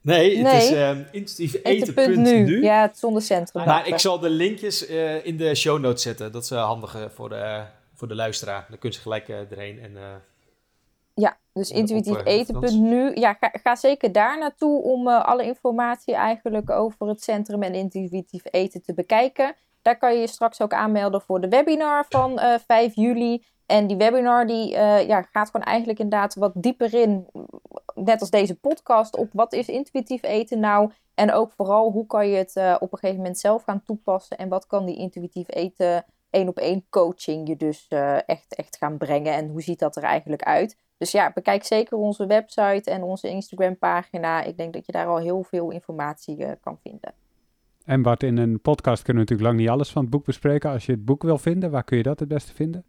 Nee, 0.00 0.36
het 0.38 0.52
Nee. 0.52 0.62
is 0.62 0.70
um, 0.70 1.06
intuïtiefeten.nu. 1.12 2.14
Eten.nu. 2.14 2.62
Ja, 2.62 2.82
het 2.82 2.98
zonder 2.98 3.22
centrum. 3.22 3.64
Maar 3.64 3.88
ik 3.88 3.98
zal 3.98 4.18
de 4.18 4.30
linkjes 4.30 4.86
eh, 4.86 5.26
in 5.26 5.36
de 5.36 5.54
show 5.54 5.80
notes 5.80 6.02
zetten. 6.02 6.32
Dat 6.32 6.42
is 6.42 6.50
eh, 6.50 6.64
handig 6.64 6.94
eh, 6.94 7.02
voor, 7.14 7.28
de, 7.28 7.62
voor 7.94 8.08
de 8.08 8.14
luisteraar. 8.14 8.64
Dan 8.68 8.78
kunnen 8.78 8.96
ze 8.98 9.02
gelijk 9.04 9.28
eh, 9.28 9.50
erheen. 9.50 9.80
En, 9.80 9.96
eh, 9.96 10.02
dus 11.54 11.70
eh, 11.70 11.78
intuïtiefeten.nu. 11.78 13.14
Ja, 13.14 13.36
ga, 13.40 13.50
ga 13.52 13.74
zeker 13.74 14.12
daar 14.12 14.38
naartoe 14.38 14.82
om 14.82 15.08
eh, 15.08 15.24
alle 15.24 15.44
informatie 15.44 16.14
eigenlijk 16.14 16.70
over 16.70 17.08
het 17.08 17.22
centrum 17.22 17.62
en 17.62 17.74
intuïtief 17.74 18.42
eten 18.50 18.82
te 18.82 18.94
bekijken. 18.94 19.54
Daar 19.82 19.98
kan 19.98 20.14
je 20.14 20.20
je 20.20 20.26
straks 20.26 20.60
ook 20.60 20.72
aanmelden 20.72 21.20
voor 21.20 21.40
de 21.40 21.48
webinar 21.48 22.06
van 22.08 22.38
eh 22.38 22.58
5 22.66 22.94
juli. 22.94 23.44
En 23.66 23.86
die 23.86 23.96
webinar 23.96 24.46
die, 24.46 24.76
eh, 24.76 25.06
ja, 25.06 25.22
gaat 25.22 25.50
gewoon 25.50 25.66
eigenlijk 25.66 25.98
inderdaad 25.98 26.34
wat 26.34 26.52
dieper 26.54 26.94
in, 26.94 27.26
net 27.94 28.20
als 28.20 28.30
deze 28.30 28.58
podcast, 28.58 29.16
op 29.16 29.28
wat 29.32 29.52
is 29.52 29.68
intuïtief 29.68 30.22
eten 30.22 30.60
nou? 30.60 30.90
En 31.14 31.32
ook 31.32 31.52
vooral 31.52 31.90
hoe 31.90 32.06
kan 32.06 32.28
je 32.28 32.36
het 32.36 32.56
op 32.80 32.92
een 32.92 32.98
gegeven 32.98 33.16
moment 33.16 33.38
zelf 33.38 33.62
gaan 33.62 33.82
toepassen? 33.82 34.38
En 34.38 34.48
wat 34.48 34.66
kan 34.66 34.84
die 34.84 34.96
intuïtief 34.96 35.46
eten 35.48 36.04
één 36.30 36.48
op 36.48 36.58
één 36.58 36.86
coaching 36.90 37.48
je 37.48 37.56
dus 37.56 37.88
echt, 38.26 38.54
echt 38.54 38.76
gaan 38.76 38.98
brengen? 38.98 39.32
En 39.32 39.48
hoe 39.48 39.62
ziet 39.62 39.78
dat 39.78 39.96
er 39.96 40.02
eigenlijk 40.02 40.42
uit? 40.42 40.76
Dus 40.98 41.10
ja, 41.10 41.30
bekijk 41.34 41.64
zeker 41.64 41.96
onze 41.96 42.26
website 42.26 42.90
en 42.90 43.02
onze 43.02 43.28
Instagram 43.28 43.78
pagina. 43.78 44.42
Ik 44.42 44.56
denk 44.56 44.72
dat 44.72 44.86
je 44.86 44.92
daar 44.92 45.06
al 45.06 45.18
heel 45.18 45.42
veel 45.42 45.70
informatie 45.70 46.44
eh, 46.44 46.52
kan 46.60 46.78
vinden. 46.82 47.14
En 47.84 48.02
Bart, 48.02 48.22
in 48.22 48.36
een 48.36 48.60
podcast 48.60 49.02
kunnen 49.02 49.24
we 49.24 49.30
natuurlijk 49.30 49.48
lang 49.48 49.58
niet 49.58 49.68
alles 49.68 49.90
van 49.90 50.02
het 50.02 50.10
boek 50.10 50.24
bespreken. 50.24 50.70
Als 50.70 50.86
je 50.86 50.92
het 50.92 51.04
boek 51.04 51.22
wil 51.22 51.38
vinden, 51.38 51.70
waar 51.70 51.84
kun 51.84 51.96
je 51.96 52.02
dat 52.02 52.20
het 52.20 52.28
beste 52.28 52.54
vinden? 52.54 52.84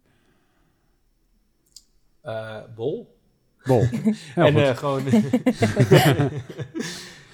eh, 2.26 2.62
bol. 2.74 3.16
Bol. 3.64 3.82
En 4.34 4.56
eh, 4.56 4.76
gewoon. 4.76 5.02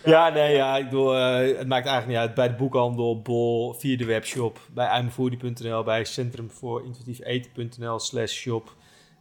ja, 0.05 0.29
nee, 0.29 0.55
ja, 0.55 0.77
ik 0.77 0.85
bedoel, 0.85 1.13
het 1.13 1.69
maakt 1.69 1.87
eigenlijk 1.87 2.07
niet 2.07 2.17
uit. 2.17 2.35
Bij 2.35 2.49
de 2.49 2.55
boekhandel, 2.55 3.23
Bol, 3.23 3.75
via 3.75 3.97
de 3.97 4.05
webshop, 4.05 4.61
bij 4.75 5.01
imfoodie.nl, 5.01 5.83
bij 5.83 6.05
Centrum 6.05 6.51
voor 6.51 6.85
Intuïtief 6.85 7.21
Eten.nl 7.21 7.99
slash 7.99 8.33
shop. 8.33 8.75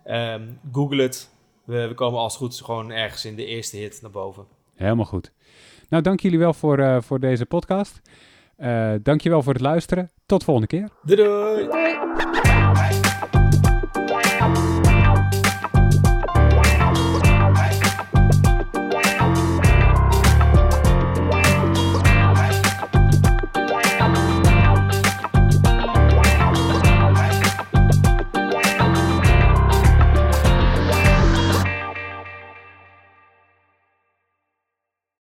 Ehm, 0.04 0.48
Google 0.72 1.02
het. 1.02 1.30
We, 1.72 1.88
we 1.88 1.94
komen 1.94 2.20
als 2.20 2.34
het 2.34 2.42
goed 2.42 2.54
is 2.54 2.62
gewoon 2.62 2.92
ergens 2.92 3.26
in 3.26 3.36
de 3.36 3.46
eerste 3.46 3.78
hit 3.78 4.00
naar 4.02 4.12
boven. 4.12 4.46
Helemaal 4.76 5.06
goed. 5.06 5.32
Nou, 5.90 6.04
dank 6.04 6.20
jullie 6.20 6.40
wel 6.40 6.54
voor, 6.54 6.80
eh, 6.80 7.02
voor 7.02 7.20
deze 7.20 7.46
podcast. 7.46 8.02
Eh 8.56 8.94
dank 9.04 9.22
je 9.22 9.30
wel 9.30 9.44
voor 9.44 9.54
het 9.54 9.62
luisteren. 9.62 10.12
Tot 10.26 10.44
volgende 10.44 10.68
keer. 10.68 10.90
Doei 11.04 11.24
doei! 11.24 11.68
Doei! 11.68 12.31